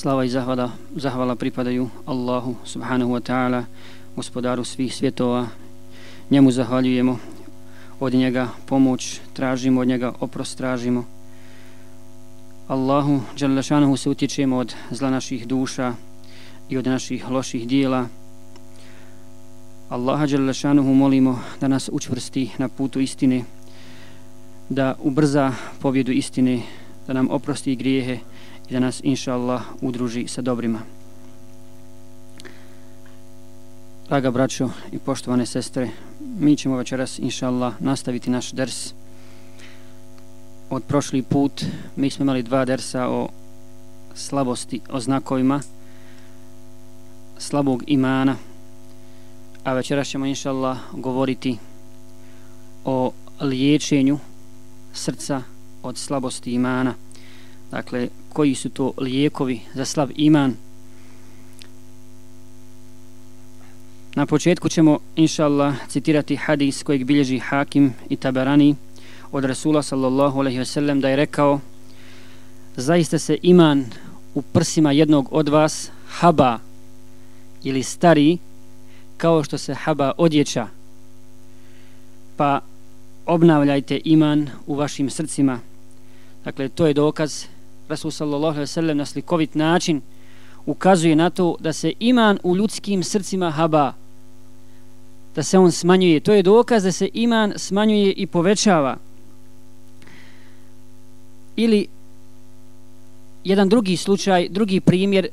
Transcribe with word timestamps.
Slava 0.00 0.24
i 0.24 0.32
zahvala, 0.32 0.70
zahvala 0.96 1.36
pripadaju 1.36 1.90
Allahu 2.08 2.56
subhanahu 2.64 3.12
wa 3.12 3.20
ta'ala, 3.20 3.64
gospodaru 4.16 4.64
svih 4.64 4.94
svjetova. 4.94 5.46
Njemu 6.30 6.50
zahvaljujemo, 6.50 7.18
od 8.00 8.14
njega 8.14 8.48
pomoć 8.66 9.20
tražimo, 9.32 9.80
od 9.80 9.88
njega 9.88 10.12
oprost 10.20 10.58
tražimo. 10.58 11.04
Allahu 12.68 13.20
dželešanohu 13.36 13.96
se 13.96 14.10
utječemo 14.10 14.56
od 14.56 14.74
zla 14.90 15.10
naših 15.10 15.46
duša 15.46 15.94
i 16.68 16.78
od 16.78 16.86
naših 16.86 17.30
loših 17.30 17.68
dijela. 17.68 18.06
Allaha 19.88 20.26
dželešanohu 20.26 20.94
molimo 20.94 21.40
da 21.60 21.68
nas 21.68 21.90
učvrsti 21.92 22.50
na 22.58 22.68
putu 22.68 23.00
istine, 23.00 23.44
da 24.68 24.94
ubrza 25.02 25.52
pobjedu 25.80 26.12
istine, 26.12 26.62
da 27.06 27.12
nam 27.12 27.28
oprosti 27.30 27.76
grijehe, 27.76 28.18
i 28.70 28.72
da 28.72 28.80
nas 28.80 29.00
inša 29.04 29.34
Allah 29.34 29.62
udruži 29.80 30.28
sa 30.28 30.42
dobrima. 30.42 30.78
Draga 34.08 34.30
braćo 34.30 34.70
i 34.92 34.98
poštovane 34.98 35.46
sestre, 35.46 35.90
mi 36.38 36.56
ćemo 36.56 36.76
večeras 36.76 37.18
inša 37.18 37.46
Allah 37.46 37.74
nastaviti 37.80 38.30
naš 38.30 38.52
ders. 38.52 38.92
Od 40.70 40.82
prošli 40.82 41.22
put 41.22 41.64
mi 41.96 42.10
smo 42.10 42.22
imali 42.22 42.42
dva 42.42 42.64
dersa 42.64 43.08
o 43.08 43.28
slabosti, 44.14 44.80
o 44.90 45.00
znakovima 45.00 45.60
slabog 47.38 47.84
imana, 47.86 48.36
a 49.64 49.72
večeras 49.72 50.08
ćemo 50.08 50.26
inša 50.26 50.50
Allah 50.50 50.78
govoriti 50.92 51.58
o 52.84 53.12
liječenju 53.40 54.18
srca 54.92 55.42
od 55.82 55.96
slabosti 55.96 56.52
imana. 56.52 56.94
Dakle, 57.70 58.08
koji 58.32 58.54
su 58.54 58.68
to 58.68 58.92
lijekovi 58.98 59.60
za 59.74 59.84
slab 59.84 60.10
iman. 60.16 60.54
Na 64.14 64.26
početku 64.26 64.68
ćemo, 64.68 64.98
inša 65.16 65.44
Allah, 65.44 65.74
citirati 65.88 66.36
hadis 66.36 66.82
kojeg 66.82 67.04
bilježi 67.04 67.38
Hakim 67.38 67.94
i 68.08 68.16
Tabarani 68.16 68.76
od 69.32 69.44
Rasula 69.44 69.82
sallallahu 69.82 70.40
alaihi 70.40 70.58
ve 70.58 70.64
sellem 70.64 71.00
da 71.00 71.08
je 71.08 71.16
rekao 71.16 71.60
zaista 72.76 73.18
se 73.18 73.38
iman 73.42 73.84
u 74.34 74.42
prsima 74.42 74.92
jednog 74.92 75.28
od 75.30 75.48
vas 75.48 75.90
haba 76.08 76.58
ili 77.62 77.82
stari 77.82 78.38
kao 79.16 79.44
što 79.44 79.58
se 79.58 79.74
haba 79.74 80.12
odjeća 80.18 80.68
pa 82.36 82.60
obnavljajte 83.26 84.00
iman 84.04 84.50
u 84.66 84.74
vašim 84.74 85.10
srcima 85.10 85.60
dakle 86.44 86.68
to 86.68 86.86
je 86.86 86.94
dokaz 86.94 87.44
Rasul 87.90 88.10
sallallahu 88.10 88.54
alaihi 88.54 88.66
sallam 88.66 88.96
na 88.96 89.06
slikovit 89.06 89.54
način 89.54 90.00
ukazuje 90.66 91.16
na 91.16 91.30
to 91.30 91.56
da 91.60 91.72
se 91.72 91.92
iman 92.00 92.38
u 92.42 92.56
ljudskim 92.56 93.02
srcima 93.02 93.50
haba 93.50 93.92
da 95.34 95.42
se 95.42 95.58
on 95.58 95.72
smanjuje. 95.72 96.20
To 96.20 96.32
je 96.32 96.42
dokaz 96.42 96.84
da 96.84 96.92
se 96.92 97.08
iman 97.14 97.52
smanjuje 97.56 98.12
i 98.12 98.26
povećava. 98.26 98.96
Ili 101.56 101.86
jedan 103.44 103.68
drugi 103.68 103.96
slučaj 103.96 104.48
drugi 104.48 104.80
primjer 104.80 105.28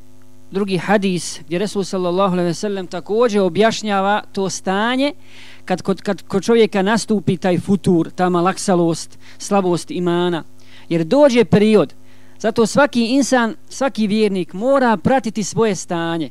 drugi 0.52 0.78
hadis 0.78 1.40
gdje 1.46 1.60
Resul 1.60 1.84
sallallahu 1.84 2.34
alejhi 2.34 2.48
ve 2.48 2.54
sellem 2.54 2.88
također 2.88 3.42
objašnjava 3.42 4.24
to 4.32 4.50
stanje 4.50 5.14
kad 5.66 5.82
kod, 5.82 6.02
kad 6.02 6.22
kod 6.22 6.44
čovjeka 6.44 6.82
nastupi 6.82 7.38
taj 7.38 7.60
futur 7.60 8.10
ta 8.16 8.30
malaksalost 8.30 9.18
slabost 9.38 9.92
imana. 9.92 10.44
Jer 10.90 11.04
dođe 11.04 11.46
period 11.46 11.94
Zato 12.40 12.66
svaki 12.66 13.06
insan, 13.06 13.56
svaki 13.70 14.08
vjernik 14.08 14.54
mora 14.54 14.98
pratiti 14.98 15.44
svoje 15.44 15.76
stanje. 15.76 16.30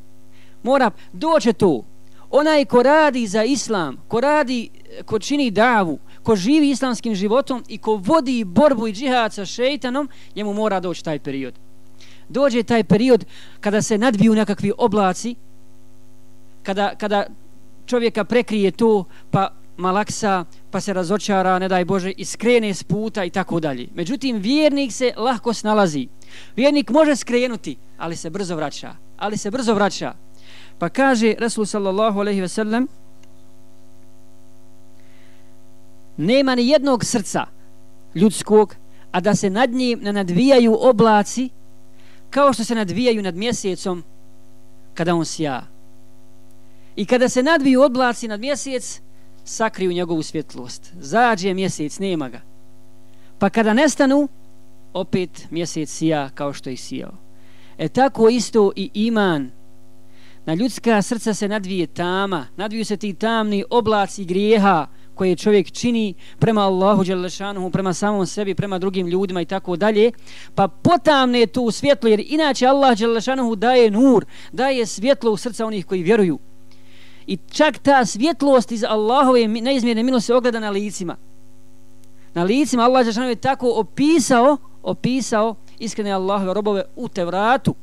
Mora 0.62 0.90
doće 1.12 1.52
to. 1.52 1.84
Onaj 2.30 2.64
ko 2.64 2.82
radi 2.82 3.26
za 3.26 3.44
islam, 3.44 3.96
ko 4.08 4.20
radi, 4.20 4.70
ko 5.04 5.18
čini 5.18 5.50
davu, 5.50 5.98
ko 6.22 6.36
živi 6.36 6.70
islamskim 6.70 7.14
životom 7.14 7.64
i 7.68 7.78
ko 7.78 7.94
vodi 7.96 8.44
borbu 8.44 8.88
i 8.88 8.92
džihad 8.92 9.32
sa 9.32 9.44
šeitanom, 9.44 10.08
njemu 10.36 10.54
mora 10.54 10.80
doći 10.80 11.04
taj 11.04 11.18
period. 11.18 11.54
Dođe 12.28 12.62
taj 12.62 12.84
period 12.84 13.24
kada 13.60 13.82
se 13.82 13.98
nadbiju 13.98 14.34
nekakvi 14.34 14.72
oblaci, 14.78 15.34
kada, 16.62 16.94
kada 16.94 17.26
čovjeka 17.86 18.24
prekrije 18.24 18.70
to, 18.70 19.04
pa 19.30 19.50
malaksa, 19.76 20.44
pa 20.70 20.80
se 20.80 20.92
razočara, 20.92 21.58
ne 21.58 21.68
daj 21.68 21.84
Bože, 21.84 22.10
i 22.10 22.24
skrene 22.24 22.74
s 22.74 22.82
puta 22.82 23.24
i 23.24 23.30
tako 23.30 23.60
dalje. 23.60 23.88
Međutim, 23.94 24.36
vjernik 24.36 24.92
se 24.92 25.12
lahko 25.16 25.52
snalazi. 25.52 26.08
Vjernik 26.56 26.90
može 26.90 27.16
skrenuti, 27.16 27.76
ali 27.98 28.16
se 28.16 28.30
brzo 28.30 28.56
vraća. 28.56 28.94
Ali 29.18 29.36
se 29.36 29.50
brzo 29.50 29.74
vraća. 29.74 30.14
Pa 30.78 30.88
kaže 30.88 31.34
Rasul 31.38 31.66
sallallahu 31.66 32.20
alaihi 32.20 32.40
ve 32.40 32.48
sellem, 32.48 32.88
nema 36.16 36.54
ni 36.54 36.68
jednog 36.68 37.04
srca 37.04 37.46
ljudskog, 38.14 38.74
a 39.12 39.20
da 39.20 39.34
se 39.34 39.50
nad 39.50 39.70
njim 39.70 40.00
ne 40.02 40.12
nadvijaju 40.12 40.76
oblaci 40.80 41.48
kao 42.30 42.52
što 42.52 42.64
se 42.64 42.74
nadvijaju 42.74 43.22
nad 43.22 43.36
mjesecom 43.36 44.04
kada 44.94 45.14
on 45.14 45.24
sja. 45.24 45.62
I 46.96 47.06
kada 47.06 47.28
se 47.28 47.42
nadviju 47.42 47.82
oblaci 47.82 48.28
nad 48.28 48.40
mjesec, 48.40 49.00
sakriju 49.46 49.92
njegovu 49.92 50.22
svjetlost. 50.22 50.92
Zađe 50.98 51.54
mjesec, 51.54 51.98
nema 51.98 52.28
ga. 52.28 52.40
Pa 53.38 53.50
kada 53.50 53.72
nestanu, 53.72 54.28
opet 54.92 55.46
mjesec 55.50 55.90
sija 55.90 56.28
kao 56.34 56.52
što 56.52 56.70
je 56.70 56.76
sijao. 56.76 57.12
E 57.78 57.88
tako 57.88 58.28
isto 58.28 58.72
i 58.76 58.90
iman. 58.94 59.50
Na 60.46 60.54
ljudska 60.54 61.02
srca 61.02 61.34
se 61.34 61.48
nadvije 61.48 61.86
tama, 61.86 62.46
nadviju 62.56 62.84
se 62.84 62.96
ti 62.96 63.14
tamni 63.14 63.64
oblaci 63.70 64.24
grijeha 64.24 64.86
koje 65.14 65.36
čovjek 65.36 65.70
čini 65.70 66.14
prema 66.38 66.60
Allahu 66.60 67.04
Đelešanuhu, 67.04 67.70
prema 67.70 67.92
samom 67.92 68.26
sebi, 68.26 68.54
prema 68.54 68.78
drugim 68.78 69.06
ljudima 69.06 69.40
i 69.40 69.44
tako 69.44 69.76
dalje, 69.76 70.12
pa 70.54 70.68
potamne 70.68 71.46
to 71.46 71.70
svjetlo, 71.70 72.08
jer 72.08 72.22
inače 72.26 72.66
Allah 72.66 72.98
Đelešanuhu 72.98 73.56
daje 73.56 73.90
nur, 73.90 74.24
daje 74.52 74.86
svjetlo 74.86 75.32
u 75.32 75.36
srca 75.36 75.66
onih 75.66 75.86
koji 75.86 76.02
vjeruju. 76.02 76.38
I 77.26 77.36
čak 77.50 77.78
ta 77.78 78.06
svjetlost 78.06 78.72
iz 78.72 78.84
Allahove 78.84 79.48
neizmjerne 79.48 80.02
milosti 80.02 80.32
ogleda 80.32 80.60
na 80.60 80.70
licima. 80.70 81.16
Na 82.34 82.42
licima 82.42 82.82
Allah 82.82 83.06
je 83.28 83.36
tako 83.36 83.70
opisao, 83.70 84.56
opisao 84.82 85.54
iskrene 85.78 86.10
Allahove 86.10 86.54
robove 86.54 86.82
u 86.96 87.08
Tevratu. 87.08 87.74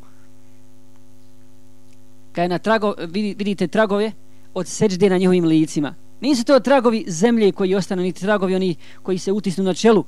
Kada 2.31 2.47
na 2.47 2.57
trago, 2.57 2.93
vidite 3.37 3.67
tragove 3.67 4.11
od 4.53 4.67
seđde 4.67 5.09
na 5.09 5.17
njihovim 5.17 5.45
licima. 5.45 5.95
Nisu 6.21 6.43
to 6.43 6.59
tragovi 6.59 7.05
zemlje 7.07 7.51
koji 7.51 7.75
ostanu, 7.75 8.01
niti 8.01 8.21
tragovi 8.21 8.55
oni 8.55 8.75
koji 9.03 9.17
se 9.17 9.31
utisnu 9.31 9.63
na 9.63 9.73
čelu 9.73 10.03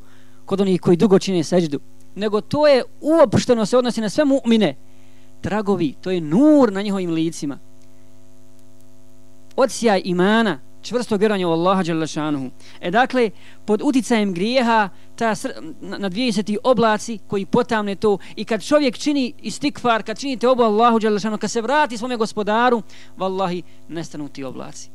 kod 0.46 0.62
onih 0.62 0.81
koji 0.81 0.97
dugo 0.97 1.19
čine 1.19 1.44
seđdu. 1.44 1.79
Nego 2.16 2.41
to 2.41 2.67
je 2.67 2.84
uopšteno 3.02 3.66
se 3.66 3.78
odnosi 3.78 4.02
na 4.02 4.09
sve 4.09 4.25
mu'mine. 4.25 4.73
Tragovi, 5.41 5.94
to 6.02 6.12
je 6.12 6.22
nur 6.22 6.73
na 6.73 6.81
njihovim 6.81 7.11
licima 7.11 7.59
odsjaj 9.55 10.02
imana, 10.05 10.59
čvrsto 10.81 11.17
vjerovanje 11.17 11.46
u 11.46 11.52
Allaha 11.52 11.84
Đalešanuhu. 11.84 12.49
E 12.81 12.91
dakle, 12.91 13.29
pod 13.66 13.81
uticajem 13.84 14.34
grijeha, 14.34 14.90
ta 15.16 15.35
sr 15.35 15.52
na 15.81 16.09
20. 16.09 16.57
oblaci 16.63 17.19
koji 17.28 17.46
potamne 17.46 17.96
to 17.96 18.17
i 18.35 18.46
kad 18.46 18.63
čovjek 18.63 18.97
čini 18.97 19.34
istikfar, 19.41 20.03
kad 20.03 20.19
čini 20.19 20.37
te 20.37 20.47
obu 20.47 20.63
Allahu 20.63 20.99
Đalešanuhu, 20.99 21.40
kad 21.40 21.52
se 21.52 21.61
vrati 21.61 21.97
svome 21.97 22.17
gospodaru, 22.17 22.81
vallahi, 23.17 23.63
nestanu 23.87 24.28
ti 24.28 24.43
oblaci. 24.43 24.90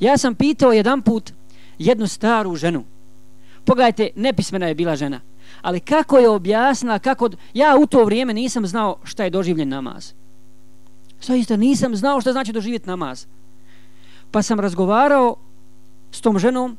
Ja 0.00 0.18
sam 0.18 0.34
pitao 0.34 0.72
jedan 0.72 1.02
put 1.02 1.32
jednu 1.78 2.06
staru 2.06 2.56
ženu. 2.56 2.84
Pogledajte, 3.64 4.10
nepismena 4.16 4.66
je 4.66 4.74
bila 4.74 4.96
žena. 4.96 5.20
Ali 5.62 5.80
kako 5.80 6.18
je 6.18 6.28
objasnila, 6.28 6.98
kako... 6.98 7.30
Ja 7.54 7.76
u 7.80 7.86
to 7.86 8.04
vrijeme 8.04 8.34
nisam 8.34 8.66
znao 8.66 8.98
šta 9.04 9.24
je 9.24 9.30
doživljen 9.30 9.68
namaz. 9.68 10.12
Zaista 11.22 11.56
nisam 11.56 11.96
znao 11.96 12.20
šta 12.20 12.32
znači 12.32 12.52
doživjeti 12.52 12.88
namaz. 12.88 13.26
Pa 14.34 14.42
sam 14.42 14.60
razgovarao 14.60 15.36
s 16.10 16.20
tom 16.20 16.38
ženom, 16.38 16.76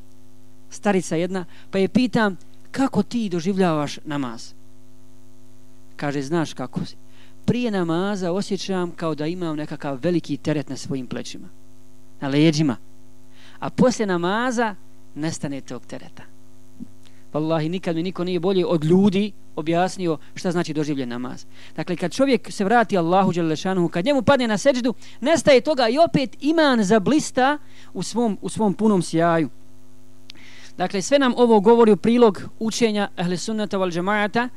starica 0.70 1.16
jedna, 1.16 1.44
pa 1.70 1.78
je 1.78 1.88
pitam 1.88 2.36
kako 2.70 3.02
ti 3.02 3.28
doživljavaš 3.28 3.98
namaz? 4.04 4.52
Kaže, 5.96 6.22
znaš 6.22 6.52
kako 6.52 6.84
si? 6.84 6.96
prije 7.44 7.70
namaza 7.70 8.32
osjećam 8.32 8.90
kao 8.90 9.14
da 9.14 9.26
imam 9.26 9.56
nekakav 9.56 9.98
veliki 10.02 10.36
teret 10.36 10.68
na 10.68 10.76
svojim 10.76 11.06
plećima, 11.06 11.48
na 12.20 12.28
leđima. 12.28 12.76
A 13.58 13.70
poslije 13.70 14.06
namaza 14.06 14.74
nestane 15.14 15.60
tog 15.60 15.86
tereta. 15.86 16.22
Wallahi, 17.36 17.68
nikad 17.68 17.96
mi 17.96 18.02
niko 18.02 18.24
nije 18.24 18.40
bolje 18.40 18.66
od 18.66 18.84
ljudi 18.84 19.32
objasnio 19.56 20.18
šta 20.34 20.52
znači 20.52 20.72
doživljen 20.72 21.08
namaz. 21.08 21.44
Dakle, 21.76 21.96
kad 21.96 22.12
čovjek 22.12 22.52
se 22.52 22.64
vrati 22.64 22.98
Allahu 22.98 23.32
Đelešanuhu, 23.32 23.88
kad 23.88 24.04
njemu 24.04 24.22
padne 24.22 24.48
na 24.48 24.58
seđdu, 24.58 24.94
nestaje 25.20 25.60
toga 25.60 25.88
i 25.88 25.98
opet 25.98 26.36
iman 26.40 26.84
za 26.84 27.00
blista 27.00 27.58
u 27.94 28.02
svom, 28.02 28.38
u 28.42 28.48
svom 28.48 28.74
punom 28.74 29.02
sjaju. 29.02 29.48
Dakle, 30.76 31.02
sve 31.02 31.18
nam 31.18 31.34
ovo 31.36 31.60
govori 31.60 31.92
u 31.92 31.96
prilog 31.96 32.42
učenja 32.58 33.08
Ahle 33.16 33.36
Sunnata 33.36 33.78
wal 33.78 33.92
Džemaata, 33.92 34.48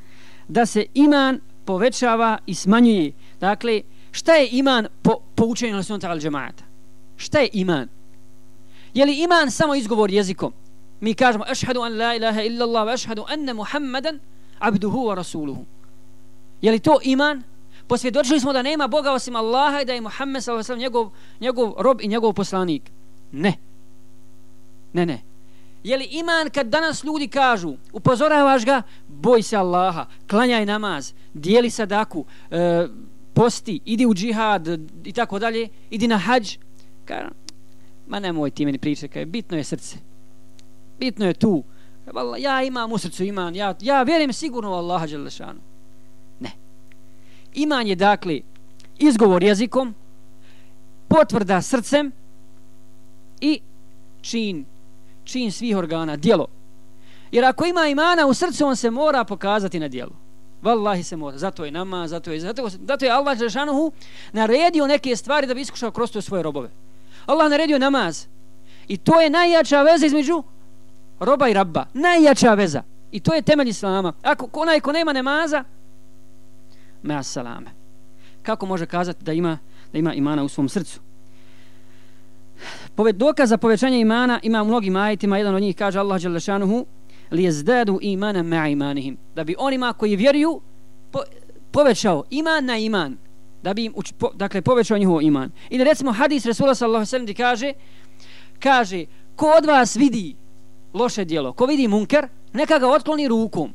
da 0.47 0.65
se 0.65 0.85
iman 0.93 1.39
povećava 1.65 2.37
i 2.45 2.53
smanjuje. 2.53 3.11
Dakle, 3.39 3.81
šta 4.11 4.33
je 4.35 4.49
iman 4.51 4.87
po, 5.01 5.15
po 5.35 5.45
učenju 5.45 5.73
Ahle 5.73 5.83
Sunnata 5.83 6.09
wal 6.09 6.21
Džemaata? 6.21 6.63
Šta 7.17 7.39
je 7.39 7.49
iman? 7.53 7.87
Je 8.93 9.05
li 9.05 9.23
iman 9.23 9.51
samo 9.51 9.75
izgovor 9.75 10.11
jezikom? 10.11 10.53
Mi 11.01 11.13
kažemo, 11.13 11.45
ašhadu 11.47 11.81
an 11.81 11.97
la 11.97 12.15
ilaha 12.15 12.43
illa 12.43 12.65
Allah, 12.65 12.87
wa 12.87 12.93
ašhadu 12.93 13.25
anna 13.27 13.53
Muhammadan 13.53 14.19
abduhu 14.59 15.07
wa 15.07 15.15
rasuluhu. 15.15 15.65
Je 16.61 16.71
li 16.71 16.79
to 16.79 16.99
iman? 17.03 17.43
Posvjedočili 17.87 18.39
smo 18.39 18.53
da 18.53 18.61
nema 18.61 18.87
Boga 18.87 19.11
osim 19.11 19.35
Allaha 19.35 19.81
i 19.81 19.85
da 19.85 19.93
je 19.93 20.01
Muhammed 20.01 20.43
s.a.v. 20.43 20.77
Njegov, 20.77 21.09
njegov 21.39 21.73
rob 21.77 22.01
i 22.01 22.07
njegov 22.07 22.33
poslanik. 22.33 22.91
Ne. 23.31 23.53
Ne, 24.93 25.05
ne. 25.05 25.21
Je 25.83 25.97
li 25.97 26.05
iman 26.05 26.49
kad 26.49 26.67
danas 26.67 27.03
ljudi 27.03 27.27
kažu, 27.27 27.73
upozoravaš 27.93 28.65
ga, 28.65 28.81
boj 29.07 29.41
se 29.41 29.57
Allaha, 29.57 30.05
klanjaj 30.29 30.65
namaz, 30.65 31.13
dijeli 31.33 31.69
sadaku, 31.69 32.25
e, 32.51 32.87
posti, 33.33 33.79
idi 33.85 34.05
u 34.05 34.13
džihad 34.13 34.67
i 35.03 35.13
tako 35.13 35.39
dalje, 35.39 35.69
idi 35.89 36.07
na 36.07 36.17
hađ. 36.17 36.57
Kažem, 37.05 37.31
ma 38.07 38.19
nemoj 38.19 38.51
ti 38.51 38.65
meni 38.65 38.77
pričati, 38.77 39.25
bitno 39.25 39.57
je 39.57 39.63
srce. 39.63 40.08
Bitno 40.99 41.25
je 41.25 41.33
tu. 41.33 41.63
Ja 42.37 42.63
imam 42.63 42.91
u 42.91 42.97
srcu 42.97 43.23
iman, 43.23 43.55
ja, 43.55 43.75
ja 43.81 44.03
vjerujem 44.03 44.33
sigurno 44.33 44.71
u 44.71 44.73
Allaha 44.73 45.07
Đelešanu. 45.07 45.59
Ne. 46.39 46.51
Iman 47.53 47.87
je 47.87 47.95
dakle 47.95 48.41
izgovor 48.97 49.43
jezikom, 49.43 49.95
potvrda 51.07 51.61
srcem 51.61 52.11
i 53.41 53.59
čin 54.21 54.65
čin 55.29 55.51
svih 55.51 55.77
organa, 55.77 56.15
dijelo. 56.15 56.47
Jer 57.31 57.45
ako 57.45 57.65
ima 57.65 57.87
imana 57.87 58.27
u 58.27 58.33
srcu, 58.33 58.65
on 58.65 58.75
se 58.75 58.91
mora 58.91 59.23
pokazati 59.23 59.79
na 59.79 59.87
dijelu. 59.87 60.11
Wallahi 60.63 61.03
se 61.03 61.15
mora. 61.15 61.37
Zato 61.37 61.65
je 61.65 61.71
nama, 61.71 62.07
zato 62.07 62.31
je, 62.31 62.39
zato, 62.39 62.69
zato 62.69 63.05
je 63.05 63.11
Allah 63.11 63.37
Žešanuhu 63.37 63.91
naredio 64.33 64.87
neke 64.87 65.15
stvari 65.15 65.47
da 65.47 65.53
bi 65.53 65.61
iskušao 65.61 65.91
kroz 65.91 66.11
to 66.11 66.21
svoje 66.21 66.43
robove. 66.43 66.69
Allah 67.25 67.49
naredio 67.49 67.79
namaz. 67.79 68.25
I 68.87 68.97
to 68.97 69.21
je 69.21 69.29
najjača 69.29 69.81
veza 69.81 70.05
između 70.05 70.43
roba 71.19 71.49
i 71.49 71.53
rabba. 71.53 71.85
Najjača 71.93 72.53
veza. 72.53 72.83
I 73.11 73.19
to 73.19 73.33
je 73.33 73.41
temelj 73.41 73.69
Islama. 73.69 74.13
Ako 74.23 74.49
onaj 74.53 74.79
ko 74.79 74.91
nema 74.91 75.13
nemaza, 75.13 75.63
me 77.03 77.23
salame. 77.23 77.71
Kako 78.41 78.65
može 78.65 78.85
kazati 78.85 79.23
da 79.23 79.33
ima, 79.33 79.57
da 79.93 79.99
ima 79.99 80.13
imana 80.13 80.43
u 80.43 80.49
svom 80.49 80.69
srcu? 80.69 80.99
Poved 82.95 83.15
dokaz 83.15 83.49
za 83.49 83.57
povećanje 83.57 83.99
imana 83.99 84.39
ima 84.43 84.61
u 84.61 84.65
mnogim 84.65 84.95
ajetima, 84.95 85.37
jedan 85.37 85.55
od 85.55 85.61
njih 85.61 85.75
kaže 85.75 85.99
Allah 85.99 86.19
dželle 86.19 86.39
šanehu 86.39 86.85
li 87.31 87.43
yazdadu 87.43 87.97
imana 88.01 88.43
ma 88.43 88.67
imanihim. 88.67 89.17
Da 89.35 89.43
bi 89.43 89.55
onima 89.57 89.93
koji 89.93 90.15
vjeruju 90.15 90.61
po, 91.11 91.19
povećao 91.71 92.23
iman 92.29 92.65
na 92.65 92.77
iman, 92.77 93.17
da 93.63 93.73
bi 93.73 93.85
im 93.85 93.93
uč, 93.95 94.11
po, 94.17 94.31
dakle 94.35 94.61
povećao 94.61 94.97
njihov 94.97 95.21
iman. 95.21 95.51
I 95.69 95.83
recimo 95.83 96.11
hadis 96.11 96.45
Resula 96.45 96.75
sallallahu 96.75 97.15
alejhi 97.15 97.27
ve 97.27 97.33
kaže 97.33 97.73
kaže 98.59 99.05
ko 99.35 99.53
od 99.57 99.65
vas 99.65 99.95
vidi 99.95 100.35
loše 100.93 101.25
djelo, 101.25 101.53
ko 101.53 101.65
vidi 101.65 101.87
munker, 101.87 102.27
neka 102.53 102.79
ga 102.79 102.87
otkloni 102.87 103.27
rukom. 103.27 103.73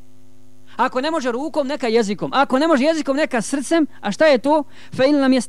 Ako 0.75 1.01
ne 1.01 1.11
može 1.11 1.31
rukom, 1.31 1.67
neka 1.67 1.87
jezikom. 1.87 2.31
Ako 2.33 2.59
ne 2.59 2.67
može 2.67 2.83
jezikom, 2.83 3.17
neka 3.17 3.41
srcem. 3.41 3.87
A 4.01 4.11
šta 4.11 4.25
je 4.25 4.37
to? 4.37 4.63
Fa 4.93 5.05
in 5.05 5.21
lam 5.21 5.33
eh, 5.33 5.41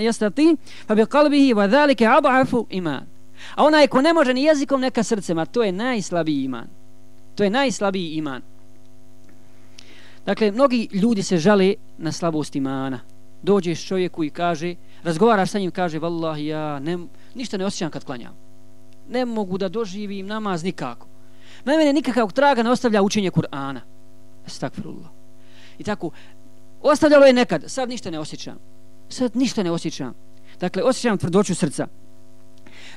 yastati 0.00 0.36
ti, 0.36 0.56
fa 0.86 0.94
bi 0.94 1.02
qalbihi 1.02 1.54
wa 1.54 1.70
zalika 1.70 2.16
adhafu 2.16 2.66
iman. 2.70 3.06
A 3.54 3.64
onaj 3.64 3.86
ko 3.86 4.02
ne 4.02 4.12
može 4.12 4.34
ni 4.34 4.44
jezikom, 4.44 4.80
neka 4.80 5.02
srcem. 5.02 5.38
A 5.38 5.46
to 5.46 5.62
je 5.62 5.72
najslabiji 5.72 6.44
iman. 6.44 6.68
To 7.34 7.44
je 7.44 7.50
najslabiji 7.50 8.10
iman. 8.16 8.42
Dakle, 10.26 10.50
mnogi 10.50 10.88
ljudi 10.92 11.22
se 11.22 11.38
žale 11.38 11.74
na 11.98 12.12
slabost 12.12 12.56
imana. 12.56 13.00
Dođeš 13.42 13.86
čovjeku 13.86 14.24
i 14.24 14.30
kaže, 14.30 14.74
razgovaraš 15.02 15.50
sa 15.50 15.58
njim, 15.58 15.70
kaže, 15.70 15.98
vallahi, 15.98 16.46
ja 16.46 16.78
ne, 16.78 16.98
ništa 17.34 17.56
ne 17.56 17.64
osjećam 17.64 17.90
kad 17.90 18.04
klanjam. 18.04 18.36
Ne 19.08 19.24
mogu 19.24 19.58
da 19.58 19.68
doživim 19.68 20.26
namaz 20.26 20.64
nikako. 20.64 21.06
Na 21.64 21.76
mene 21.76 21.92
nikakvog 21.92 22.32
traga 22.32 22.62
ne 22.62 22.70
ostavlja 22.70 23.02
učenje 23.02 23.30
Kur'ana. 23.30 23.80
Astakfirullah. 24.46 25.10
I 25.78 25.84
tako, 25.84 26.10
ostavljalo 26.82 27.26
je 27.26 27.32
nekad, 27.32 27.64
sad 27.66 27.88
ništa 27.88 28.10
ne 28.10 28.18
osjećam. 28.18 28.58
Sad 29.08 29.36
ništa 29.36 29.62
ne 29.62 29.70
osjećam. 29.70 30.14
Dakle, 30.60 30.82
osjećam 30.82 31.18
tvrdoću 31.18 31.54
srca. 31.54 31.86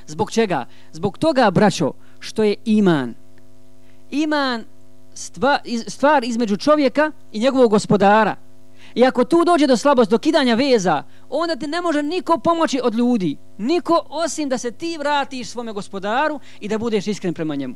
Zbog 0.06 0.30
čega? 0.30 0.66
Zbog 0.92 1.18
toga, 1.18 1.50
braćo, 1.50 1.92
što 2.18 2.42
je 2.42 2.54
iman. 2.64 3.14
Iman 4.10 4.64
stva, 5.14 5.58
stvar 5.86 6.24
između 6.24 6.56
čovjeka 6.56 7.12
i 7.32 7.40
njegovog 7.40 7.70
gospodara. 7.70 8.36
I 8.94 9.04
ako 9.04 9.24
tu 9.24 9.44
dođe 9.44 9.66
do 9.66 9.76
slabosti, 9.76 10.10
do 10.10 10.18
kidanja 10.18 10.54
veza, 10.54 11.02
onda 11.30 11.56
ti 11.56 11.66
ne 11.66 11.80
može 11.80 12.02
niko 12.02 12.38
pomoći 12.38 12.80
od 12.82 12.94
ljudi. 12.94 13.36
Niko 13.58 14.06
osim 14.08 14.48
da 14.48 14.58
se 14.58 14.70
ti 14.70 14.96
vratiš 14.98 15.48
svome 15.48 15.72
gospodaru 15.72 16.40
i 16.60 16.68
da 16.68 16.78
budeš 16.78 17.06
iskren 17.06 17.34
prema 17.34 17.54
njemu. 17.54 17.74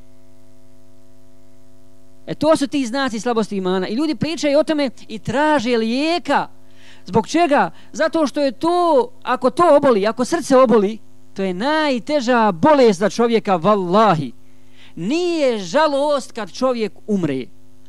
E 2.26 2.34
to 2.34 2.56
su 2.56 2.66
ti 2.66 2.86
znaci 2.86 3.20
slabosti 3.20 3.56
imana. 3.56 3.88
I 3.88 3.94
ljudi 3.94 4.14
pričaju 4.14 4.58
o 4.58 4.64
tome 4.64 4.90
i 5.08 5.18
traže 5.18 5.76
lijeka. 5.76 6.48
Zbog 7.06 7.28
čega? 7.28 7.70
Zato 7.92 8.26
što 8.26 8.40
je 8.40 8.52
to, 8.52 9.08
ako 9.22 9.50
to 9.50 9.76
oboli, 9.76 10.06
ako 10.06 10.24
srce 10.24 10.56
oboli, 10.56 10.98
to 11.34 11.42
je 11.42 11.54
najteža 11.54 12.52
bolest 12.52 12.98
za 12.98 13.10
čovjeka, 13.10 13.56
vallahi. 13.56 14.32
Nije 14.96 15.58
žalost 15.58 16.32
kad 16.32 16.52
čovjek 16.52 16.92
umre, 17.06 17.46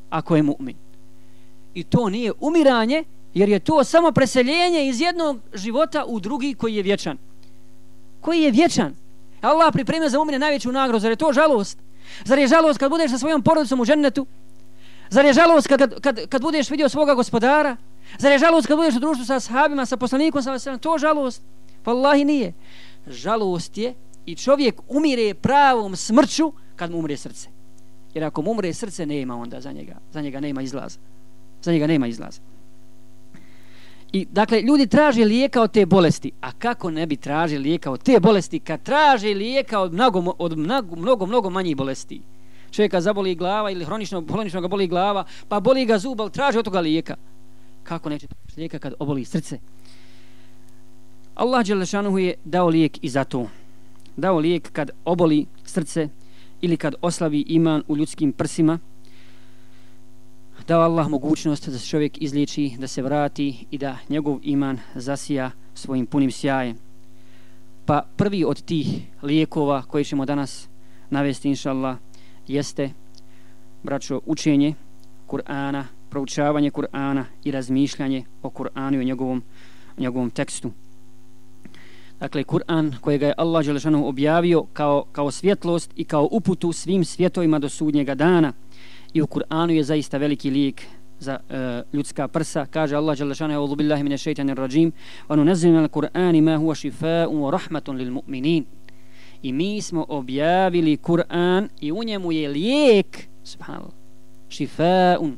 ako 0.09 0.35
je 0.35 0.43
mu'min. 0.43 0.75
I 1.73 1.83
to 1.83 2.09
nije 2.09 2.31
umiranje, 2.39 3.03
jer 3.33 3.49
je 3.49 3.59
to 3.59 3.83
samo 3.83 4.11
preseljenje 4.11 4.87
iz 4.87 5.01
jednog 5.01 5.39
života 5.53 6.05
u 6.07 6.19
drugi 6.19 6.53
koji 6.53 6.75
je 6.75 6.83
vječan. 6.83 7.17
Koji 8.21 8.41
je 8.41 8.51
vječan. 8.51 8.95
Allah 9.41 9.73
pripremio 9.73 10.09
za 10.09 10.19
umire 10.19 10.39
najveću 10.39 10.71
nagrozu, 10.71 11.01
zar 11.01 11.11
je 11.11 11.15
to 11.15 11.33
žalost? 11.33 11.79
Zar 12.25 12.39
je 12.39 12.47
žalost 12.47 12.79
kad 12.79 12.89
budeš 12.89 13.11
sa 13.11 13.17
svojom 13.17 13.41
porodicom 13.41 13.79
u 13.79 13.85
džennetu? 13.85 14.25
Zar 15.09 15.25
je 15.25 15.33
žalost 15.33 15.67
kad, 15.67 16.01
kad, 16.01 16.27
kad 16.29 16.41
budeš 16.41 16.69
vidio 16.69 16.89
svoga 16.89 17.13
gospodara? 17.13 17.77
Zar 18.17 18.31
je 18.31 18.39
žalost 18.39 18.67
kad 18.67 18.77
budeš 18.77 18.95
u 18.95 18.99
društvu 18.99 19.25
sa 19.25 19.39
sahabima, 19.39 19.85
sa 19.85 19.97
poslanikom, 19.97 20.43
sa 20.43 20.51
vasem? 20.51 20.79
To 20.79 20.97
žalost? 20.97 21.41
Wallahi 21.85 22.23
nije. 22.23 22.53
Žalost 23.07 23.77
je 23.77 23.93
i 24.25 24.35
čovjek 24.35 24.81
umire 24.87 25.33
pravom 25.33 25.95
smrću 25.95 26.53
kad 26.75 26.91
mu 26.91 26.97
umre 26.97 27.17
srce. 27.17 27.49
Jer 28.13 28.23
ako 28.23 28.41
mu 28.41 28.51
umre 28.51 28.73
srce, 28.73 29.05
nema 29.05 29.35
onda 29.35 29.61
za 29.61 29.71
njega. 29.71 29.95
Za 30.11 30.21
njega 30.21 30.39
nema 30.39 30.61
izlaza. 30.61 30.99
Za 31.61 31.71
njega 31.71 31.87
nema 31.87 32.07
izlaza. 32.07 32.41
I 34.13 34.25
dakle, 34.31 34.61
ljudi 34.61 34.87
traže 34.87 35.25
lijeka 35.25 35.61
od 35.61 35.71
te 35.71 35.85
bolesti. 35.85 36.31
A 36.41 36.51
kako 36.51 36.91
ne 36.91 37.05
bi 37.05 37.17
tražili 37.17 37.63
lijeka 37.63 37.91
od 37.91 38.03
te 38.03 38.19
bolesti 38.19 38.59
kad 38.59 38.83
traže 38.83 39.27
lijeka 39.27 39.79
od 39.79 39.93
mnogo, 39.93 40.33
od 40.37 40.57
mnogo, 40.57 40.95
mnogo, 40.95 41.25
mnogo 41.25 41.49
manjih 41.49 41.77
bolesti? 41.77 42.21
Čovjeka 42.71 43.01
zaboli 43.01 43.35
glava 43.35 43.71
ili 43.71 43.85
hronično, 43.85 44.23
hronično 44.29 44.61
ga 44.61 44.67
boli 44.67 44.87
glava, 44.87 45.25
pa 45.47 45.59
boli 45.59 45.85
ga 45.85 45.97
zub, 45.97 46.21
ali 46.21 46.31
traže 46.31 46.59
od 46.59 46.65
toga 46.65 46.79
lijeka. 46.79 47.15
Kako 47.83 48.09
neće 48.09 48.27
tražiti 48.27 48.59
lijeka 48.59 48.79
kad 48.79 48.93
oboli 48.99 49.25
srce? 49.25 49.59
Allah 51.35 51.65
Đelešanuhu 51.65 52.17
je 52.17 52.33
dao 52.45 52.67
lijek 52.67 53.03
i 53.03 53.09
za 53.09 53.23
to. 53.23 53.47
Dao 54.17 54.37
lijek 54.37 54.71
kad 54.71 54.91
oboli 55.05 55.45
srce 55.65 56.09
ili 56.61 56.77
kad 56.77 56.95
oslavi 57.01 57.43
iman 57.47 57.83
u 57.87 57.97
ljudskim 57.97 58.31
prsima, 58.31 58.79
dao 60.67 60.81
Allah 60.81 61.09
mogućnost 61.09 61.69
da 61.69 61.79
se 61.79 61.87
čovjek 61.87 62.21
izliči, 62.21 62.71
da 62.79 62.87
se 62.87 63.01
vrati 63.01 63.65
i 63.71 63.77
da 63.77 63.97
njegov 64.09 64.39
iman 64.41 64.79
zasija 64.95 65.51
svojim 65.73 66.05
punim 66.05 66.31
sjajem. 66.31 66.77
Pa 67.85 68.05
prvi 68.15 68.43
od 68.45 68.61
tih 68.61 68.87
lijekova 69.23 69.81
koji 69.81 70.05
ćemo 70.05 70.25
danas 70.25 70.67
navesti, 71.09 71.49
inša 71.49 71.69
Allah, 71.69 71.97
jeste, 72.47 72.89
braćo, 73.83 74.19
učenje 74.25 74.73
Kur'ana, 75.27 75.83
proučavanje 76.09 76.71
Kur'ana 76.71 77.23
i 77.43 77.51
razmišljanje 77.51 78.23
o 78.41 78.49
Kur'anu 78.49 78.95
i 78.95 78.99
o 78.99 79.03
njegovom, 79.03 79.43
njegovom 79.97 80.29
tekstu. 80.29 80.71
Dakle, 82.19 82.43
Kur'an 82.43 82.95
kojega 83.01 83.27
je 83.27 83.33
Allah 83.37 83.65
Đelešanu 83.65 84.07
objavio 84.07 84.63
kao, 84.73 85.05
kao 85.11 85.31
svjetlost 85.31 85.91
i 85.95 86.03
kao 86.03 86.27
uputu 86.31 86.71
svim 86.71 87.05
svjetovima 87.05 87.59
do 87.59 87.69
sudnjega 87.69 88.15
dana– 88.15 88.53
I 89.13 89.21
u 89.21 89.27
Kur'anu 89.27 89.73
je 89.73 89.83
zaista 89.83 90.17
veliki 90.17 90.49
lijek 90.49 90.81
za 91.19 91.39
uh, 91.49 91.55
ljudska 91.93 92.27
prsa. 92.27 92.65
Kaže 92.65 92.95
Allah 92.95 93.17
dželle 93.17 93.35
šane 93.35 93.55
a'udhu 93.55 93.75
billahi 93.75 94.03
minash 94.03 94.21
shaitanir 94.21 94.57
rajim 94.57 94.91
ono, 94.91 95.41
wa 95.41 95.45
nunazzilu 95.45 95.73
minal 95.73 95.89
qur'ani 95.89 96.41
ma 96.41 96.57
huwa 96.57 96.75
shifaa'un 96.75 97.41
wa 97.41 97.51
rahmatun 97.51 97.97
lil 97.97 98.11
mu'minin 98.11 98.65
i 99.43 99.51
mi 99.53 99.81
smo 99.81 100.05
objavili 100.09 100.97
Kur'an 100.97 101.69
i 101.81 101.91
u 101.91 102.03
njemu 102.03 102.31
je 102.31 102.49
lijek 102.49 103.27
subhanallah 103.43 103.93
shifaa'un 104.49 105.37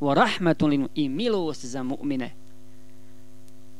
wa 0.00 0.14
rahmatun 0.14 0.70
lil 0.70 0.86
i 0.94 1.08
milost 1.08 1.64
za 1.64 1.82
mu'mine. 1.82 2.30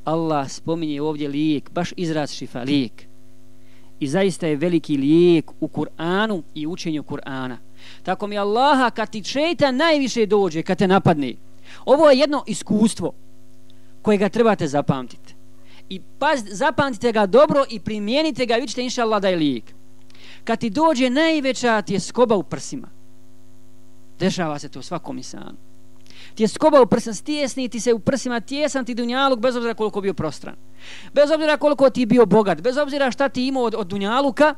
Allah 0.04 0.49
spominje 0.49 1.02
ovdje 1.02 1.28
lijek 1.28 1.71
baš 1.71 1.92
izraz 1.97 2.33
šifa 2.33 2.62
lijek 2.62 3.06
i 4.00 4.09
zaista 4.09 4.47
je 4.47 4.57
veliki 4.57 4.97
lijek 4.97 5.50
u 5.61 5.69
Kur'anu 5.69 6.43
i 6.55 6.67
učenju 6.67 7.03
Kur'ana 7.03 7.57
Tako 8.03 8.26
mi 8.26 8.38
Allaha 8.38 8.91
kad 8.91 9.11
ti 9.11 9.25
šeitan 9.25 9.76
najviše 9.76 10.26
dođe, 10.26 10.62
kad 10.62 10.79
te 10.79 10.88
napadne. 10.88 11.35
Ovo 11.85 12.11
je 12.11 12.19
jedno 12.19 12.45
iskustvo 12.47 13.12
koje 14.03 14.19
ga 14.19 14.29
trebate 14.29 14.69
zapamtiti. 14.69 15.35
I 15.88 16.00
paz, 16.19 16.41
zapamtite 16.50 17.12
ga 17.12 17.26
dobro 17.26 17.65
i 17.71 17.81
primijenite 17.81 18.47
ga 18.47 18.57
i 18.57 18.61
vidite 18.61 18.83
inša 18.83 19.03
Allah 19.03 19.23
da 19.23 19.29
je 19.29 19.37
lijek. 19.37 19.65
Kad 20.45 20.59
ti 20.59 20.71
dođe 20.71 21.11
najveća 21.11 21.83
ti 21.83 21.95
je 21.95 22.00
skoba 22.00 22.37
u 22.37 22.43
prsima. 22.43 22.88
Dešava 24.19 24.59
se 24.59 24.69
to 24.69 24.83
svakom 24.83 25.17
insanu. 25.17 25.65
Ti 26.37 26.43
je 26.43 26.49
skoba 26.49 26.81
u 26.81 26.87
prsima, 26.87 27.14
stjesni 27.14 27.69
ti 27.69 27.81
se 27.81 27.93
u 27.93 27.99
prsima, 27.99 28.40
tjesan 28.40 28.85
ti 28.85 28.95
dunjaluk 28.95 29.40
bez 29.40 29.57
obzira 29.57 29.75
koliko 29.75 30.00
bio 30.00 30.14
prostran. 30.14 30.55
Bez 31.14 31.31
obzira 31.31 31.57
koliko 31.57 31.90
ti 31.90 32.07
bio 32.07 32.26
bogat, 32.26 32.61
bez 32.61 32.76
obzira 32.76 33.11
šta 33.11 33.28
ti 33.28 33.47
imao 33.47 33.62
od, 33.62 33.75
od 33.75 33.87
dunjaluka, 33.87 34.55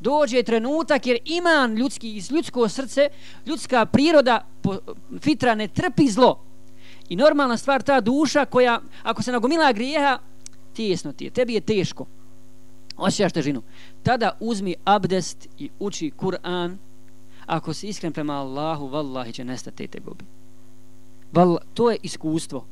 dođe 0.00 0.42
trenutak 0.42 1.06
jer 1.06 1.18
iman 1.24 1.74
ljudski 1.74 2.16
iz 2.16 2.30
ljudsko 2.30 2.68
srce, 2.68 3.08
ljudska 3.46 3.86
priroda 3.86 4.46
fitra 5.20 5.54
ne 5.54 5.68
trpi 5.68 6.08
zlo. 6.08 6.44
I 7.08 7.16
normalna 7.16 7.56
stvar 7.56 7.82
ta 7.82 8.00
duša 8.00 8.44
koja 8.44 8.80
ako 9.02 9.22
se 9.22 9.32
nagomila 9.32 9.72
grijeha, 9.72 10.18
tijesno 10.72 11.12
ti 11.12 11.24
je, 11.24 11.30
tebi 11.30 11.54
je 11.54 11.60
teško. 11.60 12.06
Osjećaš 12.96 13.32
težinu. 13.32 13.62
Tada 14.02 14.36
uzmi 14.40 14.74
abdest 14.84 15.48
i 15.58 15.70
uči 15.78 16.10
Kur'an. 16.16 16.76
Ako 17.46 17.74
si 17.74 17.88
iskren 17.88 18.12
prema 18.12 18.40
Allahu, 18.40 18.88
vallahi 18.88 19.32
će 19.32 19.44
nestati 19.44 19.76
te 19.76 19.98
tegobi. 19.98 20.24
Val, 21.32 21.58
to 21.74 21.90
je 21.90 21.96
iskustvo. 22.02 22.64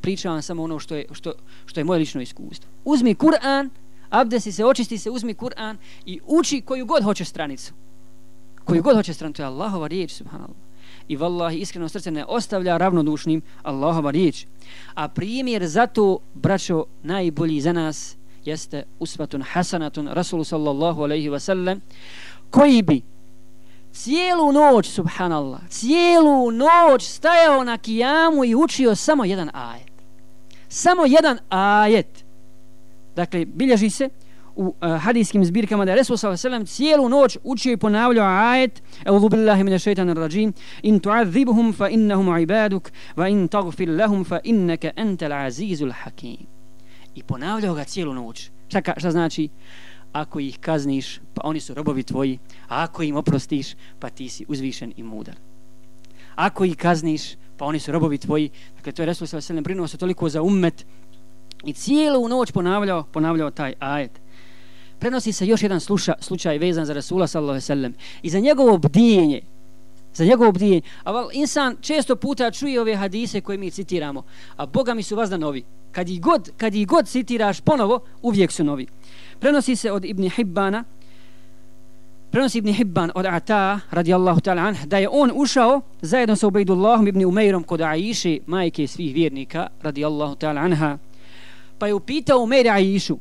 Pričam 0.00 0.32
vam 0.32 0.42
samo 0.42 0.62
ono 0.62 0.78
što 0.78 0.94
je, 0.94 1.06
što, 1.12 1.32
što 1.66 1.80
je 1.80 1.84
moje 1.84 1.98
lično 1.98 2.20
iskustvo. 2.20 2.70
Uzmi 2.84 3.14
Kur'an, 3.14 3.68
abdesi 4.10 4.52
se, 4.52 4.64
očisti 4.64 4.98
se, 4.98 5.10
uzmi 5.10 5.34
Kur'an 5.34 5.76
i 6.06 6.20
uči 6.26 6.60
koju 6.60 6.86
god 6.86 7.02
hoće 7.02 7.24
stranicu. 7.24 7.72
Koju 8.64 8.82
god 8.82 8.96
hoće 8.96 9.14
stranicu, 9.14 9.36
to 9.36 9.42
je 9.42 9.46
Allahova 9.46 9.86
riječ, 9.86 10.12
subhanallah. 10.12 10.56
I 11.08 11.16
vallahi, 11.16 11.58
iskreno 11.58 11.88
srce 11.88 12.10
ne 12.10 12.24
ostavlja 12.24 12.76
ravnodušnim 12.76 13.42
Allahova 13.62 14.10
riječ. 14.10 14.46
A 14.94 15.08
primjer 15.08 15.66
za 15.66 15.86
to, 15.86 16.18
braćo, 16.34 16.84
najbolji 17.02 17.60
za 17.60 17.72
nas 17.72 18.16
jeste 18.44 18.84
usvatun 18.98 19.42
hasanatun 19.42 20.08
Rasulu 20.08 20.44
sallallahu 20.44 21.02
alaihi 21.02 21.30
wasallam, 21.30 21.80
koji 22.50 22.82
bi 22.82 23.02
cijelu 23.96 24.52
noć, 24.52 24.86
subhanallah, 24.86 25.60
cijelu 25.68 26.50
noć 26.50 27.02
stajao 27.02 27.64
na 27.64 27.78
kijamu 27.78 28.44
i 28.44 28.54
učio 28.54 28.94
samo 28.94 29.24
jedan 29.24 29.50
ajet. 29.54 29.92
Samo 30.68 31.06
jedan 31.06 31.38
ajet. 31.48 32.24
Dakle, 33.16 33.44
bilježi 33.44 33.90
se 33.90 34.08
u 34.56 34.66
uh, 34.66 35.02
hadijskim 35.02 35.44
zbirkama 35.44 35.84
da 35.84 35.90
je 35.90 35.96
Resul 35.96 36.16
s.a.v. 36.16 36.64
cijelu 36.64 37.08
noć 37.08 37.38
učio 37.44 37.72
i 37.72 37.76
ponavljao 37.76 38.26
ajet 38.26 38.82
Eudhu 39.04 39.28
billahi 39.28 39.64
mine 39.64 39.78
šeitan 39.78 40.16
rajim 40.16 40.52
In 40.82 41.00
tu'adhibuhum 41.00 41.76
fa 41.76 41.88
innahum 41.88 42.38
ibaduk 42.38 42.92
Va 43.16 43.28
in 43.28 43.48
tagfir 43.48 43.88
lahum 43.88 44.24
fa 44.24 44.40
innaka 44.44 44.90
entel 44.96 45.32
azizul 45.32 45.92
hakim 45.92 46.46
I 47.14 47.22
ponavljao 47.22 47.74
ga 47.74 47.84
cijelu 47.84 48.14
noć 48.14 48.50
Šta, 48.68 48.80
šta 48.96 49.10
znači? 49.10 49.48
Ako 50.16 50.40
ih 50.40 50.58
kazniš, 50.58 51.20
pa 51.34 51.40
oni 51.44 51.60
su 51.60 51.74
robovi 51.74 52.02
tvoji 52.02 52.38
A 52.68 52.82
ako 52.82 53.02
im 53.02 53.16
oprostiš, 53.16 53.74
pa 53.98 54.10
ti 54.10 54.28
si 54.28 54.44
uzvišen 54.48 54.92
i 54.96 55.02
mudar 55.02 55.36
Ako 56.34 56.64
ih 56.64 56.76
kazniš, 56.76 57.34
pa 57.56 57.64
oni 57.64 57.78
su 57.78 57.92
robovi 57.92 58.18
tvoji 58.18 58.50
Dakle, 58.76 58.92
to 58.92 59.02
je 59.02 59.06
Resul 59.06 59.26
s.a.v. 59.26 59.60
brinuo 59.60 59.88
se 59.88 59.98
toliko 59.98 60.28
za 60.28 60.42
ummet 60.42 60.86
I 61.64 61.72
cijelu 61.72 62.28
noć 62.28 62.52
ponavljao, 62.52 63.02
ponavljao 63.02 63.50
taj 63.50 63.74
ajet. 63.78 64.20
Prenosi 64.98 65.32
se 65.32 65.46
još 65.46 65.62
jedan 65.62 65.80
sluša, 65.80 66.14
slučaj 66.20 66.58
vezan 66.58 66.86
za 66.86 66.94
Rasula 66.94 67.26
sallallahu 67.26 67.50
alejhi 67.50 67.62
ve 67.62 67.66
sellem 67.66 67.94
i 68.22 68.30
za 68.30 68.38
njegovo 68.38 68.78
bdijenje. 68.78 69.40
Za 70.14 70.24
njegovo 70.24 70.52
bdijenje. 70.52 70.80
A 71.04 71.12
val, 71.12 71.28
insan 71.32 71.76
često 71.80 72.16
puta 72.16 72.50
čuje 72.50 72.80
ove 72.80 72.96
hadise 72.96 73.40
koje 73.40 73.58
mi 73.58 73.70
citiramo, 73.70 74.22
a 74.56 74.66
Boga 74.66 74.94
mi 74.94 75.02
su 75.02 75.16
vazda 75.16 75.36
novi. 75.36 75.64
Kad 75.92 76.08
ih 76.08 76.20
god, 76.20 76.50
kad 76.56 76.74
ih 76.74 76.86
god 76.86 77.08
citiraš 77.08 77.60
ponovo, 77.60 78.00
uvijek 78.22 78.52
su 78.52 78.64
novi. 78.64 78.86
Prenosi 79.40 79.76
se 79.76 79.92
od 79.92 80.04
Ibn 80.04 80.30
Hibbana, 80.30 80.84
prenosi 82.30 82.58
Ibn 82.58 82.72
Hibban 82.72 83.10
od 83.14 83.26
Ata, 83.26 83.80
radijallahu 83.90 84.40
ta'ala 84.40 84.62
anh, 84.62 84.86
da 84.86 84.98
je 84.98 85.08
on 85.08 85.32
ušao 85.34 85.80
zajedno 86.00 86.36
sa 86.36 86.46
Ubejdullahom 86.46 87.08
ibn 87.08 87.24
Umeirom 87.24 87.62
kod 87.62 87.80
Aiši, 87.80 88.40
majke 88.46 88.86
svih 88.86 89.14
vjernika, 89.14 89.66
radijallahu 89.82 90.34
ta'ala 90.34 90.60
anha, 90.60 90.98
pa 91.78 91.86
je 91.86 91.94
upitao 91.94 92.46
Meri 92.46 92.68
Aišu, 92.68 93.18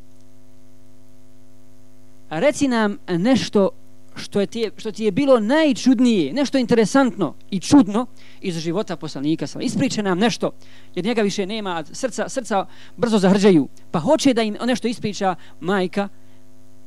reci 2.30 2.68
nam 2.68 2.98
nešto 3.08 3.70
što, 4.16 4.40
je 4.40 4.48
ti, 4.48 4.70
što 4.78 4.92
ti 4.92 5.04
je 5.04 5.12
bilo 5.12 5.40
najčudnije, 5.40 6.34
nešto 6.34 6.58
interesantno 6.58 7.34
i 7.52 7.60
čudno 7.60 8.06
iz 8.42 8.58
života 8.58 8.96
poslanika. 8.96 9.46
Ispriče 9.62 10.04
nam 10.04 10.20
nešto, 10.20 10.52
jer 10.96 11.06
njega 11.06 11.22
više 11.22 11.46
nema, 11.46 11.84
srca, 11.92 12.30
srca 12.30 12.66
brzo 12.98 13.20
zahrđaju, 13.20 13.68
pa 13.92 14.00
hoće 14.00 14.34
da 14.34 14.42
im 14.42 14.58
nešto 14.66 14.88
ispriča 14.88 15.36
majka 15.60 16.08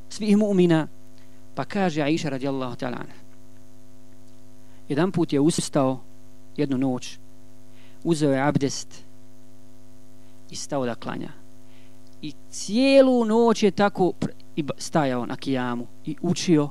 svih 0.09 0.37
mu'mina. 0.37 0.87
Pa 1.55 1.65
kaže 1.65 2.01
Aisha 2.01 2.29
radijallahu 2.29 2.75
ta'ala. 2.75 3.03
Jedan 4.89 5.11
put 5.11 5.33
je 5.33 5.39
ustao 5.39 5.99
jednu 6.57 6.77
noć, 6.77 7.17
uzeo 8.03 8.33
je 8.33 8.41
abdest 8.41 9.03
i 10.49 10.55
stao 10.55 10.85
da 10.85 10.95
klanja 10.95 11.39
i 12.21 12.33
cijelu 12.49 13.25
noć 13.25 13.63
je 13.63 13.71
tako 13.71 14.13
i 14.55 14.63
stajao 14.77 15.25
na 15.25 15.35
kijamu 15.35 15.87
i 16.05 16.15
učio 16.21 16.69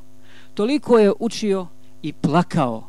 toliko 0.58 0.98
je 0.98 1.12
učio 1.18 1.66
i 2.02 2.12
plakao. 2.12 2.88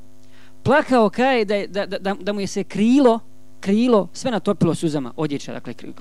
Plakao 0.63 1.09
kaj 1.09 1.45
da, 1.45 1.67
da, 1.67 1.85
da, 1.85 2.13
da 2.13 2.33
mu 2.33 2.39
je 2.39 2.47
se 2.47 2.63
krilo 2.63 3.19
krilo 3.59 4.07
sve 4.13 4.31
natopilo 4.31 4.75
suzama 4.75 5.13
odjeća 5.15 5.53
dakle 5.53 5.73
krilo. 5.73 5.93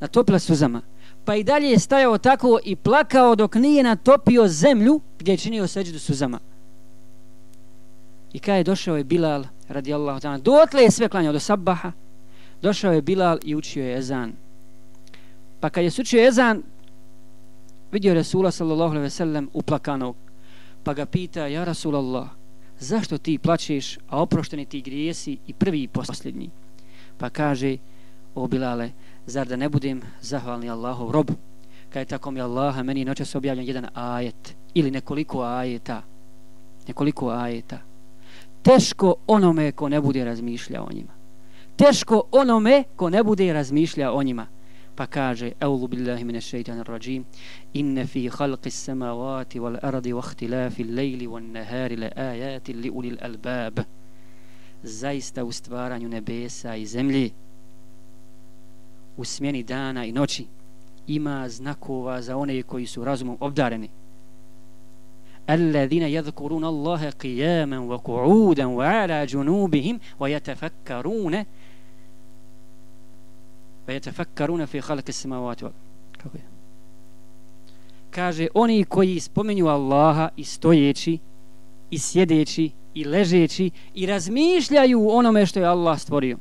Natopila 0.00 0.38
suzama. 0.38 0.82
Pa 1.24 1.36
i 1.36 1.44
dalje 1.44 1.70
je 1.70 1.78
stajao 1.78 2.18
tako 2.18 2.58
i 2.64 2.76
plakao 2.76 3.36
dok 3.36 3.54
nije 3.54 3.82
natopio 3.82 4.48
zemlju 4.48 5.00
gdje 5.18 5.32
je 5.32 5.36
činio 5.36 5.66
seđu 5.66 5.98
suzama. 5.98 6.38
I 8.32 8.38
kaj 8.38 8.58
je 8.58 8.64
došao 8.64 8.96
je 8.96 9.04
Bilal 9.04 9.44
radijallahu 9.68 10.20
ta'ala 10.20 10.42
dotle 10.42 10.82
je 10.82 10.90
sve 10.90 11.08
klanjao 11.08 11.32
do 11.32 11.40
sabaha. 11.40 11.92
Došao 12.62 12.92
je 12.92 13.02
Bilal 13.02 13.38
i 13.44 13.54
učio 13.54 13.84
je 13.84 13.98
ezan. 13.98 14.32
Pa 15.60 15.70
kad 15.70 15.84
je 15.84 15.90
sučio 15.90 16.26
ezan, 16.26 16.62
vidio 17.92 18.14
Resula 18.14 18.50
sallallahu 18.50 18.90
alaihi 18.90 19.02
ve 19.02 19.10
sellem 19.10 19.48
uplakanog, 19.52 20.16
pa 20.84 20.94
ga 20.94 21.06
pita, 21.06 21.46
ja 21.46 21.64
Rasulallah, 21.64 22.28
zašto 22.78 23.18
ti 23.18 23.38
plačeš, 23.38 23.98
a 24.08 24.22
oprošteni 24.22 24.64
ti 24.64 24.80
grijesi 24.80 25.38
i 25.46 25.52
prvi 25.52 25.82
i 25.82 25.88
posljednji? 25.88 26.50
Pa 27.18 27.30
kaže, 27.30 27.76
o 28.34 28.46
Bilale, 28.46 28.90
zar 29.26 29.48
da 29.48 29.56
ne 29.56 29.68
budem 29.68 30.02
zahvalni 30.20 30.70
Allahov 30.70 31.10
rob? 31.10 31.30
Kad 31.90 32.00
je 32.00 32.06
tako 32.06 32.30
mi 32.30 32.40
Allaha, 32.40 32.82
meni 32.82 33.04
noćas 33.04 33.34
objavljen 33.34 33.66
jedan 33.66 33.86
ajet, 33.94 34.56
ili 34.74 34.90
nekoliko 34.90 35.42
ajeta, 35.42 36.02
nekoliko 36.88 37.30
ajeta. 37.30 37.78
Teško 38.62 39.14
onome 39.26 39.72
ko 39.72 39.88
ne 39.88 40.00
bude 40.00 40.24
razmišljao 40.24 40.84
o 40.84 40.92
njima. 40.92 41.12
Teško 41.76 42.22
onome 42.32 42.84
ko 42.96 43.10
ne 43.10 43.22
bude 43.22 43.52
razmišljao 43.52 44.14
o 44.14 44.22
njima 44.22 44.46
pa 45.00 45.06
kaže 45.06 45.52
Eulu 45.60 45.88
billahi 45.88 46.24
mine 46.24 46.40
šeitanir 46.40 46.84
rajim 46.84 47.24
Inne 47.72 48.06
fi 48.06 48.28
halqi 48.28 48.70
samavati 48.70 49.60
wal 49.60 49.78
ardi 49.82 50.12
wa 50.12 50.20
ihtilafi 50.20 50.84
lejli 50.84 51.26
wa 51.26 51.40
nahari 51.40 51.96
le 51.96 52.10
ajati 52.16 52.72
li 52.72 52.90
ulil 52.90 53.16
albab 53.20 53.80
Zaista 54.82 55.44
u 55.44 55.52
stvaranju 55.52 56.08
nebesa 56.08 56.76
i 56.76 56.86
zemlji 56.86 57.32
u 59.16 59.24
smjeni 59.24 59.62
dana 59.62 60.04
i 60.04 60.12
noći 60.12 60.46
ima 61.06 61.48
znakova 61.48 62.22
za 62.22 62.36
one 62.36 62.62
koji 62.62 62.86
su 62.86 63.04
razumom 63.04 63.36
obdareni 63.40 63.88
الذين 65.50 66.02
يذكرون 66.02 66.64
الله 66.64 67.10
قياما 67.10 67.78
وقعودا 67.78 68.66
وعلى 68.66 69.26
جنوبهم 69.26 70.00
ويتفكرون 70.20 71.44
pa 73.90 73.94
je 73.94 74.00
tefakkaruna 74.00 74.66
fi 74.66 74.80
halke 74.80 75.12
samavati 75.12 75.64
kako 76.22 76.36
je 76.36 76.42
kaže 78.10 78.46
oni 78.54 78.84
koji 78.84 79.20
spomenju 79.20 79.66
Allaha 79.66 80.28
i 80.36 80.44
stojeći 80.44 81.18
i 81.90 81.98
sjedeći 81.98 82.70
i 82.94 83.04
ležeći 83.04 83.70
i 83.94 84.06
razmišljaju 84.06 85.08
onome 85.10 85.46
što 85.46 85.60
je 85.60 85.66
Allah 85.66 85.98
stvorio. 85.98 86.38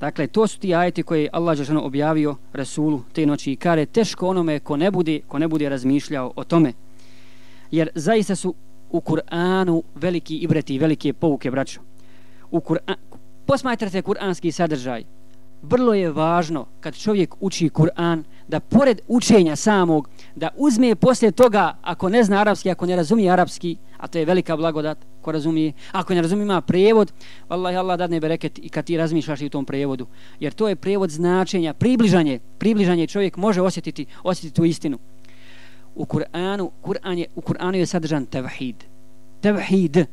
Dakle, 0.00 0.26
to 0.26 0.46
su 0.46 0.58
ti 0.58 0.74
ajeti 0.74 1.02
koje 1.02 1.22
je 1.22 1.30
Allah 1.32 1.56
Žešano 1.56 1.82
objavio 1.82 2.36
Rasulu 2.52 3.02
te 3.12 3.26
noći 3.26 3.52
i 3.52 3.56
kare 3.56 3.86
teško 3.86 4.28
onome 4.28 4.58
ko 4.58 4.76
ne 4.76 4.90
bude, 4.90 5.20
ko 5.28 5.38
ne 5.38 5.48
bude 5.48 5.68
razmišljao 5.68 6.32
o 6.36 6.44
tome. 6.44 6.72
Jer 7.70 7.88
zaista 7.94 8.36
su 8.36 8.54
u 8.90 9.00
Kur'anu 9.00 9.82
veliki 9.94 10.36
ibreti, 10.36 10.78
velike 10.78 11.12
pouke, 11.12 11.50
braćo. 11.50 11.80
U 12.50 12.60
Kur'an, 12.60 12.94
posmatrate 13.46 14.02
kur'anski 14.02 14.52
sadržaj. 14.52 15.04
Vrlo 15.62 15.94
je 15.94 16.10
važno 16.10 16.66
kad 16.80 16.94
čovjek 16.94 17.34
uči 17.40 17.68
Kur'an 17.68 18.22
da 18.48 18.60
pored 18.60 19.00
učenja 19.08 19.56
samog 19.56 20.08
da 20.34 20.48
uzme 20.56 20.94
poslije 20.94 21.32
toga 21.32 21.76
ako 21.82 22.08
ne 22.08 22.24
zna 22.24 22.40
arapski, 22.40 22.70
ako 22.70 22.86
ne 22.86 22.96
razumije 22.96 23.30
arapski, 23.30 23.76
a 23.96 24.06
to 24.06 24.18
je 24.18 24.24
velika 24.24 24.56
blagodat 24.56 24.98
ko 25.22 25.32
razumije, 25.32 25.72
ako 25.92 26.14
ne 26.14 26.22
razumije 26.22 26.44
ima 26.44 26.60
prevod, 26.60 27.12
vallahi 27.48 27.76
Allah 27.76 27.98
dadne 27.98 28.20
bereket 28.20 28.58
i 28.58 28.68
kad 28.68 28.84
ti 28.84 28.96
razmišljaš 28.96 29.40
i 29.40 29.46
u 29.46 29.50
tom 29.50 29.64
prevodu. 29.64 30.06
jer 30.40 30.52
to 30.52 30.68
je 30.68 30.76
prijevod 30.76 31.10
značenja, 31.10 31.74
približanje, 31.74 32.38
približanje 32.58 33.06
čovjek 33.06 33.36
može 33.36 33.60
osjetiti, 33.60 34.06
osjetiti 34.22 34.56
tu 34.56 34.64
istinu. 34.64 34.98
U 35.94 36.04
Kur'anu, 36.04 36.70
Kur'an 36.82 37.18
je, 37.18 37.26
u 37.34 37.40
Kur'anu 37.40 37.74
je 37.74 37.86
sadržan 37.86 38.26
tevhid. 38.26 38.76
Tevhid, 39.40 40.06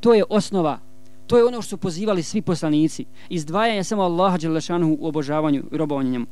to 0.00 0.14
je 0.14 0.24
osnova 0.28 0.78
To 1.26 1.38
je 1.38 1.44
ono 1.44 1.62
što 1.62 1.68
su 1.68 1.76
pozivali 1.76 2.22
svi 2.22 2.42
poslanici. 2.42 3.04
Izdvajanje 3.28 3.84
samo 3.84 4.02
Allaha 4.02 4.36
Đelešanu 4.36 4.96
u 5.00 5.08
obožavanju 5.08 5.62
i 5.72 5.76
robovanju 5.76 6.10
njemu. 6.10 6.26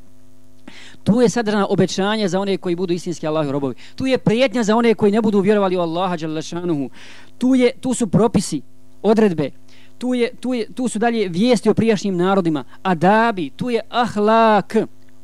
Tu 1.04 1.20
je 1.20 1.28
sadrana 1.28 1.66
obećanje 1.70 2.28
za 2.28 2.40
one 2.40 2.56
koji 2.56 2.76
budu 2.76 2.94
istinski 2.94 3.26
Allahi 3.26 3.52
robovi. 3.52 3.74
Tu 3.96 4.06
je 4.06 4.18
prijetnja 4.18 4.62
za 4.62 4.76
one 4.76 4.94
koji 4.94 5.12
ne 5.12 5.20
budu 5.20 5.40
vjerovali 5.40 5.76
u 5.76 5.80
Allaha 5.80 6.16
Đelešanu. 6.16 6.90
Tu, 7.38 7.54
je, 7.54 7.72
tu 7.80 7.94
su 7.94 8.06
propisi, 8.06 8.62
odredbe. 9.02 9.50
Tu, 9.98 10.14
je, 10.14 10.34
tu, 10.40 10.54
je, 10.54 10.72
tu 10.72 10.88
su 10.88 10.98
dalje 10.98 11.28
vijesti 11.28 11.70
o 11.70 11.74
prijašnjim 11.74 12.16
narodima. 12.16 12.64
Adabi, 12.82 13.50
tu 13.50 13.70
je 13.70 13.80
ahlak 13.88 14.76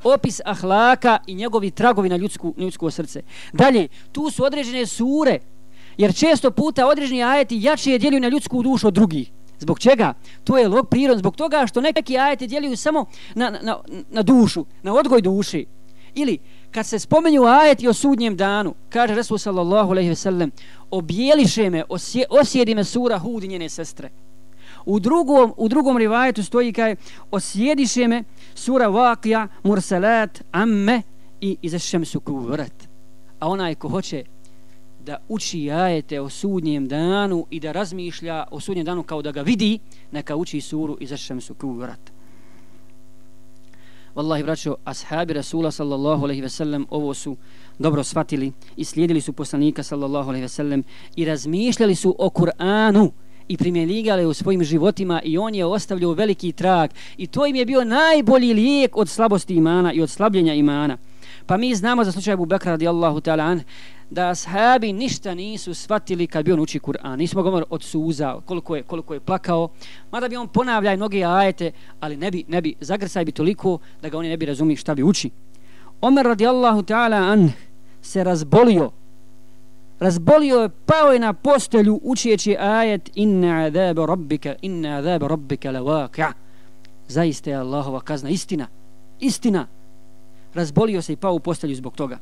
opis 0.04 0.40
ahlaka 0.44 1.18
i 1.26 1.34
njegovi 1.34 1.70
tragovi 1.70 2.08
na 2.08 2.16
ljudsku, 2.16 2.54
ljudsko 2.58 2.90
srce. 2.90 3.22
Dalje, 3.52 3.88
tu 4.12 4.30
su 4.30 4.44
određene 4.44 4.86
sure, 4.86 5.38
jer 5.96 6.14
često 6.14 6.50
puta 6.50 6.86
određeni 6.86 7.22
ajeti 7.22 7.62
jače 7.62 7.98
djeluju 7.98 8.20
na 8.20 8.28
ljudsku 8.28 8.62
dušu 8.62 8.86
od 8.86 8.94
drugih. 8.94 9.30
Zbog 9.58 9.78
čega? 9.78 10.14
To 10.44 10.58
je 10.58 10.68
log 10.68 10.88
prirodno, 10.88 11.18
zbog 11.18 11.36
toga 11.36 11.66
što 11.66 11.80
neki 11.80 12.18
ajeti 12.18 12.46
djeluju 12.46 12.76
samo 12.76 13.06
na, 13.34 13.50
na, 13.62 13.78
na 14.10 14.22
dušu, 14.22 14.64
na 14.82 14.94
odgoj 14.94 15.22
duši. 15.22 15.66
Ili, 16.14 16.38
kad 16.70 16.86
se 16.86 16.98
spomenju 16.98 17.44
ajeti 17.44 17.88
o 17.88 17.92
sudnjem 17.92 18.36
danu, 18.36 18.74
kaže 18.88 19.14
Resul 19.14 19.38
sallallahu 19.38 19.90
alaihi 19.90 20.08
ve 20.08 20.14
sellem, 20.14 20.50
objeliše 20.90 21.70
me, 21.70 21.84
osje, 21.88 22.24
osjedi 22.30 22.74
me 22.74 22.84
sura 22.84 23.18
Hud 23.18 23.42
njene 23.42 23.68
sestre. 23.68 24.10
U 24.86 25.00
drugom, 25.00 25.54
u 25.56 25.68
drugom 25.68 25.96
rivajetu 25.96 26.42
stoji 26.42 26.72
kaj 26.72 26.96
osjediše 27.30 28.08
me 28.08 28.24
sura 28.54 28.88
Vakija, 28.88 29.48
Mursalat, 29.62 30.42
Amme 30.52 31.02
i 31.40 31.56
Izešem 31.62 32.04
su 32.04 32.20
kuvrat. 32.20 32.88
A 33.38 33.48
onaj 33.48 33.74
ko 33.74 33.88
hoće 33.88 34.24
da 35.08 35.16
uči 35.28 35.70
ajete 35.70 36.20
o 36.20 36.28
sudnjem 36.28 36.88
danu 36.88 37.46
i 37.50 37.60
da 37.60 37.72
razmišlja 37.72 38.44
o 38.50 38.60
sudnjem 38.60 38.84
danu 38.84 39.02
kao 39.02 39.22
da 39.22 39.32
ga 39.32 39.42
vidi, 39.42 39.78
neka 40.12 40.36
uči 40.36 40.60
suru 40.60 40.96
i 41.00 41.06
zašem 41.06 41.40
su 41.40 41.54
kurat. 41.54 42.12
Wallahi, 44.14 44.44
braćo, 44.44 44.76
ashabi 44.84 45.32
Rasula 45.32 45.70
sallallahu 45.70 46.24
alaihi 46.24 46.42
ve 46.42 46.48
sellem 46.48 46.86
ovo 46.90 47.14
su 47.14 47.36
dobro 47.78 48.04
shvatili 48.04 48.52
i 48.76 48.84
slijedili 48.84 49.20
su 49.20 49.32
poslanika 49.32 49.82
sallallahu 49.82 50.28
alaihi 50.28 50.42
ve 50.42 50.48
sellem 50.48 50.84
i 51.16 51.24
razmišljali 51.24 51.94
su 51.94 52.16
o 52.18 52.28
Kur'anu 52.28 53.10
i 53.48 53.56
primjenjivali 53.56 54.26
u 54.26 54.34
svojim 54.34 54.64
životima 54.64 55.20
i 55.24 55.38
on 55.38 55.54
je 55.54 55.64
ostavljao 55.64 56.12
veliki 56.12 56.52
trag 56.52 56.90
i 57.16 57.26
to 57.26 57.46
im 57.46 57.56
je 57.56 57.64
bio 57.64 57.84
najbolji 57.84 58.54
lijek 58.54 58.96
od 58.96 59.08
slabosti 59.08 59.54
imana 59.54 59.92
i 59.92 60.02
od 60.02 60.10
slabljenja 60.10 60.54
imana. 60.54 60.96
Pa 61.46 61.56
mi 61.56 61.74
znamo 61.74 62.04
za 62.04 62.12
slučaj 62.12 62.34
Abu 62.34 62.46
Bakra 62.46 62.70
radijallahu 62.72 63.20
ta'ala 63.20 63.42
an 63.42 63.62
da 64.10 64.28
ashabi 64.28 64.92
ništa 64.92 65.34
nisu 65.34 65.74
shvatili 65.74 66.26
kad 66.26 66.44
bi 66.44 66.52
on 66.52 66.60
uči 66.60 66.78
Kur'an. 66.78 67.18
Nismo 67.18 67.42
govor 67.42 67.64
od 67.70 67.82
suza, 67.82 68.40
koliko 68.44 68.76
je, 68.76 68.82
koliko 68.82 69.14
je 69.14 69.20
plakao. 69.20 69.68
Mada 70.12 70.28
bi 70.28 70.36
on 70.36 70.48
ponavljaj 70.48 70.96
mnoge 70.96 71.24
ajete, 71.24 71.72
ali 72.00 72.16
ne 72.16 72.30
bi, 72.30 72.44
ne 72.48 72.60
bi, 72.60 72.74
zagrsaj 72.80 73.24
bi 73.24 73.32
toliko 73.32 73.78
da 74.02 74.08
ga 74.08 74.18
oni 74.18 74.28
ne 74.28 74.36
bi 74.36 74.46
razumili 74.46 74.76
šta 74.76 74.94
bi 74.94 75.02
uči. 75.02 75.30
Omer 76.00 76.26
radijallahu 76.26 76.82
ta'ala 76.82 77.32
an 77.32 77.52
se 78.02 78.24
razbolio. 78.24 78.90
Razbolio 80.00 80.60
je, 80.60 80.68
pao 80.68 81.12
je 81.12 81.18
na 81.18 81.32
postelju 81.32 82.00
učijeći 82.02 82.56
ajet 82.58 83.10
inna 83.14 83.64
azabe 83.64 84.06
rabbika, 84.06 84.54
inna 84.62 84.98
azabe 84.98 85.28
rabbika 85.28 85.70
lavaqa. 85.70 86.32
Zaista 87.08 87.50
je 87.50 87.56
Allahova 87.56 88.00
kazna. 88.00 88.30
Istina. 88.30 88.66
Istina. 89.20 89.66
Razbolio 90.54 91.02
se 91.02 91.12
i 91.12 91.16
pao 91.16 91.34
u 91.34 91.40
postelju 91.40 91.74
zbog 91.74 91.96
toga 91.96 92.18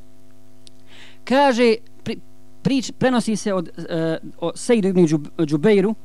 kaže 1.25 1.75
pri, 2.03 2.19
prič, 2.61 2.91
prenosi 2.97 3.35
se 3.35 3.53
od 3.53 3.69
uh, 3.77 3.83
o 4.37 4.51
Sejdu 4.55 4.87
ibn 4.87 5.07
Džubejru 5.45 5.95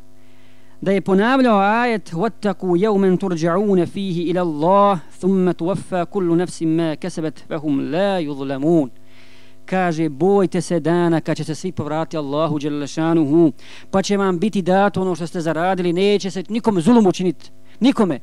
da 0.80 0.92
je 0.92 1.00
ponavljao 1.00 1.58
ajet 1.58 2.12
وَتَّقُوا 2.12 2.78
يَوْمًا 2.78 3.16
تُرْجَعُونَ 3.16 3.84
فِيهِ 3.84 4.32
إِلَى 4.32 4.40
اللَّهِ 4.40 4.98
ثُمَّ 5.20 5.52
تُوَفَّى 5.52 6.04
كُلُّ 6.04 6.36
نَفْسٍ 6.36 6.62
مَا 6.62 6.94
كَسَبَتْ 6.94 7.38
فَهُمْ 7.48 7.80
لَا 7.90 8.20
يُظْلَمُونَ 8.20 8.90
kaže 9.66 10.08
bojte 10.08 10.60
se 10.60 10.80
dana 10.80 11.20
kad 11.20 11.36
će 11.36 11.44
se 11.44 11.54
svi 11.54 11.72
povrati 11.72 12.16
Allahu 12.16 12.58
Đelešanuhu 12.58 13.52
pa 13.90 14.02
će 14.02 14.16
vam 14.16 14.38
biti 14.38 14.62
dato 14.62 15.00
ono 15.00 15.14
što 15.14 15.26
ste 15.26 15.40
zaradili 15.40 15.92
neće 15.92 16.30
se 16.30 16.42
nikom 16.48 16.80
zulum 16.80 17.06
učiniti 17.06 17.50
nikome 17.80 18.20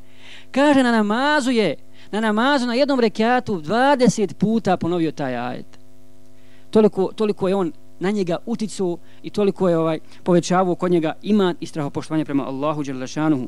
kaže 0.51 0.83
na 0.83 0.91
namazu 0.91 1.51
je 1.51 1.75
na 2.11 2.19
namazu 2.19 2.67
na 2.67 2.73
jednom 2.73 2.99
rekiatu 2.99 3.61
20 3.61 4.33
puta 4.33 4.77
ponovio 4.77 5.11
taj 5.11 5.37
ajet 5.37 5.76
toliko, 6.69 7.11
toliko 7.15 7.47
je 7.47 7.55
on 7.55 7.71
na 7.99 8.11
njega 8.11 8.37
uticu 8.45 8.97
i 9.23 9.29
toliko 9.29 9.69
je 9.69 9.77
ovaj 9.77 9.99
povećavao 10.23 10.75
kod 10.75 10.91
njega 10.91 11.13
iman 11.21 11.55
i 11.59 11.65
strahopoštovanje 11.65 12.25
prema 12.25 12.47
Allahu 12.47 12.83
Đelešanuhu. 12.83 13.47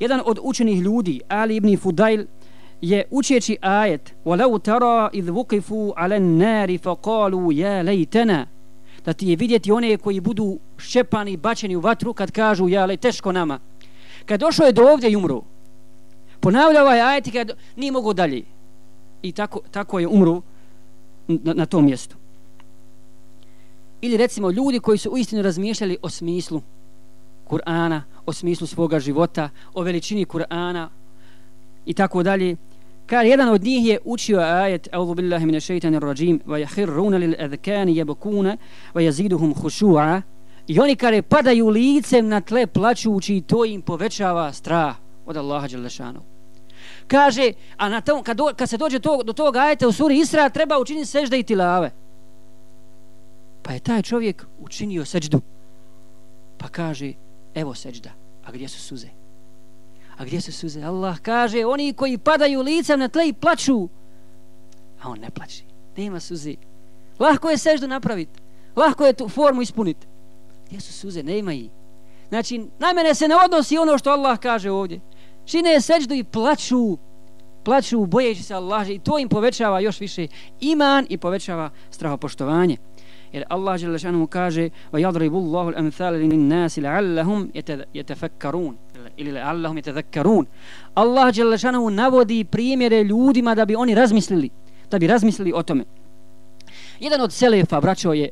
Jedan 0.00 0.20
od 0.24 0.38
učenih 0.42 0.80
ljudi, 0.80 1.20
Ali 1.28 1.56
ibn 1.56 1.76
Fudail, 1.76 2.26
je 2.82 3.04
učeći 3.10 3.56
ajet 3.60 4.14
وَلَوْ 4.24 4.58
تَرَا 4.58 5.10
إِذْ 5.10 5.30
وُقِفُوا 5.30 5.92
عَلَى 5.94 6.16
النَّارِ 6.16 6.78
فَقَالُوا 6.78 7.52
يَا 7.52 7.82
لَيْتَنَا 7.82 8.46
da 9.04 9.12
ti 9.12 9.28
je 9.28 9.36
vidjeti 9.36 9.72
one 9.72 9.96
koji 9.96 10.20
budu 10.20 10.58
šepani 10.78 11.32
i 11.32 11.36
bačeni 11.36 11.76
u 11.76 11.80
vatru 11.80 12.12
kad 12.12 12.30
kažu 12.30 12.68
ja 12.68 12.86
le 12.86 12.96
teško 12.96 13.32
nama 13.32 13.58
kad 14.26 14.40
došao 14.40 14.66
je 14.66 14.72
do 14.72 14.82
ovdje 14.82 15.10
i 15.10 15.16
umro 15.16 15.42
ponavlja 16.40 16.82
ovaj 16.82 17.00
ajet 17.00 17.26
i 17.26 17.30
kad 17.30 17.50
nije 17.76 17.92
mogo 17.92 18.12
dalje 18.12 18.42
i 19.22 19.32
tako, 19.32 19.60
tako 19.70 19.98
je 19.98 20.08
umro 20.08 20.40
na, 21.27 21.53
na 21.53 21.65
tom 21.65 21.85
mjestu. 21.85 22.15
Ili 24.01 24.17
recimo 24.17 24.51
ljudi 24.51 24.79
koji 24.79 24.97
su 24.97 25.09
uistinu 25.09 25.41
razmišljali 25.41 25.97
o 26.01 26.09
smislu 26.09 26.61
Kur'ana, 27.49 28.01
o 28.25 28.33
smislu 28.33 28.67
svoga 28.67 28.99
života, 28.99 29.49
o 29.73 29.81
veličini 29.81 30.25
Kur'ana 30.25 30.87
i 31.85 31.93
tako 31.93 32.23
dalje. 32.23 32.55
Kar 33.05 33.25
jedan 33.25 33.49
od 33.49 33.63
njih 33.63 33.85
je 33.85 33.99
učio 34.05 34.39
ajet 34.39 34.87
A'udhu 34.91 35.15
billahi 35.15 35.45
mine 35.45 35.59
šeitanir 35.59 36.01
rajim 36.01 36.39
wa 36.45 36.65
yahirruna 36.65 37.17
lil 37.17 37.35
adhkani 37.39 37.95
yabkuna 37.95 38.57
wa 38.93 39.01
yaziduhum 39.01 39.53
khushu'a 39.53 40.21
i 40.67 40.79
oni 40.79 40.95
kare 40.95 41.21
padaju 41.21 41.69
licem 41.69 42.27
na 42.27 42.41
tle 42.41 42.67
plačući 42.67 43.35
i 43.35 43.41
to 43.41 43.65
im 43.65 43.81
povećava 43.81 44.53
strah 44.53 44.95
od 45.25 45.37
Allaha 45.37 45.67
dželle 45.67 45.89
kaže, 47.07 47.53
a 47.77 47.89
na 47.89 48.01
tom, 48.01 48.23
kad, 48.23 48.37
do, 48.37 48.53
kad 48.55 48.69
se 48.69 48.77
dođe 48.77 48.99
to, 48.99 49.23
do 49.23 49.33
tog 49.33 49.55
ajeta 49.55 49.87
u 49.87 49.91
suri 49.91 50.19
Isra, 50.19 50.49
treba 50.49 50.79
učiniti 50.79 51.05
sežda 51.05 51.35
i 51.35 51.43
tilave. 51.43 51.91
Pa 53.61 53.73
je 53.73 53.79
taj 53.79 54.01
čovjek 54.01 54.45
učinio 54.59 55.05
seđdu. 55.05 55.41
Pa 56.57 56.67
kaže, 56.67 57.13
evo 57.55 57.75
seđda, 57.75 58.09
a 58.45 58.51
gdje 58.51 58.67
su 58.67 58.79
suze? 58.79 59.07
A 60.17 60.25
gdje 60.25 60.41
su 60.41 60.51
suze? 60.51 60.83
Allah 60.83 61.19
kaže, 61.19 61.65
oni 61.65 61.93
koji 61.93 62.17
padaju 62.17 62.61
licem 62.61 62.99
na 62.99 63.07
tle 63.07 63.27
i 63.27 63.33
plaču, 63.33 63.89
a 65.01 65.09
on 65.09 65.19
ne 65.19 65.29
plači, 65.29 65.63
nema 65.97 66.19
suze. 66.19 66.55
Lahko 67.19 67.49
je 67.49 67.57
seždu 67.57 67.87
napraviti, 67.87 68.39
lahko 68.75 69.05
je 69.05 69.13
tu 69.13 69.29
formu 69.29 69.61
ispuniti. 69.61 70.07
Gdje 70.67 70.81
su 70.81 70.93
suze? 70.93 71.23
Nema 71.23 71.53
ih. 71.53 71.69
Znači, 72.29 72.65
na 72.79 72.93
mene 72.93 73.15
se 73.15 73.27
ne 73.27 73.35
odnosi 73.45 73.77
ono 73.77 73.97
što 73.97 74.09
Allah 74.09 74.39
kaže 74.39 74.71
ovdje 74.71 74.99
čine 75.47 75.81
seđdu 75.81 76.13
i 76.13 76.23
plaću 76.23 76.97
plaću 77.63 78.05
bojeći 78.05 78.43
se 78.43 78.53
Allaha 78.53 78.91
i 78.91 78.99
to 78.99 79.19
im 79.19 79.29
povećava 79.29 79.79
još 79.79 79.99
više 79.99 80.27
iman 80.59 81.05
i 81.09 81.17
povećava 81.17 81.69
strahopoštovanje. 81.89 82.77
Jer 83.31 83.43
Allah 83.49 83.79
dželle 83.79 83.99
šanu 83.99 84.27
kaže 84.27 84.69
wa 84.91 84.99
yadribu 84.99 85.35
Allahu 85.35 85.71
al-amthal 85.71 86.13
lin-nas 86.13 86.77
la'allahum 86.77 87.51
yatafakkarun. 87.93 88.73
Ili 89.17 89.31
la'allahum 89.31 89.81
yatadhakkarun. 89.81 90.45
Allah 90.95 91.33
dželle 91.33 91.57
šanu 91.57 91.89
navodi 91.89 92.43
primjere 92.43 93.03
ljudima 93.03 93.55
da 93.55 93.65
bi 93.65 93.75
oni 93.75 93.95
razmislili 93.95 94.49
da 94.91 94.99
bi 94.99 95.07
razmislili 95.07 95.53
o 95.55 95.63
tome. 95.63 95.83
Jedan 96.99 97.21
od 97.21 97.33
selefa 97.33 97.81
braćo 97.81 98.13
je 98.13 98.29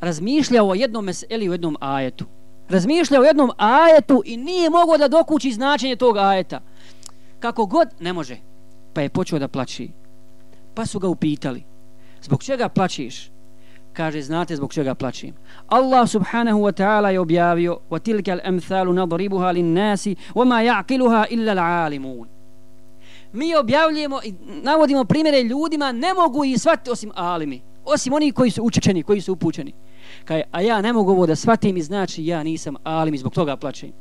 razmišljao 0.00 0.68
o 0.68 0.74
jednom 0.74 1.04
meseli 1.04 1.48
u 1.48 1.52
jednom 1.52 1.76
ajetu 1.80 2.24
Razmišljao 2.69 3.21
o 3.21 3.25
jednom 3.25 3.51
ajetu 3.57 4.21
i 4.25 4.37
nije 4.37 4.69
mogao 4.69 4.97
da 4.97 5.07
dokući 5.07 5.51
značenje 5.51 5.95
tog 5.95 6.17
ajeta. 6.17 6.61
Kako 7.39 7.65
god, 7.65 7.87
ne 7.99 8.13
može. 8.13 8.37
Pa 8.93 9.01
je 9.01 9.09
počeo 9.09 9.39
da 9.39 9.47
plaći. 9.47 9.89
Pa 10.73 10.85
su 10.85 10.99
ga 10.99 11.07
upitali. 11.07 11.63
Zbog 12.21 12.43
čega 12.43 12.69
plačiš? 12.69 13.31
Kaže, 13.93 14.21
znate 14.21 14.55
zbog 14.55 14.73
čega 14.73 14.95
plačim. 14.95 15.33
Allah 15.67 16.09
subhanahu 16.09 16.59
wa 16.59 16.71
ta'ala 16.71 17.07
je 17.07 17.19
objavio 17.19 17.79
وَتِلْكَ 17.89 18.29
الْأَمْثَالُ 18.29 18.95
نَضْرِبُهَا 18.95 19.51
لِلنَّاسِ 19.53 20.07
وَمَا 20.35 20.61
يَعْقِلُهَا 20.61 21.25
إِلَّا 21.31 21.51
الْعَالِمُونَ 21.51 22.27
Mi 23.33 23.55
objavljujemo 23.55 24.19
i 24.23 24.33
navodimo 24.63 25.05
primjere 25.05 25.43
ljudima, 25.43 25.91
ne 25.91 26.13
mogu 26.13 26.45
ih 26.45 26.59
shvatiti 26.61 26.91
osim 26.91 27.11
alimi. 27.15 27.61
Osim 27.85 28.13
oni 28.13 28.31
koji 28.31 28.51
su 28.51 28.63
učečeni, 28.63 29.03
koji 29.03 29.21
su 29.21 29.33
upućeni. 29.33 29.73
Kaj, 30.24 30.42
a 30.50 30.60
ja 30.60 30.80
ne 30.80 30.92
mogu 30.92 31.10
ovo 31.10 31.26
da 31.26 31.36
shvatim 31.36 31.76
i 31.76 31.82
znači 31.82 32.26
ja 32.26 32.42
nisam 32.42 32.74
alim 32.84 33.14
i 33.14 33.18
zbog 33.18 33.32
toga 33.32 33.56
plačem. 33.56 33.92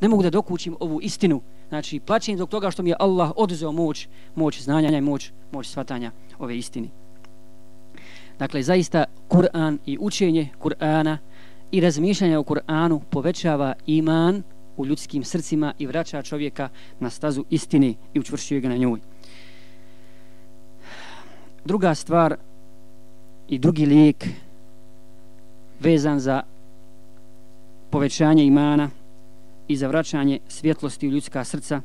Ne 0.00 0.08
mogu 0.08 0.22
da 0.22 0.30
dokućim 0.30 0.76
ovu 0.80 1.00
istinu. 1.02 1.40
Znači, 1.68 2.00
plačem 2.00 2.36
zbog 2.36 2.48
toga 2.48 2.70
što 2.70 2.82
mi 2.82 2.90
je 2.90 2.96
Allah 3.00 3.32
oduzeo 3.36 3.72
moć, 3.72 4.08
moć 4.34 4.62
znanja 4.62 4.98
i 4.98 5.00
moć, 5.00 5.32
moć 5.52 5.68
shvatanja 5.68 6.10
ove 6.38 6.58
istine. 6.58 6.88
Dakle, 8.38 8.62
zaista 8.62 9.04
Kur'an 9.28 9.78
i 9.86 9.98
učenje 10.00 10.48
Kur'ana 10.60 11.16
i 11.70 11.80
razmišljanje 11.80 12.38
o 12.38 12.42
Kur'anu 12.42 13.00
povećava 13.10 13.74
iman 13.86 14.42
u 14.76 14.86
ljudskim 14.86 15.24
srcima 15.24 15.74
i 15.78 15.86
vraća 15.86 16.22
čovjeka 16.22 16.68
na 17.00 17.10
stazu 17.10 17.44
istine 17.50 17.94
i 18.14 18.20
učvršćuje 18.20 18.60
ga 18.60 18.68
na 18.68 18.76
njoj. 18.76 19.00
Druga 21.64 21.94
stvar 21.94 22.36
i 23.48 23.58
drugi 23.58 23.86
lijek 23.86 24.28
vezan 25.80 26.20
za 26.20 26.42
povećanje 27.90 28.44
imana 28.44 28.90
i 29.68 29.76
za 29.76 29.88
vraćanje 29.88 30.38
svjetlosti 30.48 31.08
u 31.08 31.10
ljudska 31.10 31.44
srca 31.44 31.80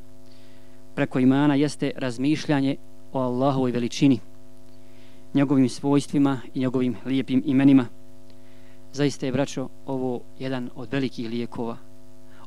preko 0.95 1.19
imana 1.19 1.55
jeste 1.55 1.91
razmišljanje 1.95 2.75
o 3.13 3.19
Allahovoj 3.19 3.71
veličini 3.71 4.19
njegovim 5.33 5.69
svojstvima 5.69 6.39
i 6.53 6.59
njegovim 6.59 6.95
lijepim 7.05 7.43
imenima. 7.45 7.85
Zaista 8.91 9.25
je, 9.25 9.31
braćo, 9.31 9.69
ovo 9.85 10.21
jedan 10.39 10.69
od 10.75 10.91
velikih 10.91 11.29
lijekova. 11.29 11.77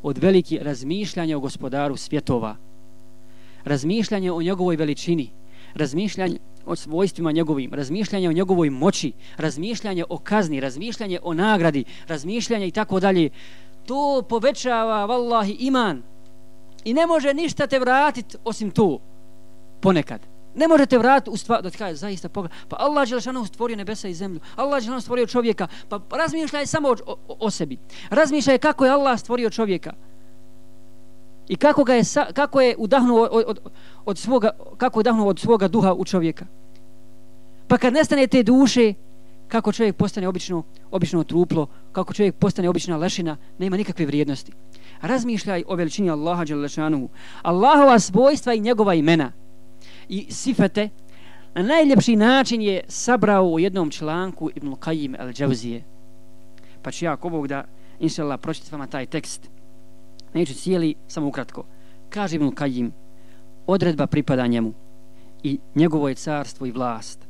Od 0.02 0.18
veliki 0.18 0.58
razmišljanja 0.58 1.36
o 1.36 1.40
gospodaru 1.40 1.96
svjetova. 1.96 2.56
Razmišljanje 3.64 4.32
o 4.32 4.42
njegovoj 4.42 4.76
veličini. 4.76 5.30
Razmišljanje 5.74 6.38
o 6.66 6.76
svojstvima 6.76 7.32
njegovim. 7.32 7.74
Razmišljanje 7.74 8.28
o 8.28 8.32
njegovoj 8.32 8.70
moći. 8.70 9.12
Razmišljanje 9.36 10.04
o 10.08 10.18
kazni. 10.18 10.60
Razmišljanje 10.60 11.18
o 11.22 11.34
nagradi. 11.34 11.84
Razmišljanje 12.08 12.66
i 12.66 12.70
tako 12.70 13.00
dalje. 13.00 13.30
To 13.86 14.22
povećava, 14.28 15.04
vallahi, 15.04 15.56
iman. 15.60 16.02
I 16.84 16.94
ne 16.94 17.06
može 17.06 17.34
ništa 17.34 17.66
te 17.66 17.78
vratiti 17.78 18.36
osim 18.44 18.70
to. 18.70 18.98
Ponekad. 19.80 20.20
Ne 20.54 20.68
možete 20.68 20.98
vratiti 20.98 21.30
u 21.30 21.36
stvar, 21.36 21.62
da 21.62 21.70
ti 21.70 21.78
kaže, 21.78 21.94
zaista 21.94 22.28
pogled. 22.28 22.52
Pa 22.68 22.76
Allah 22.80 23.10
je 23.10 23.20
stvorio 23.46 23.76
nebesa 23.76 24.08
i 24.08 24.14
zemlju. 24.14 24.40
Allah 24.56 24.86
je 24.86 25.00
stvorio 25.00 25.26
čovjeka. 25.26 25.66
Pa 25.88 26.00
razmišljaj 26.10 26.66
samo 26.66 26.88
o, 26.88 26.96
o, 27.06 27.36
o 27.40 27.50
sebi. 27.50 27.78
Razmišljaj 28.10 28.58
kako 28.58 28.84
je 28.84 28.90
Allah 28.90 29.20
stvorio 29.20 29.50
čovjeka. 29.50 29.92
I 31.48 31.56
kako 31.56 31.84
ga 31.84 31.94
je, 31.94 32.02
kako 32.32 32.60
je 32.60 32.74
udahnuo 32.78 33.28
od, 33.32 33.44
od, 33.46 33.58
od 34.04 34.18
svoga, 34.18 34.50
kako 34.76 34.98
je 34.98 35.00
udahnuo 35.00 35.28
od 35.28 35.38
svoga 35.40 35.68
duha 35.68 35.92
u 35.92 36.04
čovjeka. 36.04 36.46
Pa 37.68 37.78
kad 37.78 37.92
nestane 37.92 38.26
te 38.26 38.42
duše, 38.42 38.94
kako 39.48 39.72
čovjek 39.72 39.96
postane 39.96 40.28
obično, 40.28 40.62
obično 40.90 41.24
truplo, 41.24 41.66
kako 41.92 42.14
čovjek 42.14 42.34
postane 42.34 42.68
obična 42.68 42.96
lešina, 42.96 43.36
nema 43.58 43.76
nikakve 43.76 44.06
vrijednosti. 44.06 44.52
Razmišljaj 45.00 45.62
o 45.66 45.74
veličini 45.74 46.10
Allaha 46.10 46.44
Đalešanuhu. 46.44 47.08
Allahova 47.42 47.98
svojstva 47.98 48.54
i 48.54 48.60
njegova 48.60 48.94
imena 48.94 49.32
i 50.08 50.26
sifete 50.30 50.88
na 51.54 51.62
najljepši 51.62 52.16
način 52.16 52.62
je 52.62 52.80
sabrao 52.88 53.46
u 53.46 53.58
jednom 53.58 53.90
članku 53.90 54.50
Ibn 54.54 54.68
Qayyim 54.68 55.16
al-Jawzije. 55.18 55.80
Pa 56.82 56.90
ću 56.90 57.04
ja 57.04 57.12
ako 57.12 57.28
Bog 57.28 57.48
da, 57.48 57.64
inša 58.00 58.22
Allah, 58.22 58.40
pročiti 58.40 58.68
vama 58.72 58.86
taj 58.86 59.06
tekst. 59.06 59.50
Neću 60.34 60.54
cijeli, 60.54 60.94
samo 61.08 61.28
ukratko. 61.28 61.64
Kaže 62.08 62.36
Ibn 62.36 62.50
Kajim, 62.50 62.92
odredba 63.66 64.06
pripada 64.06 64.46
njemu 64.46 64.72
i 65.42 65.58
njegovo 65.74 66.08
je 66.08 66.14
carstvo 66.14 66.66
i 66.66 66.72
vlast. 66.72 67.26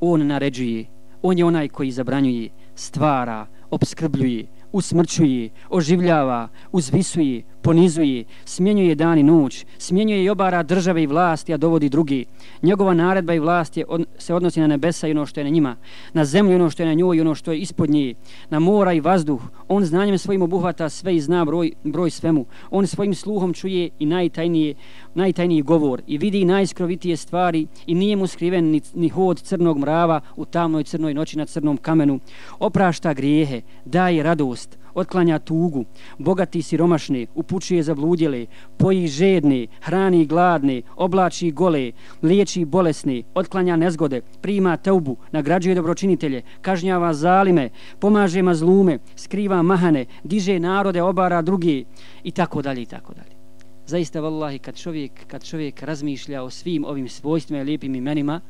On 0.00 0.26
naređuje, 0.26 0.86
on 1.22 1.38
je 1.38 1.44
onaj 1.44 1.68
koji 1.68 1.90
zabranjuje, 1.90 2.48
stvara, 2.74 3.46
obskrbljuje, 3.70 4.46
usmrćuje, 4.72 5.50
oživljava, 5.70 6.48
uzvisuje, 6.72 7.42
ponizuje, 7.62 8.24
smjenjuje 8.44 8.94
dan 8.94 9.18
i 9.18 9.22
noć, 9.22 9.66
smjenjuje 9.78 10.24
i 10.24 10.28
obara 10.28 10.62
države 10.62 11.02
i 11.02 11.06
vlasti, 11.06 11.54
a 11.54 11.56
dovodi 11.56 11.88
drugi. 11.88 12.24
Njegova 12.62 12.94
naredba 12.94 13.34
i 13.34 13.38
vlast 13.38 13.76
je, 13.76 13.84
od, 13.88 14.04
se 14.18 14.34
odnosi 14.34 14.60
na 14.60 14.66
nebesa 14.66 15.08
i 15.08 15.10
ono 15.10 15.26
što 15.26 15.40
je 15.40 15.44
na 15.44 15.50
njima, 15.50 15.76
na 16.12 16.24
zemlju 16.24 16.52
i 16.52 16.54
ono 16.54 16.70
što 16.70 16.82
je 16.82 16.86
na 16.86 16.94
njoj 16.94 17.16
i 17.16 17.20
ono 17.20 17.34
što 17.34 17.52
je 17.52 17.58
ispod 17.58 17.90
nje, 17.90 18.14
na 18.50 18.58
mora 18.58 18.92
i 18.92 19.00
vazduh. 19.00 19.42
On 19.68 19.84
znanjem 19.84 20.18
svojim 20.18 20.42
obuhvata 20.42 20.88
sve 20.88 21.16
i 21.16 21.20
zna 21.20 21.44
broj, 21.44 21.72
broj 21.84 22.10
svemu. 22.10 22.46
On 22.70 22.86
svojim 22.86 23.14
sluhom 23.14 23.54
čuje 23.54 23.90
i 23.98 24.06
najtajnije, 24.06 24.74
najtajniji 25.14 25.62
govor 25.62 26.02
i 26.06 26.18
vidi 26.18 26.44
najskrovitije 26.44 27.16
stvari 27.16 27.66
i 27.86 27.94
nije 27.94 28.16
mu 28.16 28.26
skriven 28.26 28.64
ni, 28.64 28.80
ni 28.94 29.08
hod 29.08 29.40
crnog 29.40 29.78
mrava 29.78 30.20
u 30.36 30.44
tamnoj 30.44 30.84
crnoj 30.84 31.14
noći 31.14 31.38
na 31.38 31.46
crnom 31.46 31.76
kamenu. 31.76 32.20
Oprašta 32.58 33.14
grijehe, 33.14 33.60
daje 33.84 34.22
radost, 34.22 34.59
otklanja 34.94 35.38
tugu, 35.38 35.84
bogati 36.18 36.62
siromašne, 36.62 37.26
upućuje 37.34 37.82
zabludjele, 37.82 38.46
poji 38.76 39.06
žedne, 39.06 39.66
hrani 39.80 40.26
gladne, 40.26 40.82
oblači 40.96 41.50
gole, 41.50 41.92
liječi 42.22 42.64
bolesne, 42.64 43.22
otklanja 43.34 43.76
nezgode, 43.76 44.20
prima 44.40 44.76
teubu, 44.76 45.16
nagrađuje 45.32 45.74
dobročinitelje, 45.74 46.42
kažnjava 46.60 47.14
zalime, 47.14 47.68
pomaže 47.98 48.42
mazlume, 48.42 48.98
skriva 49.16 49.62
mahane, 49.62 50.06
diže 50.24 50.58
narode, 50.58 51.02
obara 51.02 51.42
drugi 51.42 51.84
i 52.24 52.30
tako 52.30 52.62
dalje 52.62 52.82
i 52.82 52.86
tako 52.86 53.14
dalje. 53.14 53.40
Zaista, 53.86 54.20
vallahi, 54.20 54.58
kad 54.58 54.76
čovjek, 54.76 55.26
kad 55.26 55.44
čovjek 55.44 55.82
razmišlja 55.82 56.42
o 56.42 56.50
svim 56.50 56.84
ovim 56.84 57.08
svojstvima 57.08 57.60
i 57.60 57.64
lijepim 57.64 57.94
imenima, 57.94 58.40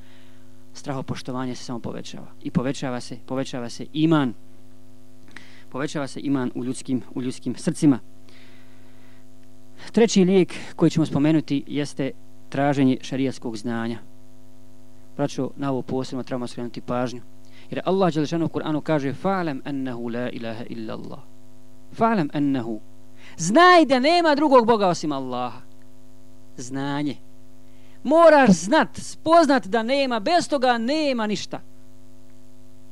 strahopoštovanje 0.73 1.55
se 1.55 1.65
samo 1.65 1.79
povećava. 1.79 2.27
I 2.43 2.51
povećava 2.51 3.01
se, 3.01 3.17
povećava 3.27 3.69
se 3.69 3.87
iman 3.93 4.35
povećava 5.71 6.07
se 6.07 6.21
iman 6.21 6.51
u 6.55 6.65
ljudskim, 6.65 7.03
u 7.15 7.23
ljudskim 7.23 7.55
srcima. 7.55 7.99
Treći 9.93 10.25
lijek 10.25 10.55
koji 10.77 10.91
ćemo 10.91 11.07
spomenuti 11.07 11.65
jeste 11.67 12.11
traženje 12.49 12.97
šarijatskog 13.01 13.57
znanja. 13.57 13.99
Praćo, 15.17 15.51
na 15.57 15.71
ovo 15.71 15.83
posebno 15.83 16.23
trebamo 16.23 16.47
skrenuti 16.47 16.81
pažnju. 16.81 17.23
Jer 17.71 17.83
Allah 17.85 18.15
Đelešanu 18.15 18.45
u 18.45 18.49
Kur'anu 18.49 18.81
kaže 18.81 19.15
Fa'alam 19.23 19.61
ennehu 19.65 20.09
la 20.09 20.31
ilaha 20.31 20.65
illa 20.69 20.95
Allah. 20.95 21.19
Fa'lam 21.99 22.29
ennehu. 22.33 22.81
Znaj 23.37 23.85
da 23.85 23.99
nema 23.99 24.35
drugog 24.35 24.67
Boga 24.67 24.89
osim 24.89 25.13
Allaha. 25.13 25.61
Znanje. 26.57 27.17
Moraš 28.03 28.51
znat, 28.51 28.89
spoznat 28.97 29.67
da 29.67 29.83
nema, 29.83 30.21
bez 30.21 30.49
toga 30.49 30.79
nema 30.79 31.27
ništa. 31.27 31.61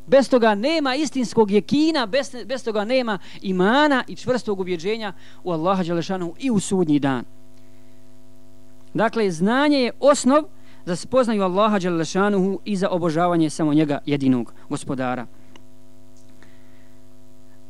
Bez 0.09 0.29
toga 0.29 0.55
nema 0.55 0.95
istinskog 0.95 1.51
jekina, 1.51 2.07
bez, 2.07 2.37
bez 2.47 2.65
toga 2.65 2.85
nema 2.85 3.19
imana 3.43 4.05
i 4.09 4.17
čvrstog 4.17 4.61
ubjeđenja 4.61 5.13
u 5.45 5.53
Allaha 5.53 5.83
Đelešanu 5.83 6.35
i 6.39 6.51
u 6.51 6.61
sudnji 6.61 6.99
dan. 6.99 7.25
Dakle, 8.95 9.31
znanje 9.31 9.79
je 9.79 9.93
osnov 10.01 10.45
za 10.89 10.97
spoznaju 10.97 11.43
Allaha 11.43 11.79
Đelešanuhu 11.79 12.61
i 12.65 12.77
za 12.77 12.89
obožavanje 12.89 13.51
samo 13.51 13.75
njega 13.75 13.99
jedinog 14.07 14.53
gospodara. 14.69 15.27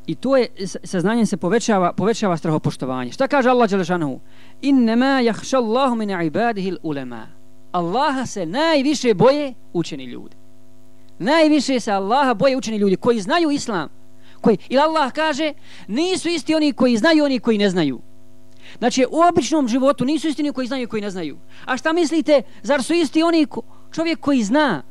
I 0.06 0.14
to 0.14 0.36
je, 0.36 0.46
sa 0.84 1.00
znanjem 1.00 1.26
se 1.26 1.36
povećava, 1.36 1.92
povećava 1.92 2.36
strahopoštovanje. 2.36 3.12
Šta 3.12 3.28
kaže 3.28 3.50
Allah 3.50 3.70
Đelešanuhu? 3.70 4.20
Innama 4.62 5.20
jahša 5.20 5.58
Allahu 5.58 5.94
min 5.94 6.10
ibadihi 6.10 6.76
ulema. 6.82 7.26
Allaha 7.72 8.26
se 8.26 8.46
najviše 8.46 9.14
boje 9.14 9.54
učeni 9.72 10.04
ljudi. 10.04 10.37
Najviše 11.18 11.80
se 11.80 11.92
Allaha 11.92 12.34
boje 12.34 12.56
učeni 12.56 12.76
ljudi 12.76 12.96
koji 12.96 13.20
znaju 13.20 13.50
islam. 13.50 13.88
Koji, 14.40 14.58
ili 14.68 14.80
Allah 14.80 15.12
kaže, 15.12 15.52
nisu 15.88 16.28
isti 16.28 16.54
oni 16.54 16.72
koji 16.72 16.96
znaju, 16.96 17.24
oni 17.24 17.38
koji 17.38 17.58
ne 17.58 17.70
znaju. 17.70 18.00
Znači, 18.78 19.06
u 19.10 19.20
običnom 19.20 19.68
životu 19.68 20.04
nisu 20.04 20.28
isti 20.28 20.42
oni 20.42 20.52
koji 20.52 20.66
znaju 20.66 20.82
i 20.82 20.86
koji 20.86 21.02
ne 21.02 21.10
znaju. 21.10 21.38
A 21.64 21.76
šta 21.76 21.92
mislite, 21.92 22.42
zar 22.62 22.82
su 22.82 22.94
isti 22.94 23.22
oni 23.22 23.46
ko, 23.46 23.62
čovjek 23.92 24.20
koji 24.20 24.42
zna? 24.42 24.82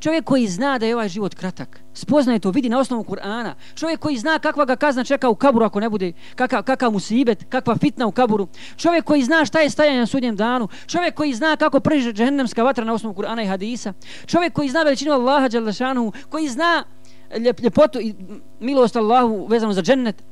Čovjek 0.00 0.24
koji 0.24 0.46
zna 0.46 0.78
da 0.78 0.86
je 0.86 0.94
ovaj 0.94 1.08
život 1.08 1.34
kratak. 1.34 1.83
Spoznaje 1.94 2.38
to, 2.38 2.50
vidi 2.50 2.68
na 2.68 2.78
osnovu 2.78 3.04
Kur'ana. 3.04 3.54
Čovjek 3.74 4.00
koji 4.00 4.16
zna 4.16 4.38
kakva 4.38 4.64
ga 4.64 4.76
kazna 4.76 5.04
čeka 5.04 5.28
u 5.28 5.34
kaburu 5.34 5.64
ako 5.64 5.80
ne 5.80 5.88
bude, 5.88 6.12
kakav, 6.34 6.62
kakav 6.62 6.92
mu 6.92 7.00
sibet, 7.00 7.44
kakva 7.48 7.76
fitna 7.76 8.06
u 8.06 8.12
kaburu. 8.12 8.48
Čovjek 8.76 9.04
koji 9.04 9.22
zna 9.22 9.44
šta 9.44 9.60
je 9.60 9.70
stajanje 9.70 9.98
na 9.98 10.06
sudnjem 10.06 10.36
danu. 10.36 10.68
Čovjek 10.86 11.14
koji 11.14 11.34
zna 11.34 11.56
kako 11.56 11.80
priže 11.80 12.12
džehennemska 12.12 12.62
vatra 12.62 12.84
na 12.84 12.92
osnovu 12.92 13.14
Kur'ana 13.14 13.42
i 13.42 13.46
hadisa. 13.46 13.92
Čovjek 14.26 14.52
koji 14.52 14.68
zna 14.68 14.82
veličinu 14.82 15.12
Allaha 15.12 15.48
Đalešanu, 15.48 16.12
koji 16.28 16.48
zna 16.48 16.84
eh, 17.30 17.38
ljep, 17.38 17.60
ljepotu 17.60 18.00
i 18.00 18.14
milost 18.60 18.96
Allahu 18.96 19.46
vezano 19.46 19.72
za 19.72 19.82
džennet? 19.82 20.24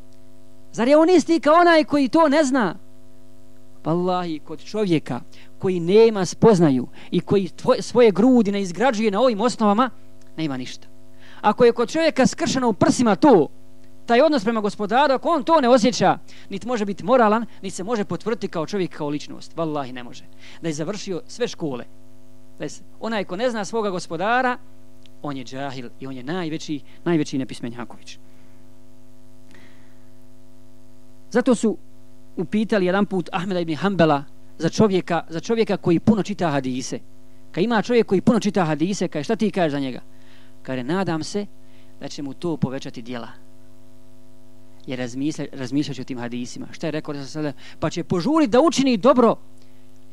Zar 0.72 0.88
je 0.88 0.96
on 0.96 1.10
isti 1.10 1.40
kao 1.40 1.54
onaj 1.54 1.84
koji 1.84 2.08
to 2.08 2.28
ne 2.28 2.44
zna? 2.44 2.74
Wallahi, 3.84 4.40
kod 4.40 4.64
čovjeka 4.64 5.20
koji 5.58 5.80
nema 5.80 6.24
spoznaju 6.24 6.88
i 7.10 7.20
koji 7.20 7.48
tvoj, 7.48 7.82
svoje 7.82 8.10
grudi 8.10 8.52
ne 8.52 8.62
izgrađuje 8.62 9.10
na 9.10 9.20
ovim 9.20 9.40
osnovama, 9.40 9.90
nema 10.36 10.56
ništa. 10.56 10.91
Ako 11.42 11.64
je 11.64 11.72
kod 11.72 11.90
čovjeka 11.90 12.26
skršeno 12.26 12.68
u 12.68 12.72
prsima 12.72 13.16
to, 13.16 13.48
taj 14.06 14.20
odnos 14.20 14.44
prema 14.44 14.60
gospodaru, 14.60 15.14
ako 15.14 15.28
on 15.28 15.44
to 15.44 15.60
ne 15.60 15.68
osjeća, 15.68 16.18
niti 16.50 16.66
može 16.66 16.84
biti 16.84 17.04
moralan, 17.04 17.46
niti 17.62 17.76
se 17.76 17.84
može 17.84 18.04
potvrditi 18.04 18.48
kao 18.48 18.66
čovjek, 18.66 18.96
kao 18.96 19.08
ličnost. 19.08 19.56
Wallahi, 19.56 19.92
ne 19.92 20.02
može. 20.02 20.24
Da 20.62 20.68
je 20.68 20.74
završio 20.74 21.22
sve 21.26 21.48
škole. 21.48 21.84
Ves, 22.58 22.82
onaj 23.00 23.24
ko 23.24 23.36
ne 23.36 23.50
zna 23.50 23.64
svoga 23.64 23.90
gospodara, 23.90 24.56
on 25.22 25.36
je 25.36 25.44
džahil 25.44 25.88
i 26.00 26.06
on 26.06 26.16
je 26.16 26.22
najveći, 26.22 26.80
najveći 27.04 27.38
nepismenjaković. 27.38 28.18
Zato 31.30 31.54
su 31.54 31.76
upitali 32.36 32.86
jedan 32.86 33.06
put 33.06 33.28
Ahmeda 33.32 33.60
ibn 33.60 33.74
Hanbala 33.74 34.24
za 34.58 34.68
čovjeka, 34.68 35.24
za 35.28 35.40
čovjeka 35.40 35.76
koji 35.76 36.00
puno 36.00 36.22
čita 36.22 36.50
hadise. 36.50 36.98
Kad 37.52 37.64
ima 37.64 37.82
čovjek 37.82 38.06
koji 38.06 38.20
puno 38.20 38.40
čita 38.40 38.64
hadise, 38.64 39.08
kaže 39.08 39.24
šta 39.24 39.36
ti 39.36 39.50
kažeš 39.50 39.72
za 39.72 39.78
njega? 39.78 40.00
Kaže, 40.62 40.82
nadam 40.84 41.24
se 41.24 41.46
da 42.00 42.08
će 42.08 42.22
mu 42.22 42.34
to 42.34 42.56
povećati 42.56 43.02
djela. 43.02 43.28
Jer 44.86 44.98
razmišlja, 44.98 45.46
razmišljat 45.52 45.98
o 45.98 46.04
tim 46.04 46.18
hadisima. 46.18 46.66
Šta 46.72 46.86
je 46.86 46.90
rekao 46.90 47.14
da 47.14 47.26
sada? 47.26 47.52
Pa 47.80 47.90
će 47.90 48.04
požuriti 48.04 48.50
da 48.50 48.60
učini 48.60 48.96
dobro, 48.96 49.36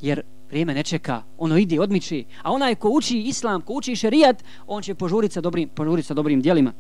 jer 0.02 0.22
vrijeme 0.50 0.74
ne 0.74 0.84
čeka, 0.84 1.24
ono 1.38 1.58
ide, 1.58 1.80
odmiči. 1.80 2.26
A 2.42 2.52
onaj 2.52 2.76
ko 2.76 2.90
uči 2.90 3.18
islam, 3.18 3.62
ko 3.62 3.74
uči 3.74 3.96
šerijat, 3.96 4.44
on 4.68 4.82
će 4.82 4.96
požuriti 4.96 5.34
sa 5.34 5.42
dobrim, 5.42 5.70
požuriti 5.70 6.08
sa 6.08 6.14
dobrim 6.14 6.42
djelima. 6.42 6.74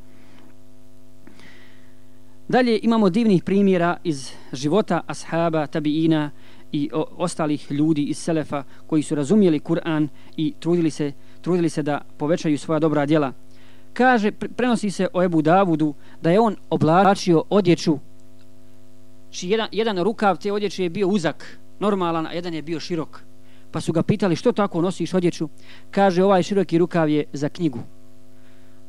Dalje 2.47 2.79
imamo 2.84 3.10
divnih 3.10 3.43
primjera 3.43 3.97
iz 4.03 4.32
života 4.53 5.01
ashaba, 5.08 5.67
tabiina 5.67 6.32
i 6.71 6.89
o, 6.93 7.05
ostalih 7.17 7.71
ljudi 7.71 8.03
iz 8.03 8.17
Selefa 8.17 8.63
koji 8.88 9.03
su 9.03 9.15
razumijeli 9.15 9.60
Kur'an 9.60 10.08
i 10.38 10.53
trudili 10.60 10.89
se, 10.89 11.12
trudili 11.41 11.69
se 11.69 11.84
da 11.84 12.01
povećaju 12.17 12.58
svoja 12.58 12.79
dobra 12.79 13.05
djela. 13.05 13.34
Kaže, 14.00 14.32
prenosi 14.32 14.92
se 14.92 15.08
o 15.14 15.24
Ebu 15.24 15.42
Davudu 15.42 15.94
da 16.22 16.32
je 16.32 16.40
on 16.40 16.56
oblačio 16.70 17.44
odjeću 17.50 18.00
či 19.30 19.50
jedan, 19.50 19.68
jedan 19.72 20.04
rukav 20.04 20.38
te 20.38 20.52
odjeće 20.52 20.84
je 20.84 20.90
bio 20.90 21.08
uzak, 21.08 21.60
normalan, 21.80 22.28
a 22.28 22.32
jedan 22.32 22.54
je 22.54 22.62
bio 22.62 22.80
širok. 22.80 23.20
Pa 23.72 23.82
su 23.82 23.94
ga 23.94 24.04
pitali 24.04 24.36
što 24.36 24.52
tako 24.52 24.82
nosiš 24.82 25.14
odjeću? 25.14 25.50
Kaže, 25.92 26.24
ovaj 26.24 26.44
široki 26.44 26.78
rukav 26.78 27.10
je 27.10 27.24
za 27.34 27.50
knjigu. 27.50 27.80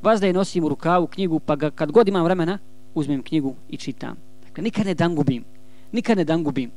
Vas 0.03 0.20
da 0.20 0.27
je 0.27 0.33
nosim 0.33 0.64
u 0.64 0.68
rukavu 0.68 1.07
knjigu, 1.07 1.40
pa 1.40 1.57
ga, 1.57 1.70
kad 1.70 1.92
god 1.92 2.09
imam 2.09 2.25
vremena, 2.25 2.59
uzmem 2.94 3.23
knjigu 3.23 3.55
i 3.68 3.77
čitam. 3.77 4.16
Dakle, 4.46 4.62
nikad 4.62 4.87
ne 4.87 4.94
dangubim. 4.94 5.44
Nikad 5.92 6.16
ne 6.16 6.25
dangubim. 6.25 6.70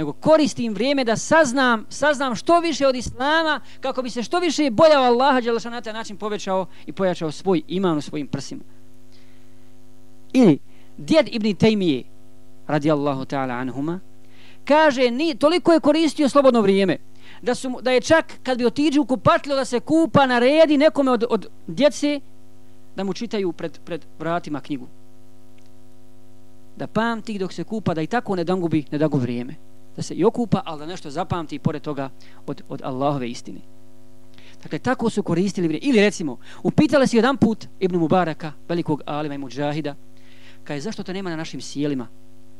Nego 0.00 0.12
koristim 0.12 0.74
vrijeme 0.74 1.04
da 1.04 1.16
saznam, 1.16 1.86
saznam 1.88 2.34
što 2.34 2.60
više 2.60 2.86
od 2.86 2.96
Islama, 2.96 3.60
kako 3.80 4.02
bi 4.02 4.10
se 4.10 4.22
što 4.22 4.38
više 4.38 4.70
bojao 4.70 5.02
Allaha, 5.02 5.40
Đelešan 5.40 5.72
na 5.72 5.80
taj 5.80 5.92
način 5.92 6.16
povećao 6.16 6.66
i 6.86 6.92
pojačao 6.92 7.30
svoj 7.30 7.62
iman 7.68 7.98
u 7.98 8.00
svojim 8.00 8.26
prsima. 8.26 8.62
Ili, 10.32 10.58
djed 10.96 11.28
Ibn 11.32 11.54
Tejmije 11.54 12.04
radi 12.66 12.90
Allahu 12.90 13.24
ta'ala 13.24 13.60
anhuma, 13.60 14.00
kaže, 14.64 15.10
ni, 15.10 15.34
toliko 15.34 15.72
je 15.72 15.80
koristio 15.80 16.28
slobodno 16.28 16.60
vrijeme, 16.60 16.96
da, 17.42 17.54
su, 17.54 17.78
da 17.82 17.90
je 17.90 18.00
čak, 18.00 18.32
kad 18.42 18.58
bi 18.58 18.66
otiđu 18.66 19.02
u 19.02 19.06
kupatlju 19.06 19.54
da 19.54 19.64
se 19.64 19.80
kupa, 19.80 20.26
naredi 20.26 20.76
nekome 20.76 21.10
od, 21.10 21.24
od 21.30 21.46
djece, 21.66 22.20
da 22.96 23.04
mu 23.04 23.12
čitaju 23.12 23.52
pred, 23.52 23.78
pred 23.84 24.04
vratima 24.18 24.60
knjigu 24.60 24.86
da 26.80 26.86
pamti 26.86 27.38
dok 27.38 27.52
se 27.52 27.64
kupa, 27.64 27.94
da 27.94 28.02
i 28.02 28.06
tako 28.06 28.36
ne 28.36 28.44
dangubi, 28.44 28.84
ne 28.90 28.98
dagu 28.98 29.18
vrijeme. 29.18 29.54
Da 29.96 30.02
se 30.02 30.14
i 30.14 30.24
okupa, 30.24 30.62
ali 30.64 30.78
da 30.78 30.86
nešto 30.86 31.10
zapamti 31.10 31.58
pored 31.58 31.82
toga 31.82 32.10
od, 32.46 32.62
od 32.68 32.82
Allahove 32.84 33.28
istine. 33.28 33.60
Dakle, 34.62 34.78
tako 34.78 35.10
su 35.10 35.22
koristili 35.22 35.68
vrijeme. 35.68 35.86
Ili 35.86 36.00
recimo, 36.00 36.38
upitali 36.62 37.08
si 37.08 37.16
jedan 37.16 37.36
put 37.36 37.66
Ibn 37.80 37.96
Mubaraka, 37.96 38.52
velikog 38.68 39.02
alima 39.06 39.34
i 39.34 39.38
muđahida, 39.38 39.94
kaže, 40.64 40.80
zašto 40.80 41.02
to 41.02 41.12
nema 41.12 41.30
na 41.30 41.36
našim 41.36 41.60
sjelima? 41.60 42.08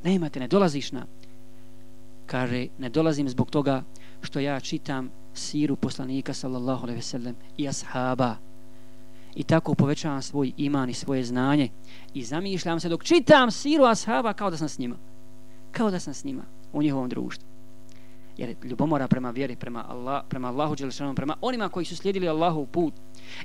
Nema 0.04 0.28
te, 0.28 0.40
ne 0.40 0.48
dolaziš 0.48 0.92
na. 0.92 1.06
Kaže, 2.26 2.66
ne 2.78 2.88
dolazim 2.88 3.28
zbog 3.28 3.50
toga 3.50 3.82
što 4.22 4.40
ja 4.40 4.60
čitam 4.60 5.10
siru 5.34 5.76
poslanika, 5.76 6.34
sallallahu 6.34 6.82
alaihi 6.82 6.98
ve 6.98 7.02
sellem, 7.02 7.36
i 7.56 7.68
ashaba, 7.68 8.36
i 9.34 9.42
tako 9.42 9.74
povećavam 9.74 10.22
svoj 10.22 10.52
iman 10.56 10.90
i 10.90 10.94
svoje 10.94 11.24
znanje 11.24 11.68
i 12.14 12.24
zamišljam 12.24 12.80
se 12.80 12.88
dok 12.88 13.04
čitam 13.04 13.50
siru 13.50 13.84
ashaba 13.84 14.32
kao 14.32 14.50
da 14.50 14.56
sam 14.56 14.68
s 14.68 14.78
njima 14.78 14.96
kao 15.72 15.90
da 15.90 16.00
sam 16.00 16.14
s 16.14 16.24
njima 16.24 16.42
u 16.72 16.82
njihovom 16.82 17.08
društvu. 17.08 17.48
Jer 18.36 18.54
ljubomora 18.64 19.08
prema 19.08 19.30
vjeri 19.30 19.56
prema, 19.56 19.84
Allah, 19.88 20.22
prema 20.28 20.48
Allahu 20.48 20.74
Đelešanom 20.74 21.14
prema 21.14 21.36
onima 21.40 21.68
koji 21.68 21.84
su 21.84 21.96
slijedili 21.96 22.28
Allahov 22.28 22.66
put. 22.66 22.94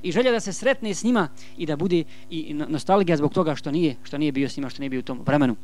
I 0.02 0.12
želja 0.12 0.32
da 0.32 0.40
se 0.40 0.52
sretne 0.52 0.94
s 0.94 1.04
njima 1.04 1.28
i 1.56 1.66
da 1.66 1.76
bude 1.76 2.04
i 2.30 2.54
nostalgija 2.54 3.16
zbog 3.16 3.34
toga 3.34 3.54
što 3.54 3.70
nije 3.70 3.96
što 4.02 4.18
nije 4.18 4.32
bio 4.32 4.48
s 4.48 4.56
njima 4.56 4.70
što 4.70 4.82
nije 4.82 4.90
bio 4.90 5.00
u 5.00 5.02
tom 5.02 5.20
vremenu. 5.26 5.56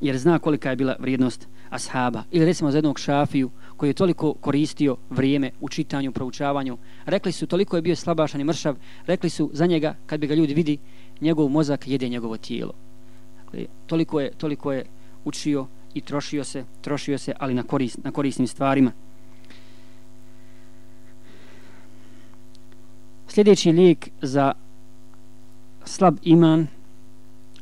Jer 0.00 0.18
zna 0.18 0.38
kolika 0.38 0.70
je 0.70 0.76
bila 0.76 0.96
vrijednost 0.98 1.48
ashaba. 1.70 2.22
Ili 2.30 2.44
recimo 2.44 2.70
za 2.70 2.78
jednog 2.78 2.98
šafiju 2.98 3.50
koji 3.76 3.90
je 3.90 3.94
toliko 3.94 4.34
koristio 4.34 4.96
vrijeme 5.10 5.50
u 5.60 5.68
čitanju, 5.68 6.12
proučavanju. 6.12 6.78
Rekli 7.06 7.32
su, 7.32 7.46
toliko 7.46 7.76
je 7.76 7.82
bio 7.82 7.96
slabašan 7.96 8.40
i 8.40 8.44
mršav, 8.44 8.76
rekli 9.06 9.30
su 9.30 9.50
za 9.52 9.66
njega, 9.66 9.94
kad 10.06 10.20
bi 10.20 10.26
ga 10.26 10.34
ljudi 10.34 10.54
vidi, 10.54 10.78
njegov 11.20 11.48
mozak 11.48 11.88
jede 11.88 12.08
njegovo 12.08 12.36
tijelo. 12.36 12.72
Dakle, 13.44 13.66
toliko 13.86 14.20
je, 14.20 14.30
toliko 14.30 14.72
je 14.72 14.84
učio 15.24 15.66
i 15.94 16.00
trošio 16.00 16.44
se, 16.44 16.64
trošio 16.80 17.18
se, 17.18 17.32
ali 17.38 17.54
na, 17.54 17.62
koris, 17.62 17.98
na 18.04 18.10
korisnim 18.10 18.46
stvarima. 18.46 18.92
Sljedeći 23.28 23.72
lijek 23.72 24.08
za 24.22 24.52
slab 25.84 26.16
iman, 26.22 26.66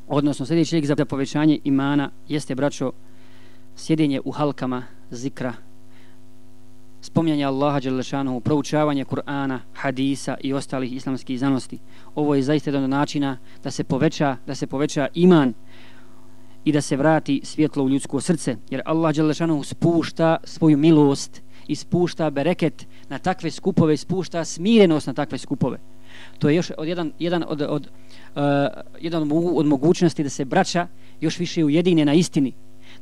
odnosno 0.09 0.47
sljedeći 0.47 0.75
lijek 0.75 0.87
za 0.87 1.05
povećanje 1.05 1.59
imana, 1.65 2.11
jeste, 2.29 2.55
braćo, 2.55 2.93
sjedinje 3.77 4.21
u 4.25 4.31
halkama 4.31 4.83
zikra 5.11 5.55
spominjanje 7.03 7.45
Allaha 7.45 7.81
Đelešanu, 7.81 8.41
proučavanje 8.41 9.05
Kur'ana, 9.05 9.59
hadisa 9.75 10.37
i 10.41 10.53
ostalih 10.53 10.93
islamskih 10.93 11.39
znanosti. 11.39 11.79
Ovo 12.15 12.35
je 12.35 12.43
zaista 12.43 12.71
jedan 12.71 12.91
načina 12.91 13.39
da 13.65 13.71
se 13.71 13.85
poveća, 13.85 14.37
da 14.47 14.55
se 14.55 14.67
poveća 14.67 15.09
iman 15.15 15.53
i 16.65 16.73
da 16.73 16.81
se 16.81 16.97
vrati 16.97 17.41
svjetlo 17.45 17.85
u 17.85 17.89
ljudsko 17.89 18.21
srce. 18.21 18.57
Jer 18.71 18.83
Allah 18.85 19.15
Đelešanu 19.15 19.63
spušta 19.63 20.37
svoju 20.45 20.79
milost 20.79 21.43
i 21.67 21.77
spušta 21.77 22.31
bereket 22.31 22.87
na 23.09 23.19
takve 23.19 23.51
skupove, 23.51 23.97
spušta 23.97 24.45
smirenost 24.45 25.07
na 25.07 25.13
takve 25.13 25.39
skupove. 25.39 25.79
To 26.39 26.49
je 26.49 26.57
još 26.57 26.71
od 26.79 26.89
jedan, 26.89 27.13
jedan 27.19 27.45
od, 27.49 27.63
od, 27.63 27.89
uh, 28.37 28.43
jedan 29.01 29.23
od 29.55 29.67
mogućnosti 29.67 30.23
da 30.23 30.29
se 30.29 30.45
braća 30.45 30.87
još 31.21 31.39
više 31.39 31.65
ujedine 31.65 32.05
na 32.05 32.15
istini 32.15 32.53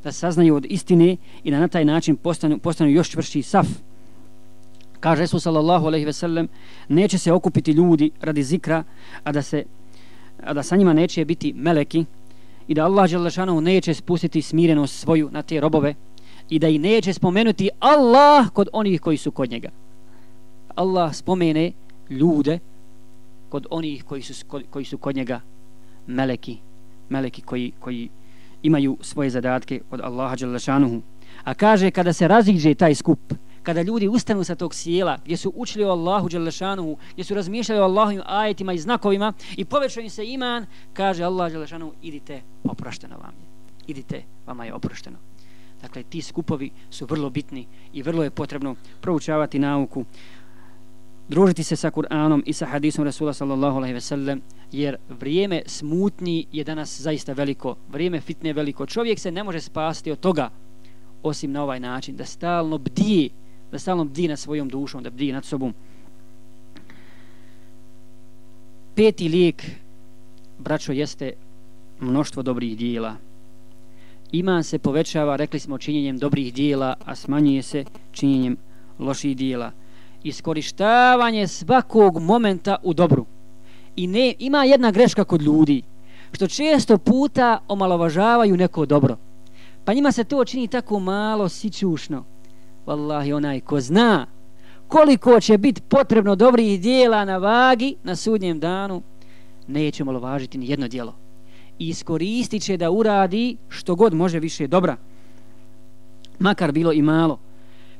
da 0.03 0.11
saznaju 0.11 0.55
od 0.55 0.65
istine 0.69 1.17
i 1.43 1.51
da 1.51 1.59
na 1.59 1.67
taj 1.67 1.85
način 1.85 2.15
postanu, 2.15 2.57
postanu 2.57 2.89
još 2.89 3.09
čvrši 3.09 3.41
saf 3.41 3.67
kaže 4.99 5.21
Resul 5.21 5.39
sallallahu 5.39 5.85
alejhi 5.85 6.05
ve 6.05 6.13
sellem 6.13 6.47
neće 6.89 7.17
se 7.17 7.31
okupiti 7.31 7.71
ljudi 7.71 8.11
radi 8.21 8.43
zikra 8.43 8.83
a 9.23 9.31
da 9.31 9.41
se 9.41 9.63
a 10.43 10.53
da 10.53 10.63
sa 10.63 10.75
njima 10.75 10.93
neće 10.93 11.25
biti 11.25 11.53
meleki 11.53 12.05
i 12.71 12.73
da 12.73 12.85
Allah 12.85 13.09
dželle 13.09 13.61
neće 13.61 13.93
spustiti 13.93 14.41
smirenost 14.41 14.99
svoju 14.99 15.29
na 15.31 15.41
te 15.41 15.59
robove 15.59 15.93
i 16.49 16.59
da 16.59 16.67
i 16.67 16.77
neće 16.79 17.13
spomenuti 17.13 17.69
Allah 17.79 18.49
kod 18.49 18.69
onih 18.73 19.01
koji 19.01 19.17
su 19.17 19.31
kod 19.31 19.51
njega. 19.51 19.69
Allah 20.75 21.15
spomene 21.15 21.71
ljude 22.09 22.59
kod 23.49 23.65
onih 23.69 24.03
koji 24.03 24.21
su 24.21 24.45
koji 24.69 24.85
su 24.85 24.97
kod 24.97 25.15
njega 25.15 25.41
meleki 26.07 26.57
meleki 27.09 27.41
koji 27.41 27.71
koji 27.79 28.09
imaju 28.63 28.97
svoje 29.01 29.29
zadatke 29.29 29.81
od 29.91 30.01
Allaha 30.01 30.35
dželle 30.35 30.59
a 31.43 31.53
kaže 31.53 31.91
kada 31.91 32.13
se 32.13 32.27
raziđe 32.27 32.73
taj 32.73 32.95
skup 32.95 33.33
kada 33.63 33.81
ljudi 33.81 34.07
ustanu 34.07 34.43
sa 34.43 34.55
tog 34.55 34.75
sjela 34.75 35.17
gdje 35.25 35.37
su 35.37 35.53
učili 35.55 35.83
o 35.83 35.89
Allahu 35.89 36.29
Đelešanuhu, 36.29 36.97
gdje 37.13 37.23
su 37.23 37.33
razmišljali 37.33 37.81
o 37.81 37.83
Allahovim 37.83 38.21
ajetima 38.25 38.73
i 38.73 38.77
znakovima 38.77 39.33
i 39.57 39.65
povećaju 39.65 40.09
se 40.09 40.25
iman, 40.25 40.65
kaže 40.93 41.23
Allah 41.23 41.51
Đelešanuhu, 41.51 41.93
idite, 42.01 42.41
oprošteno 42.63 43.17
vam 43.17 43.33
je. 43.41 43.51
Idite, 43.87 44.23
vama 44.45 44.65
je 44.65 44.73
oprošteno. 44.73 45.17
Dakle, 45.81 46.03
ti 46.03 46.21
skupovi 46.21 46.69
su 46.89 47.05
vrlo 47.05 47.29
bitni 47.29 47.67
i 47.93 48.01
vrlo 48.01 48.23
je 48.23 48.29
potrebno 48.29 48.75
proučavati 49.01 49.59
nauku, 49.59 50.05
družiti 51.27 51.63
se 51.63 51.75
sa 51.75 51.91
Kur'anom 51.91 52.43
i 52.45 52.53
sa 52.53 52.65
hadisom 52.65 53.05
Rasula 53.05 53.33
sallallahu 53.33 53.77
alaihi 53.77 53.93
ve 53.93 54.01
sellem, 54.01 54.41
jer 54.71 54.97
vrijeme 55.09 55.61
smutnji 55.65 56.47
je 56.51 56.63
danas 56.63 57.01
zaista 57.01 57.33
veliko, 57.33 57.75
vrijeme 57.91 58.21
fitne 58.21 58.49
je 58.49 58.53
veliko. 58.53 58.85
Čovjek 58.85 59.19
se 59.19 59.31
ne 59.31 59.43
može 59.43 59.61
spasti 59.61 60.11
od 60.11 60.19
toga, 60.19 60.49
osim 61.23 61.51
na 61.51 61.63
ovaj 61.63 61.79
način, 61.79 62.15
da 62.15 62.25
stalno 62.25 62.77
bdije 62.77 63.29
da 63.71 63.79
stalno 63.79 64.05
bdi 64.05 64.27
nad 64.27 64.39
svojom 64.39 64.69
dušom, 64.69 65.03
da 65.03 65.09
bdi 65.09 65.31
nad 65.31 65.45
sobom. 65.45 65.73
peti 68.95 69.27
lijek 69.27 69.63
braćo 70.59 70.91
jeste 70.91 71.33
mnoštvo 71.99 72.43
dobrih 72.43 72.77
dijela. 72.77 73.15
Iman 74.31 74.63
se 74.63 74.79
povećava 74.79 75.35
rekli 75.35 75.59
smo 75.59 75.77
činjenjem 75.77 76.17
dobrih 76.17 76.53
dijela 76.53 76.95
a 77.05 77.15
smanjuje 77.15 77.61
se 77.61 77.85
činjenjem 78.11 78.57
loših 78.99 79.37
dijela. 79.37 79.71
Iskorištavanje 80.23 81.47
svakog 81.47 82.19
momenta 82.19 82.75
u 82.83 82.93
dobru. 82.93 83.25
I 83.95 84.07
ne 84.07 84.33
ima 84.39 84.63
jedna 84.63 84.91
greška 84.91 85.23
kod 85.23 85.41
ljudi 85.41 85.81
što 86.31 86.47
često 86.47 86.97
puta 86.97 87.59
omalovažavaju 87.67 88.57
neko 88.57 88.85
dobro. 88.85 89.17
Pa 89.85 89.93
njima 89.93 90.11
se 90.11 90.23
to 90.23 90.45
čini 90.45 90.67
tako 90.67 90.99
malo 90.99 91.49
sićušno 91.49 92.23
wallahi 92.85 93.33
onaj 93.33 93.59
ko 93.59 93.79
zna 93.79 94.27
koliko 94.87 95.39
će 95.39 95.57
biti 95.57 95.81
potrebno 95.81 96.35
dobrih 96.35 96.81
dijela 96.81 97.25
na 97.25 97.37
vagi 97.37 97.95
na 98.03 98.15
sudnjem 98.15 98.59
danu 98.59 99.01
neće 99.67 100.03
malovažiti 100.03 100.57
ni 100.57 100.69
jedno 100.69 100.87
dijelo. 100.87 101.15
I 101.79 101.89
iskoristit 101.89 102.63
će 102.63 102.77
da 102.77 102.91
uradi 102.91 103.57
što 103.69 103.95
god 103.95 104.13
može 104.13 104.39
više 104.39 104.67
dobra 104.67 104.97
makar 106.39 106.71
bilo 106.71 106.93
i 106.93 107.01
malo. 107.01 107.39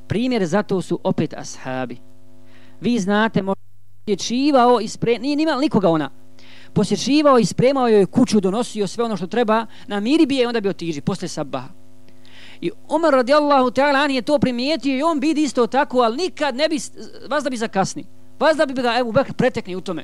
Primjer 0.07 0.45
za 0.45 0.63
to 0.63 0.81
su 0.81 0.99
opet 1.03 1.33
ashabi. 1.33 1.97
Vi 2.81 2.99
znate 2.99 3.43
posjećivao 4.05 4.81
i 4.81 4.87
spre... 4.87 5.19
nije 5.19 5.35
nimao 5.35 5.59
nikoga 5.59 5.89
ona. 5.89 6.09
Posjećivao 6.73 7.39
i 7.39 7.45
spremao 7.45 7.87
joj 7.87 8.05
kuću 8.05 8.39
donosio 8.39 8.87
sve 8.87 9.03
ono 9.03 9.17
što 9.17 9.27
treba 9.27 9.65
na 9.87 9.99
miri 9.99 10.25
bije 10.25 10.47
onda 10.47 10.61
bi 10.61 10.69
otiži 10.69 11.01
posle 11.01 11.27
sabaha. 11.27 11.69
I 12.61 12.71
Umar 12.89 13.13
radijallahu 13.13 13.71
ta'ala 13.71 14.09
je 14.09 14.21
to 14.21 14.39
primijetio 14.39 14.97
i 14.97 15.03
on 15.03 15.19
bi 15.19 15.31
isto 15.31 15.67
tako, 15.67 15.99
ali 15.99 16.17
nikad 16.17 16.55
ne 16.55 16.69
bi, 16.69 16.79
vas 17.29 17.43
da 17.43 17.49
bi 17.49 17.57
zakasni. 17.57 18.05
Vas 18.39 18.57
da 18.57 18.65
bi 18.65 18.73
ga 18.73 18.97
Ebu 18.99 19.11
Bekr 19.11 19.33
pretekni 19.33 19.75
u 19.75 19.81
tome. 19.81 20.03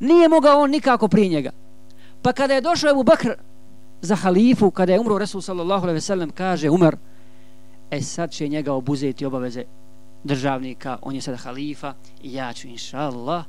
Nije 0.00 0.28
mogao 0.28 0.60
on 0.60 0.70
nikako 0.70 1.08
prije 1.08 1.28
njega. 1.28 1.50
Pa 2.22 2.32
kada 2.32 2.54
je 2.54 2.60
došao 2.60 2.90
Ebu 2.90 3.02
Bekr 3.02 3.32
za 4.00 4.14
halifu, 4.14 4.70
kada 4.70 4.92
je 4.92 5.00
umro 5.00 5.18
Resul 5.18 5.40
sallallahu 5.40 5.82
alaihi 5.82 5.96
ve 5.96 6.00
sellem, 6.00 6.30
kaže 6.30 6.70
Umar, 6.70 6.96
e 7.90 8.02
sad 8.02 8.30
će 8.30 8.48
njega 8.48 8.72
obuzeti 8.72 9.26
obaveze 9.26 9.64
državnika, 10.24 10.98
on 11.02 11.14
je 11.14 11.20
sada 11.20 11.36
halifa 11.36 11.94
i 12.22 12.34
ja 12.34 12.52
ću 12.52 12.68
inša 12.68 12.98
Allah 12.98 13.44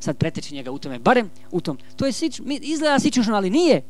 sad 0.00 0.16
preteći 0.16 0.54
njega 0.54 0.70
u 0.70 0.78
tome, 0.78 0.98
barem 0.98 1.30
u 1.50 1.60
tom. 1.60 1.78
To 1.96 2.06
je 2.06 2.12
sič, 2.12 2.40
izgleda 2.60 2.98
sičušno, 2.98 3.36
ali 3.36 3.50
nije 3.50 3.82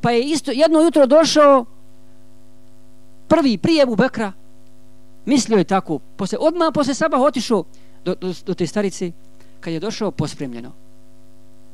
pa 0.00 0.10
je 0.10 0.24
isto 0.24 0.50
jedno 0.50 0.80
jutro 0.80 1.06
došao 1.06 1.64
prvi 3.28 3.58
prije 3.58 3.86
u 3.86 3.96
Bekra. 3.96 4.32
Mislio 5.24 5.58
je 5.58 5.64
tako. 5.64 5.98
Posle, 5.98 6.38
odmah 6.38 6.70
posle 6.74 6.94
sabah 6.94 7.20
otišao 7.20 7.64
do, 8.04 8.14
do, 8.14 8.34
do 8.46 8.54
te 8.54 8.66
starice 8.66 9.12
kad 9.60 9.72
je 9.72 9.80
došao 9.80 10.10
pospremljeno. 10.10 10.72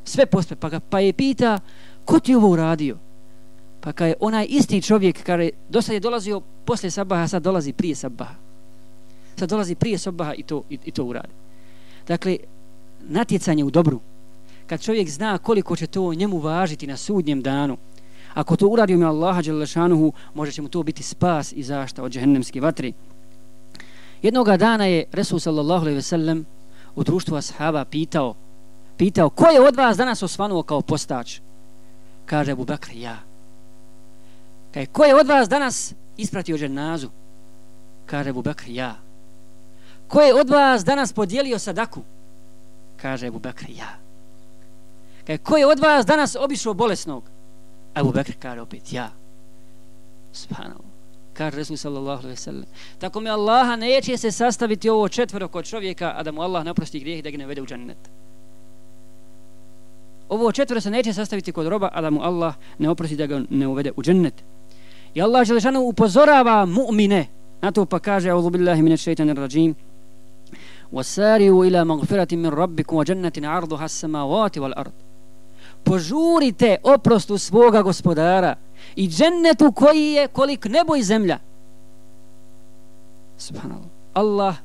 Sve 0.04 0.26
pospe 0.26 0.56
pa, 0.56 0.68
ga, 0.68 0.80
pa 0.80 1.00
je 1.00 1.12
pita 1.12 1.61
ko 2.04 2.20
ti 2.20 2.35
ovo 2.35 2.48
uradio? 2.48 2.96
Pa 3.80 3.92
kad 3.92 4.08
je 4.08 4.14
onaj 4.20 4.46
isti 4.48 4.82
čovjek 4.82 5.22
kada 5.22 5.42
je 5.42 5.50
do 5.68 5.82
sad 5.82 5.94
je 5.94 6.00
dolazio 6.00 6.40
posle 6.40 6.90
sabaha 6.90 7.28
sad 7.28 7.42
dolazi 7.42 7.72
prije 7.72 7.94
sabaha. 7.94 8.35
Sad 9.37 9.48
dolazi 9.48 9.74
prije 9.74 9.98
sabaha 9.98 10.35
i 10.35 10.42
to, 10.42 10.62
i, 10.70 10.78
i 10.85 10.90
to 10.90 11.04
uradi. 11.04 11.35
Dakle 12.06 12.37
natjecanje 13.00 13.64
u 13.64 13.70
dobru. 13.70 14.00
Kad 14.66 14.82
čovjek 14.82 15.08
zna 15.08 15.38
koliko 15.38 15.76
će 15.76 15.87
to 15.87 16.14
njemu 16.14 16.38
važiti 16.38 16.87
na 16.87 16.96
sudnjem 16.96 17.42
danu. 17.42 17.76
Ako 18.35 18.57
to 18.57 18.68
uradi 18.68 18.92
ime 18.92 19.07
Allaha 19.07 19.42
Đelešanuhu, 19.42 20.12
može 20.35 20.53
će 20.53 20.62
mu 20.62 20.68
to 20.68 20.83
biti 20.83 21.03
spas 21.03 21.53
i 21.53 21.62
zašta 21.62 22.03
od 22.03 22.12
džehennemske 22.12 22.61
vatri. 22.61 22.92
Jednoga 24.23 24.57
dana 24.57 24.87
je 24.87 25.05
Resul 25.12 25.38
sallallahu 25.38 25.81
alaihi 25.83 25.97
ve 25.97 26.03
sellem 26.03 26.47
u 26.95 27.05
društvu 27.05 27.37
ashaba 27.37 27.85
pitao, 27.85 28.35
pitao 28.97 29.31
ko 29.31 29.47
je 29.47 29.61
od 29.61 29.77
vas 29.77 29.97
danas 29.97 30.23
osvanuo 30.23 30.62
kao 30.62 30.81
postač? 30.81 31.40
Kaže 32.27 32.53
Abu 32.53 32.64
Bakr, 32.64 32.90
ja. 32.95 33.18
Kaže, 34.75 34.87
ko 34.87 35.05
je 35.05 35.14
od 35.14 35.27
vas 35.27 35.49
danas 35.49 35.95
ispratio 36.16 36.57
dženazu? 36.59 37.09
Kaže 38.07 38.31
Abu 38.31 38.42
Bakr, 38.42 38.64
ja. 38.68 38.97
Ko 40.09 40.21
je 40.21 40.35
od 40.35 40.51
vas 40.51 40.85
danas 40.85 41.12
podijelio 41.12 41.59
sadaku? 41.59 42.03
Kaže 42.97 43.27
Abu 43.27 43.38
Bakr, 43.38 43.71
ja. 43.71 43.99
Kaže, 45.27 45.38
ko 45.38 45.57
je 45.57 45.66
od 45.66 45.81
vas 45.81 46.07
danas 46.07 46.37
obišao 46.37 46.75
bolesnog? 46.75 47.32
Abu 47.93 48.12
Bekr 48.12 48.34
kaže 48.39 48.62
opet 48.62 48.93
ja. 48.93 49.12
Subhanallah. 50.34 50.91
Kaže 51.34 51.58
Resul 51.58 51.78
sallallahu 51.78 52.23
alaihi 52.23 52.38
sallam. 52.38 52.65
Tako 53.00 53.19
mi 53.19 53.30
Allaha 53.30 53.76
neće 53.76 54.17
se 54.17 54.32
sastaviti 54.32 54.89
ovo 54.89 55.08
četvero 55.10 55.47
kod 55.47 55.65
čovjeka, 55.65 56.13
a 56.15 56.23
da 56.23 56.32
mu 56.32 56.41
Allah 56.41 56.65
naprosti 56.65 57.00
grijeh 57.00 57.19
i 57.19 57.21
da 57.21 57.30
ga 57.30 57.38
ne 57.38 57.45
vede 57.45 57.62
u 57.62 57.65
džennet. 57.65 57.97
Ovo 60.30 60.52
četvero 60.52 60.82
se 60.82 60.91
neće 60.91 61.13
sastaviti 61.13 61.52
kod 61.52 61.67
roba, 61.67 61.89
a 61.93 62.02
da 62.02 62.10
mu 62.10 62.21
Allah 62.21 62.54
ne 62.78 62.89
oprosti 62.89 63.15
da 63.15 63.26
ga 63.26 63.41
ne 63.50 63.67
uvede 63.67 63.91
u 63.95 64.04
džennet. 64.04 64.43
I 65.13 65.21
Allah 65.21 65.45
Želešanu 65.45 65.82
upozorava 65.82 66.65
mu'mine. 66.65 67.26
Na 67.62 67.71
to 67.71 67.86
pa 67.86 68.00
kaže, 68.00 68.30
Audhu 68.30 68.50
billahi 68.50 68.82
mine 68.82 68.97
šeitanir 68.97 69.38
rajim. 69.38 69.76
وَسَارِيُوا 70.93 71.65
إِلَى 71.67 71.84
مَغْفِرَةٍ 71.84 72.32
مِّن 72.36 72.50
رَبِّكُمْ 72.50 72.95
وَجَنَّةٍ 72.95 73.47
عَرْضُهَا 73.47 73.86
السَّمَاوَاتِ 73.86 74.58
وَالْأَرْضِ 74.58 74.91
požurite 75.85 76.77
oprostu 76.83 77.38
svoga 77.38 77.83
gospodara 77.83 78.55
i 78.97 79.09
džennetu 79.09 79.73
koji 79.73 80.12
je 80.12 80.29
kolik 80.29 80.64
nebo 80.64 80.97
i 80.97 81.03
zemlja. 81.03 81.38
Subhanallah. 83.38 83.88
Allah 84.14 84.57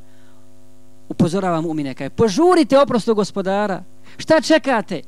upozorava 1.09 1.61
mu'mine 1.61 1.93
kaj 1.93 2.09
požurite 2.09 2.79
oprostu 2.79 3.15
gospodara. 3.15 3.83
Šta 4.17 4.41
čekate? 4.41 5.01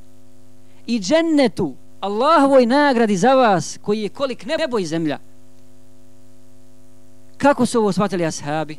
I 0.88 1.00
džennetu 1.00 1.76
Allahovoj 2.00 2.66
nagradi 2.66 3.18
za 3.18 3.34
vas 3.34 3.78
koji 3.82 4.02
je 4.02 4.10
kolik 4.10 4.46
nebo 4.46 4.80
i 4.80 4.86
zemlja. 4.86 5.18
Kako 7.38 7.66
su 7.66 7.80
ovo 7.80 7.92
shvatili 7.92 8.26
ashabi? 8.26 8.78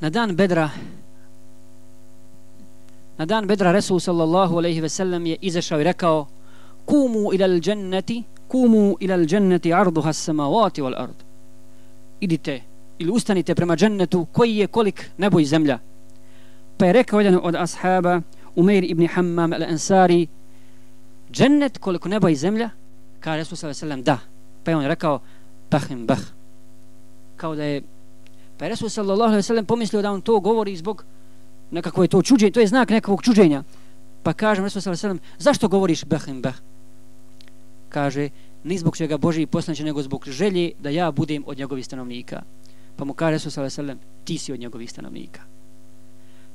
Na 0.00 0.10
dan 0.10 0.36
Bedra 0.36 0.70
Na 3.18 3.26
dan 3.26 3.46
Bedra 3.46 3.72
Resul 3.72 4.00
sallallahu 4.00 4.58
alaihi 4.58 4.80
ve 4.80 4.88
sellem 4.88 5.26
je 5.26 5.36
izašao 5.40 5.80
i 5.80 5.84
rekao 5.84 6.26
Kumu 6.86 7.34
ila 7.34 7.46
dženneti, 7.60 8.22
Kumu 8.48 8.96
ila 9.00 9.16
dženneti 9.16 9.74
arduha 9.74 10.12
samavati 10.12 10.82
wal 10.82 10.94
ard. 11.02 11.14
Idite 12.20 12.62
ili 12.98 13.10
ustanite 13.10 13.54
prema 13.54 13.76
džennetu 13.76 14.26
koji 14.32 14.56
je 14.56 14.66
kolik 14.66 15.10
nebo 15.18 15.40
i 15.40 15.44
zemlja. 15.44 15.78
Pa 16.78 16.86
je 16.86 16.92
rekao 16.92 17.20
jedan 17.20 17.40
od 17.42 17.54
ashaba 17.54 18.20
Umeir 18.56 18.84
ibn 18.84 19.06
Hammam 19.06 19.52
al-Ansari 19.52 20.26
Džennet 21.32 21.78
koliko 21.78 22.08
nebo 22.08 22.28
i 22.28 22.36
zemlja? 22.36 22.70
Ka 23.20 23.36
Resul 23.36 23.56
sallallahu 23.56 23.84
alaihi 23.84 23.86
ve 23.86 23.88
sellem 23.88 24.02
da. 24.02 24.18
Pa 24.64 24.70
je 24.70 24.76
on 24.76 24.84
rekao 24.84 25.20
Bahim 25.70 26.06
bah. 26.06 26.22
Kao 27.36 27.54
da 27.54 27.64
je 27.64 27.82
Pa 28.58 28.64
je 28.64 28.68
Resul 28.68 28.88
sallallahu 28.88 29.28
alaihi 29.28 29.38
ve 29.38 29.42
sellem 29.42 29.66
pomislio 29.66 30.02
da 30.02 30.12
on 30.12 30.20
to 30.20 30.40
govori 30.40 30.76
zbog 30.76 31.04
nekako 31.70 32.02
je 32.02 32.08
to 32.08 32.22
čuđenje, 32.22 32.52
to 32.52 32.60
je 32.60 32.66
znak 32.66 32.90
nekakvog 32.90 33.22
čuđenja. 33.22 33.62
Pa 34.22 34.32
kažem, 34.32 34.64
Resul 34.64 34.82
sallallahu 34.82 35.06
alejhi 35.06 35.18
ve 35.18 35.20
sellem, 35.20 35.38
zašto 35.38 35.68
govoriš 35.68 36.04
behim 36.04 36.42
beh? 36.42 36.54
Kaže, 37.88 38.28
ni 38.64 38.78
zbog 38.78 38.96
čega 38.96 39.16
Boži 39.18 39.46
poslanče, 39.46 39.84
nego 39.84 40.02
zbog 40.02 40.28
želje 40.28 40.72
da 40.80 40.90
ja 40.90 41.10
budem 41.10 41.44
od 41.46 41.58
njegovih 41.58 41.84
stanovnika. 41.84 42.42
Pa 42.96 43.04
mu 43.04 43.14
kaže 43.14 43.32
Resul 43.32 43.50
sallallahu 43.50 43.80
alejhi 43.80 43.92
ve 43.92 43.96
sellem, 43.96 44.24
ti 44.24 44.38
si 44.38 44.52
od 44.52 44.60
njegovih 44.60 44.90
stanovnika. 44.90 45.40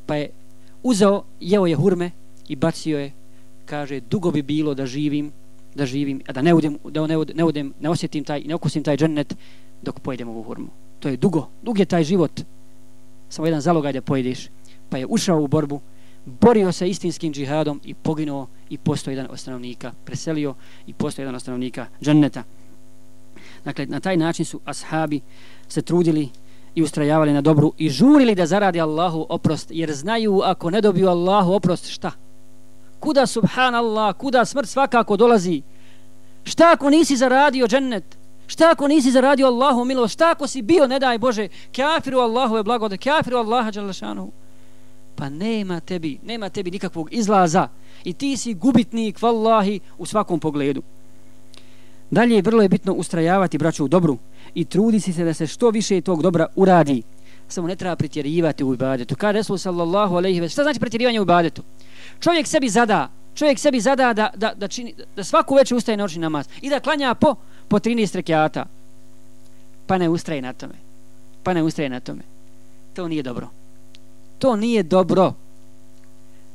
Pa 0.05 0.15
je 0.15 0.29
uzeo, 0.83 1.23
jeo 1.39 1.65
je 1.65 1.75
hurme 1.75 2.11
i 2.47 2.55
bacio 2.55 2.99
je, 2.99 3.11
kaže, 3.65 3.99
dugo 3.99 4.31
bi 4.31 4.41
bilo 4.41 4.73
da 4.73 4.85
živim, 4.85 5.31
da 5.75 5.85
živim, 5.85 6.21
a 6.27 6.33
da 6.33 6.41
ne 6.41 6.53
udem, 6.53 6.77
da 6.83 7.07
ne 7.07 7.17
udem, 7.17 7.37
ne, 7.37 7.43
udem, 7.43 7.73
ne 7.79 7.89
osjetim 7.89 8.23
taj, 8.23 8.43
ne 8.45 8.55
okusim 8.55 8.83
taj 8.83 8.97
džennet 8.97 9.35
dok 9.81 9.99
pojedem 9.99 10.29
ovu 10.29 10.43
hurmu. 10.43 10.67
To 10.99 11.09
je 11.09 11.17
dugo, 11.17 11.47
dug 11.61 11.79
je 11.79 11.85
taj 11.85 12.03
život. 12.03 12.41
Samo 13.29 13.47
jedan 13.47 13.61
zalogaj 13.61 13.93
da 13.93 14.01
pojedeš 14.01 14.49
pa 14.89 14.97
je 14.97 15.05
ušao 15.05 15.41
u 15.41 15.47
borbu, 15.47 15.81
borio 16.25 16.71
se 16.71 16.89
istinskim 16.89 17.33
džihadom 17.33 17.81
i 17.83 17.93
poginuo 17.93 18.47
i 18.69 18.77
postao 18.77 19.11
jedan 19.11 19.27
od 19.29 19.39
stanovnika, 19.39 19.91
preselio 20.05 20.53
i 20.87 20.93
postao 20.93 21.23
jedan 21.23 21.35
od 21.35 21.41
stanovnika 21.41 21.85
džanneta. 22.01 22.43
Dakle, 23.65 23.85
na 23.85 23.99
taj 23.99 24.17
način 24.17 24.45
su 24.45 24.59
ashabi 24.65 25.21
se 25.67 25.81
trudili 25.81 26.29
i 26.75 26.83
ustrajavali 26.83 27.33
na 27.33 27.41
dobru 27.41 27.73
i 27.77 27.89
žurili 27.89 28.35
da 28.35 28.45
zaradi 28.45 28.81
Allahu 28.81 29.25
oprost, 29.29 29.67
jer 29.71 29.93
znaju 29.93 30.41
ako 30.43 30.69
ne 30.69 30.81
dobiju 30.81 31.09
Allahu 31.09 31.53
oprost, 31.53 31.89
šta? 31.89 32.11
Kuda 32.99 33.25
subhanallah, 33.25 34.15
kuda 34.15 34.45
smrt 34.45 34.69
svakako 34.69 35.17
dolazi? 35.17 35.61
Šta 36.43 36.71
ako 36.71 36.89
nisi 36.89 37.17
zaradio 37.17 37.67
džennet? 37.67 38.17
Šta 38.47 38.71
ako 38.71 38.87
nisi 38.87 39.11
zaradio 39.11 39.47
Allahu 39.47 39.85
milost? 39.85 40.13
Šta 40.13 40.31
ako 40.31 40.47
si 40.47 40.61
bio, 40.61 40.87
ne 40.87 40.99
daj 40.99 41.17
Bože, 41.17 41.47
kafiru 41.75 42.19
Allahu 42.19 42.57
je 42.57 42.63
blagode, 42.63 42.97
kafiru 42.97 43.37
Allaha 43.37 43.71
džalašanuhu? 43.71 44.31
Pa 45.23 45.29
nema 45.29 45.79
tebi, 45.79 46.19
nema 46.23 46.49
tebi 46.49 46.71
nikakvog 46.71 47.13
izlaza 47.13 47.67
i 48.03 48.13
ti 48.13 48.37
si 48.37 48.53
gubitnik 48.53 49.21
vallahi 49.21 49.79
u 49.97 50.05
svakom 50.05 50.39
pogledu. 50.39 50.81
Dalje 52.11 52.41
vrlo 52.41 52.61
je 52.61 52.69
bitno 52.69 52.93
ustrajavati 52.93 53.57
braću 53.57 53.85
u 53.85 53.87
dobru 53.87 54.17
i 54.55 54.65
trudi 54.65 54.99
se 54.99 55.23
da 55.23 55.33
se 55.33 55.47
što 55.47 55.69
više 55.69 56.01
tog 56.01 56.21
dobra 56.21 56.47
uradi. 56.55 57.01
samo 57.47 57.67
ne 57.67 57.75
treba 57.75 57.95
pretjerivati 57.95 58.63
u 58.63 58.73
ibadetu. 58.73 59.15
Kada 59.15 59.31
Resul 59.31 59.57
sallallahu 59.57 60.15
alejhi 60.15 60.39
ve 60.39 60.49
Šta 60.49 60.63
znači 60.63 60.79
pretjerivanje 60.79 61.19
u 61.19 61.23
ibadetu? 61.23 61.63
Čovjek 62.19 62.47
sebi 62.47 62.69
zada, 62.69 63.09
čovjek 63.35 63.59
sebi 63.59 63.79
zada 63.79 64.13
da, 64.13 64.29
da, 64.35 64.53
da, 64.53 64.67
čini, 64.67 64.93
da 65.15 65.23
svaku 65.23 65.55
večer 65.55 65.77
ustaje 65.77 65.97
noćni 65.97 66.21
namaz 66.21 66.47
i 66.61 66.69
da 66.69 66.79
klanja 66.79 67.13
po, 67.13 67.35
po 67.67 67.79
13 67.79 68.15
rekiata. 68.15 68.65
Pa 69.87 69.97
ne 69.97 70.09
ustraje 70.09 70.41
na 70.41 70.53
tome. 70.53 70.75
Pa 71.43 71.53
ne 71.53 71.63
ustraje 71.63 71.89
na 71.89 71.99
tome. 71.99 72.21
To 72.93 73.07
nije 73.07 73.23
dobro. 73.23 73.62
To 74.43 74.55
nije 74.55 74.83
dobro. 74.83 75.33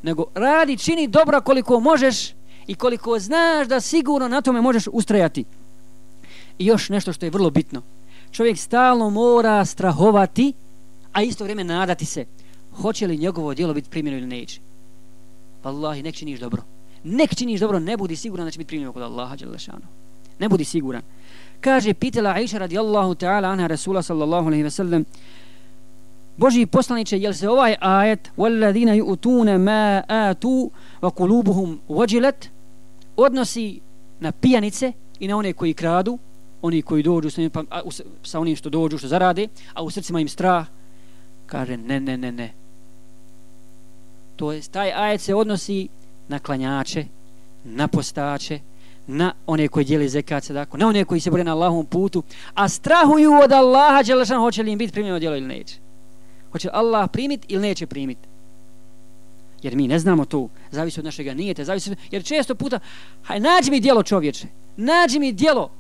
Nego 0.03 0.24
radi, 0.34 0.76
čini 0.76 1.09
dobro 1.09 1.41
koliko 1.41 1.80
možeš 1.80 2.34
i 2.66 2.74
koliko 2.74 3.18
znaš 3.18 3.68
da 3.68 3.80
sigurno 3.80 4.28
na 4.28 4.41
tome 4.41 4.61
možeš 4.61 4.84
ustrajati. 4.93 5.45
I 6.59 6.66
još 6.66 6.89
nešto 6.89 7.12
što 7.12 7.26
je 7.26 7.30
vrlo 7.30 7.51
bitno. 7.51 7.82
Čovjek 8.30 8.59
stalno 8.59 9.11
mora 9.11 9.64
strahovati, 9.64 10.53
a 11.12 11.22
isto 11.22 11.45
vrijeme 11.45 11.64
nadati 11.64 12.05
se. 12.05 12.24
Hoće 12.72 13.07
li 13.07 13.18
njegovo 13.18 13.55
djelo 13.55 13.74
biti 13.74 13.91
primjeno 13.91 14.18
ili 14.18 14.26
neće? 14.26 14.61
Wallahi, 15.64 16.03
nek 16.03 16.14
činiš 16.14 16.41
dobro. 16.41 16.62
Nek 17.05 17.34
činiš 17.34 17.61
dobro, 17.61 17.78
ne 17.78 17.97
budi 17.97 18.16
siguran 18.16 18.47
da 18.47 18.51
će 18.51 18.59
biti 18.59 18.68
primjeno 18.68 18.93
kod 18.93 19.03
Allaha. 19.03 19.36
Đalešanu. 19.36 19.86
Ne 20.39 20.49
budi 20.49 20.64
siguran. 20.64 21.03
Kaže, 21.61 21.95
pitala 21.95 22.30
Aisha 22.30 22.59
radijallahu 22.59 23.14
ta'ala 23.14 23.53
anha 23.53 23.66
Rasula 23.66 24.03
sallallahu 24.03 24.47
alaihi 24.47 24.62
ve 24.62 24.70
sellem, 24.70 25.05
Boži 26.38 26.65
poslaniče, 26.65 27.19
jel 27.19 27.34
se 27.34 27.49
ovaj 27.49 27.75
ajet 27.79 28.31
وَالَّذِينَ 28.38 28.89
يُؤْتُونَ 28.89 29.57
مَا 29.57 30.03
آتُوا 30.09 30.69
وَقُلُوبُهُمْ 31.01 31.77
وَجِلَتْ 31.89 32.49
odnosi 33.17 33.79
na 34.19 34.31
pijanice 34.31 34.91
i 35.19 35.27
na 35.27 35.38
one 35.38 35.53
koji 35.53 35.73
kradu, 35.73 36.17
oni 36.61 36.81
koji 36.81 37.03
dođu 37.03 37.29
sa, 37.29 37.41
pa, 37.53 37.63
a, 37.69 37.81
u, 37.86 37.91
sa 38.23 38.39
onim 38.39 38.55
što 38.55 38.69
dođu, 38.69 38.97
što 38.97 39.07
zarade, 39.07 39.47
a 39.73 39.84
u 39.84 39.89
srcima 39.89 40.19
im 40.19 40.27
strah, 40.27 40.67
kaže 41.45 41.77
ne, 41.77 41.99
ne, 41.99 42.17
ne, 42.17 42.31
ne. 42.31 42.53
To 44.36 44.51
je, 44.51 44.61
taj 44.61 44.91
ajet 44.91 45.21
se 45.21 45.36
odnosi 45.36 45.88
na 46.27 46.39
klanjače, 46.39 47.05
na 47.63 47.88
postače, 47.88 48.59
na 49.07 49.34
one 49.47 49.67
koji 49.67 49.86
dijeli 49.86 50.09
zekat 50.09 50.43
sadako, 50.43 50.77
na 50.77 50.88
one 50.88 51.05
koji 51.05 51.19
se 51.19 51.31
bore 51.31 51.43
na 51.43 51.53
Allahom 51.53 51.86
putu, 51.86 52.23
a 52.53 52.69
strahuju 52.69 53.34
od 53.43 53.51
Allaha, 53.51 54.03
Đelešan, 54.03 54.39
hoće 54.39 54.63
li 54.63 54.71
im 54.71 54.77
biti 54.77 54.93
primljeno 54.93 55.19
djelo 55.19 55.38
ili 55.38 55.47
neće. 55.47 55.75
Hoće 56.53 56.68
Allah 56.72 57.11
primiti 57.12 57.46
ili 57.49 57.62
neće 57.62 57.86
primiti. 57.86 58.28
Jer 59.62 59.76
mi 59.76 59.88
ne 59.88 59.99
znamo 59.99 60.24
to, 60.24 60.49
zavisi 60.70 61.01
od 61.01 61.05
našega 61.05 61.34
nijete, 61.34 61.64
zavisi 61.64 61.90
od... 61.90 61.99
Jer 62.11 62.24
često 62.24 62.55
puta, 62.55 62.78
haj, 63.22 63.40
nađi 63.40 63.70
mi 63.70 63.80
dijelo 63.80 64.03
čovječe, 64.03 64.46
nađi 64.76 65.18
mi 65.18 65.32
dijelo 65.32 65.70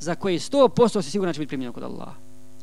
za 0.00 0.14
koje 0.14 0.38
sto 0.38 0.68
posto 0.68 1.02
se 1.02 1.10
sigurno 1.10 1.32
će 1.32 1.40
biti 1.40 1.48
primljeno 1.48 1.72
kod 1.72 1.82
Allaha. 1.82 2.14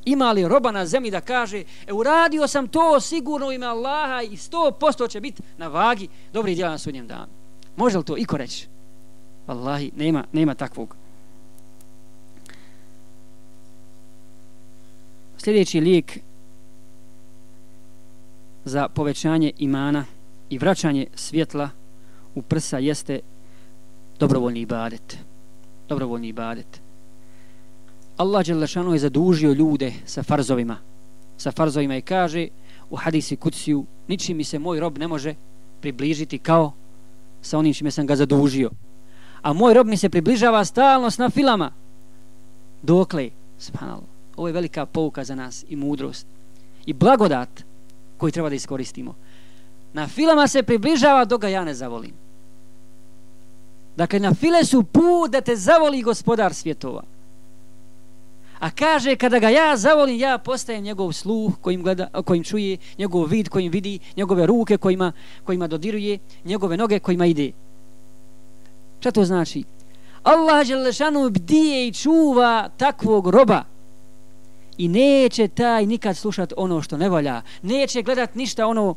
Ima 0.05 0.31
li 0.31 0.47
roba 0.47 0.71
na 0.71 0.85
zemlji 0.85 1.11
da 1.11 1.21
kaže, 1.21 1.63
e, 1.87 1.93
uradio 1.93 2.47
sam 2.47 2.67
to 2.67 2.99
sigurno 2.99 3.51
ime 3.51 3.65
Allaha 3.65 4.21
i 4.21 4.37
sto 4.37 4.71
posto 4.79 5.07
će 5.07 5.21
biti 5.21 5.41
na 5.57 5.67
vagi 5.67 6.07
dobri 6.33 6.55
djela 6.55 6.71
na 6.71 6.77
sudnjem 6.77 7.07
danu. 7.07 7.31
Može 7.75 7.97
li 7.97 8.03
to 8.03 8.17
iko 8.17 8.37
reći? 8.37 8.67
Allahi, 9.47 9.91
nema, 9.95 10.23
nema 10.31 10.53
takvog. 10.53 10.95
Sljedeći 15.37 15.79
lijek 15.79 16.19
za 18.65 18.87
povećanje 18.87 19.51
imana 19.57 20.05
i 20.49 20.57
vraćanje 20.57 21.07
svjetla 21.15 21.69
u 22.35 22.41
prsa 22.41 22.77
jeste 22.77 23.19
dobrovoljni 24.19 24.59
ibadet. 24.59 25.17
Dobrovoljni 25.89 26.27
ibadet. 26.27 26.81
Allah 28.17 28.45
Đelešanu 28.45 28.93
je 28.93 28.99
zadužio 28.99 29.53
ljude 29.53 29.93
sa 30.05 30.23
farzovima. 30.23 30.77
Sa 31.37 31.51
farzovima 31.51 31.97
i 31.97 32.01
kaže 32.01 32.47
u 32.89 32.95
hadisi 32.95 33.35
kuciju 33.35 33.85
niči 34.07 34.33
mi 34.33 34.43
se 34.43 34.59
moj 34.59 34.79
rob 34.79 34.97
ne 34.97 35.07
može 35.07 35.35
približiti 35.81 36.37
kao 36.37 36.71
sa 37.41 37.57
onim 37.57 37.73
čime 37.73 37.91
sam 37.91 38.07
ga 38.07 38.15
zadužio. 38.15 38.69
A 39.41 39.53
moj 39.53 39.73
rob 39.73 39.87
mi 39.87 39.97
se 39.97 40.09
približava 40.09 40.65
stalno 40.65 41.11
s 41.11 41.17
nafilama. 41.17 41.71
Dokle? 42.81 43.29
Subhanallah. 43.57 44.09
Ovo 44.37 44.47
je 44.47 44.53
velika 44.53 44.85
pouka 44.85 45.23
za 45.23 45.35
nas 45.35 45.65
i 45.69 45.75
mudrost. 45.75 46.27
I 46.85 46.93
blagodat 46.93 47.63
koji 48.17 48.31
treba 48.31 48.49
da 48.49 48.55
iskoristimo. 48.55 49.15
Na 49.93 50.07
filama 50.07 50.47
se 50.47 50.63
približava 50.63 51.25
dok 51.25 51.41
ga 51.41 51.47
ja 51.47 51.63
ne 51.63 51.73
zavolim. 51.73 52.13
Dakle, 53.95 54.19
na 54.19 54.33
file 54.33 54.65
su 54.65 54.83
put 54.83 55.31
da 55.31 55.41
te 55.41 55.55
zavoli 55.55 56.01
gospodar 56.01 56.53
svjetova. 56.53 57.03
A 58.59 58.69
kaže, 58.71 59.15
kada 59.15 59.39
ga 59.39 59.49
ja 59.49 59.77
zavolim, 59.77 60.19
ja 60.19 60.37
postajem 60.37 60.83
njegov 60.83 61.11
sluh 61.11 61.53
kojim, 61.61 61.83
gleda, 61.83 62.07
kojim 62.25 62.43
čuje, 62.43 62.77
njegov 62.97 63.25
vid 63.25 63.49
kojim 63.49 63.71
vidi, 63.71 63.99
njegove 64.17 64.45
ruke 64.45 64.77
kojima, 64.77 65.11
kojima 65.43 65.67
dodiruje, 65.67 66.19
njegove 66.45 66.77
noge 66.77 66.99
kojima 66.99 67.25
ide. 67.25 67.51
Šta 68.99 69.11
to 69.11 69.25
znači? 69.25 69.63
Allah 70.23 70.67
Đelešanu 70.67 71.29
bdije 71.29 71.87
i 71.87 71.93
čuva 71.93 72.69
takvog 72.77 73.27
roba 73.27 73.63
i 74.77 74.87
neće 74.87 75.47
taj 75.47 75.85
nikad 75.85 76.17
slušat 76.17 76.53
ono 76.57 76.81
što 76.81 76.97
ne 76.97 77.09
volja, 77.09 77.41
neće 77.61 78.01
gledat 78.01 78.35
ništa 78.35 78.67
ono 78.67 78.95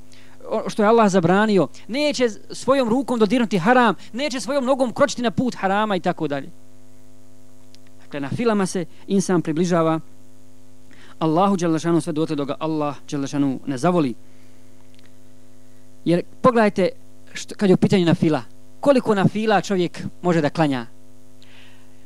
što 0.66 0.83
je 0.83 0.89
Allah 0.89 1.11
zabranio, 1.11 1.68
neće 1.89 2.29
svojom 2.51 2.89
rukom 2.89 3.18
dodirnuti 3.18 3.59
haram, 3.59 3.95
neće 4.12 4.41
svojom 4.41 4.64
nogom 4.64 4.93
kročiti 4.93 5.22
na 5.22 5.31
put 5.31 5.55
harama 5.55 5.97
i 5.97 6.01
tako 6.01 6.29
dalje. 6.29 6.51
Dakle, 8.03 8.20
na 8.20 8.29
filama 8.29 8.66
se 8.66 8.85
insan 9.07 9.43
približava 9.43 10.01
Allahu 11.18 11.57
Đelešanu 11.57 12.01
sve 12.01 12.12
dotle 12.12 12.37
doga 12.37 12.57
Allah 12.59 12.97
Đelešanu 13.11 13.61
ne 13.66 13.79
zavoli. 13.79 14.14
Jer 16.05 16.22
pogledajte 16.41 16.89
što, 17.33 17.55
kad 17.55 17.70
je 17.70 17.74
u 17.74 17.76
pitanju 17.76 18.05
na 18.05 18.14
fila, 18.14 18.43
koliko 18.81 19.14
na 19.14 19.29
fila 19.29 19.61
čovjek 19.61 20.03
može 20.22 20.41
da 20.41 20.51
klanja. 20.51 20.87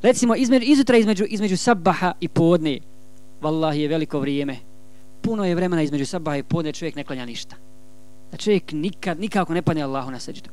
Recimo, 0.02 0.34
između, 0.34 0.64
izutra 0.66 0.96
između, 0.96 1.24
između 1.28 1.56
sabaha 1.56 2.12
i 2.20 2.28
podne, 2.28 2.78
vallahi 3.43 3.80
je 3.80 3.88
veliko 3.88 4.20
vrijeme. 4.20 4.57
Puno 5.22 5.45
je 5.45 5.55
vremena 5.55 5.82
između 5.82 6.07
sabaha 6.07 6.36
i 6.36 6.43
podne, 6.43 6.72
čovjek 6.72 6.95
ne 6.95 7.05
klanja 7.05 7.24
ništa. 7.24 7.57
Da 8.30 8.36
čovjek 8.36 8.72
nikad, 8.72 9.20
nikako 9.20 9.55
ne 9.55 9.62
padne 9.62 9.82
Allahu 9.82 10.11
na 10.11 10.18
seđdu. 10.18 10.51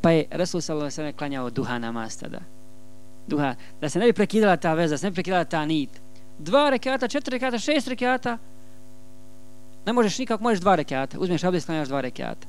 Pa 0.00 0.10
je 0.10 0.24
Rasul 0.30 0.60
sallallahu 0.60 0.84
alejhi 0.84 0.92
ve 0.92 0.96
sellem 0.96 1.16
klanjao 1.16 1.50
duha 1.50 1.78
namaz 1.78 2.18
tada. 2.18 2.40
Duha, 3.26 3.54
da 3.80 3.88
se 3.88 3.98
ne 3.98 4.06
bi 4.06 4.12
prekidala 4.12 4.56
ta 4.56 4.74
veza, 4.74 4.94
da 4.94 4.98
se 4.98 5.06
ne 5.06 5.10
bi 5.10 5.14
prekidala 5.14 5.44
ta 5.44 5.66
nit. 5.66 6.00
Dva 6.38 6.70
rekata, 6.70 7.08
četiri 7.08 7.38
rekata, 7.38 7.58
šest 7.58 7.88
rekata. 7.88 8.38
Ne 9.86 9.92
možeš 9.92 10.18
nikako, 10.18 10.42
možeš 10.42 10.60
dva 10.60 10.74
rekata. 10.74 11.18
Uzmeš 11.18 11.44
abdest, 11.44 11.66
klanjaš 11.66 11.88
dva 11.88 12.00
rekata. 12.00 12.46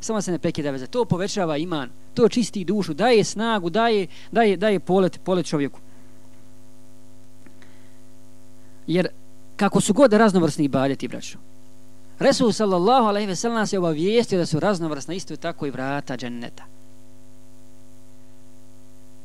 Samo 0.00 0.20
se 0.22 0.32
ne 0.32 0.38
prekida 0.38 0.70
veza. 0.70 0.86
To 0.86 1.04
povećava 1.04 1.56
iman, 1.56 1.90
to 2.14 2.28
čisti 2.28 2.64
dušu, 2.64 2.94
daje 2.94 3.24
snagu, 3.24 3.70
daje, 3.70 4.06
daje, 4.32 4.56
daje 4.56 4.80
polet, 4.80 5.20
polet 5.24 5.46
čovjeku. 5.46 5.80
Jer 8.86 9.08
kako 9.56 9.80
su 9.80 9.92
god 9.92 10.12
raznovrsni 10.12 10.64
ibadeti, 10.64 11.08
braćo, 11.08 11.38
Resul 12.18 12.52
sallallahu 12.52 13.06
alaihi 13.06 13.26
ve 13.26 13.36
sellem 13.36 13.66
se 13.66 13.78
obavijestio 13.78 14.38
da 14.38 14.46
su 14.46 14.60
raznovrsna 14.60 15.14
isto 15.14 15.36
tako 15.36 15.66
i 15.66 15.70
vrata 15.70 16.16
dženneta. 16.16 16.64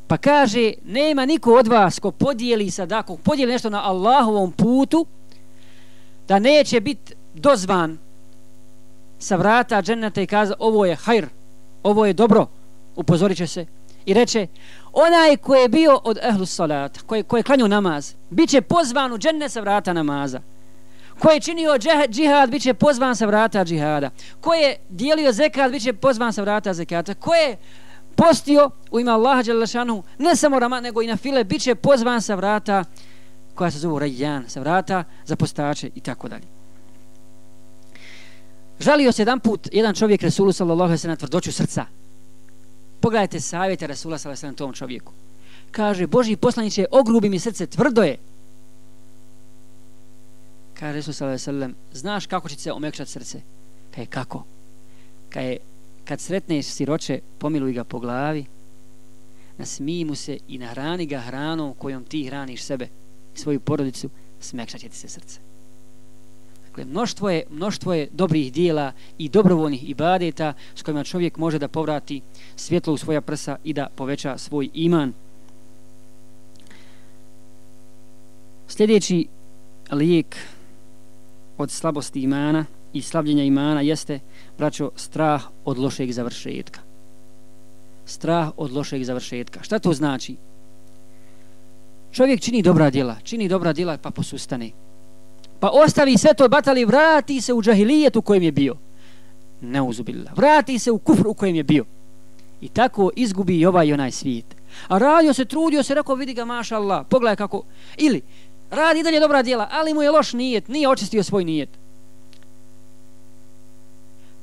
Pa 0.08 0.18
kaže, 0.18 0.74
nema 0.86 1.26
niko 1.26 1.54
od 1.54 1.68
vas 1.68 2.00
ko 2.00 2.12
podijeli 2.12 2.72
sadaku, 2.72 3.18
podijeli 3.18 3.52
nešto 3.52 3.70
na 3.70 3.90
Allahovom 3.90 4.52
putu, 4.52 5.06
da 6.28 6.40
neće 6.40 6.82
biti 6.82 7.14
dozvan 7.36 7.98
sa 9.20 9.36
vrata 9.36 9.82
dženneta 9.82 10.22
i 10.22 10.28
kaza, 10.28 10.54
ovo 10.60 10.86
je 10.86 10.96
hajr, 10.96 11.28
ovo 11.84 12.06
je 12.06 12.14
dobro, 12.14 12.48
upozorit 12.96 13.38
će 13.38 13.48
se. 13.48 13.66
I 14.06 14.14
reče, 14.14 14.48
onaj 14.94 15.38
ko 15.38 15.56
je 15.56 15.70
bio 15.70 16.00
od 16.04 16.18
ehlu 16.24 16.46
salata, 16.46 17.00
koji 17.06 17.24
ko 17.24 17.38
je 17.38 17.44
klanio 17.44 17.68
namaz, 17.68 18.14
bit 18.30 18.50
će 18.50 18.62
pozvan 18.62 19.14
u 19.14 19.18
dženne 19.18 19.50
sa 19.50 19.62
vrata 19.62 19.94
namaza. 19.94 20.42
Ko 21.20 21.30
je 21.30 21.40
činio 21.40 21.78
džihad, 22.10 22.50
bit 22.50 22.62
će 22.62 22.74
pozvan 22.74 23.16
sa 23.16 23.26
vrata 23.26 23.66
džihada. 23.66 24.10
Ko 24.42 24.54
je 24.54 24.76
dijelio 24.90 25.32
zekat, 25.32 25.72
bit 25.72 25.84
će 25.84 25.94
pozvan 25.94 26.34
sa 26.34 26.42
vrata 26.42 26.74
zekata. 26.74 27.14
Ko 27.14 27.34
je 27.34 27.58
postio 28.16 28.70
u 28.92 29.00
ime 29.00 29.12
Allaha 29.12 29.44
Đalešanu, 29.44 30.04
ne 30.18 30.36
samo 30.36 30.60
Rama, 30.60 30.80
nego 30.80 31.02
i 31.02 31.08
na 31.08 31.18
file, 31.18 31.44
bit 31.44 31.62
će 31.62 31.76
pozvan 31.76 32.22
sa 32.22 32.36
vrata 32.36 32.84
koja 33.56 33.72
se 33.72 33.80
zove 33.80 34.00
Rajjan, 34.00 34.44
sa 34.48 34.60
vrata 34.60 35.04
za 35.26 35.36
postače 35.36 35.90
i 35.96 36.00
tako 36.00 36.28
dalje. 36.28 36.48
Žalio 38.80 39.12
se 39.12 39.22
jedan 39.22 39.40
put 39.40 39.68
jedan 39.72 39.96
čovjek 39.96 40.22
Resulu 40.22 40.52
sallallahu 40.52 40.84
alaihi 40.88 40.98
sellem 40.98 41.18
tvrdoću 41.18 41.52
srca. 41.52 41.86
Pogledajte 43.02 43.40
savjete 43.40 43.88
Rasula 43.88 44.18
sallallahu 44.18 44.46
alaihi 44.46 44.58
tom 44.58 44.74
čovjeku. 44.74 45.14
Kaže, 45.72 46.08
Boži 46.08 46.36
poslaniće, 46.36 46.86
ogrubi 46.92 47.30
mi 47.30 47.40
srce, 47.40 47.66
tvrdo 47.68 48.04
je. 48.04 48.18
Kaže 50.74 50.94
Resul 50.94 51.14
sallallahu 51.14 51.50
alaihi 51.50 51.76
znaš 51.94 52.26
kako 52.26 52.50
će 52.50 52.56
se 52.56 52.72
omekšati 52.72 53.12
srce? 53.12 53.42
Pa 53.92 53.96
Kaže, 53.96 54.06
kako? 54.06 54.44
Kaže, 55.30 55.58
kad 56.06 56.20
sretneš 56.20 56.66
siroče, 56.66 57.20
pomiluj 57.38 57.74
ga 57.74 57.84
po 57.84 58.00
glavi, 58.00 58.46
nasmij 59.58 60.06
mu 60.06 60.16
se 60.16 60.38
i 60.48 60.58
nahrani 60.58 61.06
ga 61.06 61.20
hranom 61.20 61.74
kojom 61.74 62.04
ti 62.04 62.26
hraniš 62.26 62.64
sebe 62.64 62.88
i 63.36 63.40
svoju 63.40 63.60
porodicu, 63.60 64.10
smekšat 64.40 64.82
će 64.82 64.90
ti 64.90 64.98
se 64.98 65.08
srce. 65.08 65.51
Dakle, 66.72 66.86
mnoštvo 66.86 67.30
je, 67.30 67.44
mnoštvo 67.50 67.94
je 67.94 68.08
dobrih 68.12 68.54
dijela 68.54 68.92
i 69.18 69.30
dobrovoljnih 69.30 69.90
ibadeta 69.90 70.54
s 70.76 70.82
kojima 70.82 71.04
čovjek 71.04 71.38
može 71.38 71.60
da 71.60 71.68
povrati 71.68 72.22
svjetlo 72.56 72.94
u 72.94 72.98
svoja 72.98 73.22
prsa 73.22 73.58
i 73.64 73.74
da 73.74 73.88
poveća 73.96 74.38
svoj 74.38 74.70
iman. 74.74 75.14
Sljedeći 78.68 79.28
lijek 79.92 80.36
od 81.58 81.72
slabosti 81.72 82.22
imana 82.22 82.66
i 82.94 83.02
slavljenja 83.02 83.44
imana 83.44 83.82
jeste, 83.82 84.20
braćo, 84.58 84.92
strah 84.96 85.44
od 85.66 85.78
lošeg 85.78 86.12
završetka. 86.12 86.80
Strah 88.06 88.52
od 88.58 88.72
lošeg 88.72 89.04
završetka. 89.04 89.64
Šta 89.64 89.80
to 89.80 89.94
znači? 89.94 90.36
Čovjek 92.12 92.42
čini 92.42 92.62
dobra 92.62 92.90
djela, 92.90 93.16
čini 93.24 93.48
dobra 93.48 93.74
djela 93.74 93.98
pa 93.98 94.12
posustane. 94.12 94.72
Pa 95.62 95.70
ostavi 95.70 96.18
sve 96.18 96.34
to 96.34 96.50
batali, 96.50 96.86
vrati 96.86 97.42
se 97.42 97.54
u 97.54 97.62
džahilijet 97.62 98.16
u 98.16 98.22
kojem 98.22 98.44
je 98.44 98.52
bio. 98.52 98.76
Neuzubila. 99.62 100.32
Vrati 100.36 100.80
se 100.80 100.92
u 100.92 100.98
kufr 100.98 101.28
u 101.28 101.34
kojem 101.34 101.56
je 101.56 101.64
bio. 101.64 101.86
I 102.62 102.70
tako 102.70 103.12
izgubi 103.16 103.60
i 103.60 103.66
ovaj 103.66 103.88
i 103.88 103.94
onaj 103.94 104.12
svijet. 104.12 104.56
A 104.88 104.98
radio 104.98 105.34
se, 105.34 105.46
trudio 105.46 105.84
se, 105.84 105.96
rekao, 105.96 106.16
vidi 106.16 106.34
ga, 106.34 106.46
maša 106.46 106.76
Allah, 106.76 107.06
pogledaj 107.10 107.36
kako. 107.36 107.64
Ili, 107.98 108.22
radi 108.72 109.04
dalje 109.04 109.20
dobra 109.20 109.44
djela, 109.44 109.68
ali 109.72 109.94
mu 109.94 110.02
je 110.02 110.12
loš 110.12 110.34
nijet, 110.34 110.68
nije 110.68 110.90
očistio 110.90 111.24
svoj 111.24 111.46
nijet. 111.46 111.70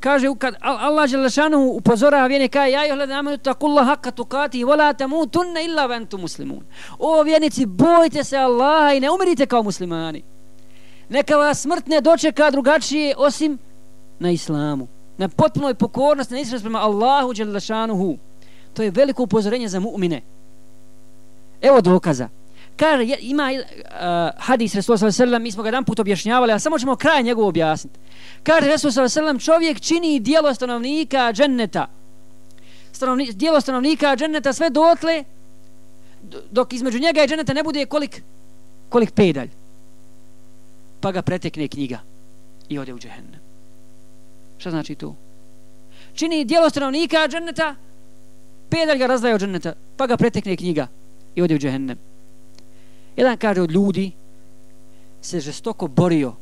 Kaže, 0.01 0.27
kad 0.39 0.55
Allah 0.61 1.11
Želešanu 1.11 1.59
upozorava 1.59 2.27
vjene, 2.27 2.49
kaže, 2.49 2.71
ja 2.71 2.87
johle 2.87 3.07
namenu 3.07 3.39
takulla 3.39 3.85
haka 3.85 4.11
tukati, 4.11 4.65
vola 4.65 4.93
tamu 4.93 5.27
tunne 5.27 5.65
illa 5.65 5.87
ventu 5.87 6.19
muslimun. 6.19 6.65
O 6.99 7.23
vjernici, 7.23 7.67
bojte 7.67 8.25
se 8.25 8.37
Allaha 8.37 8.93
i 8.93 9.01
ne 9.01 9.11
umirite 9.11 9.47
kao 9.47 9.63
muslimani. 9.63 10.23
Neka 11.09 11.37
vas 11.37 11.63
smrt 11.63 11.87
ne 11.87 12.01
dočeka 12.01 12.51
drugačije 12.51 13.15
osim 13.17 13.59
na 14.19 14.31
islamu. 14.31 14.89
Na 15.19 15.29
potpunoj 15.29 15.75
pokornosti, 15.75 16.35
na 16.35 16.41
islamu 16.41 16.61
prema 16.61 16.79
Allahu 16.79 17.33
Đelešanuhu. 17.33 18.19
To 18.75 18.83
je 18.83 18.91
veliko 18.91 19.23
upozorenje 19.23 19.69
za 19.69 19.81
mu'mine. 19.81 20.21
Evo 21.63 21.81
dokaza 21.81 22.29
kaže, 22.79 23.17
ima 23.21 23.51
uh, 23.53 24.31
hadis 24.39 24.75
Resulullah 24.75 25.15
s.a.v. 25.15 25.39
mi 25.39 25.53
smo 25.53 25.63
ga 25.63 25.69
jedan 25.69 25.85
put 25.85 25.99
objašnjavali, 25.99 26.53
a 26.53 26.59
samo 26.59 26.79
ćemo 26.79 26.97
kraj 26.97 27.23
njegovu 27.23 27.49
objasniti. 27.49 27.99
Kaže 28.43 28.69
Resulullah 28.69 29.11
s.a.v. 29.11 29.39
čovjek 29.39 29.81
čini 29.81 30.21
dijelo 30.21 30.55
stanovnika 30.55 31.33
dženneta. 31.33 31.87
Stanovni, 32.93 33.33
dijelo 33.33 33.61
stanovnika 33.61 34.17
dženneta 34.17 34.53
sve 34.53 34.71
dotle, 34.71 35.25
dok 36.51 36.73
između 36.73 36.99
njega 36.99 37.25
i 37.25 37.29
dženneta 37.29 37.53
ne 37.53 37.63
bude 37.63 37.87
kolik, 37.87 38.23
kolik 38.89 39.11
pedalj. 39.11 39.51
Pa 41.01 41.13
ga 41.13 41.23
pretekne 41.23 41.69
knjiga 41.69 41.99
i 42.69 42.79
ode 42.79 42.95
u 42.95 42.99
džehennem. 42.99 43.41
Šta 44.59 44.71
znači 44.71 44.95
to? 44.95 45.15
Čini 46.15 46.45
dijelo 46.45 46.71
stanovnika 46.71 47.29
dženneta, 47.29 47.75
pedalj 48.69 48.99
ga 48.99 49.07
razdaje 49.07 49.35
od 49.35 49.41
dženneta, 49.41 49.73
pa 49.97 50.07
ga 50.07 50.17
pretekne 50.17 50.57
knjiga 50.57 50.87
i 51.35 51.43
ode 51.43 51.55
u 51.55 51.59
džehennem. 51.59 51.99
Jedan 53.17 53.37
kaže 53.37 53.61
od 53.61 53.71
ljudi 53.71 54.13
se 55.21 55.41
žestoko 55.41 55.89
borio. 55.89 56.33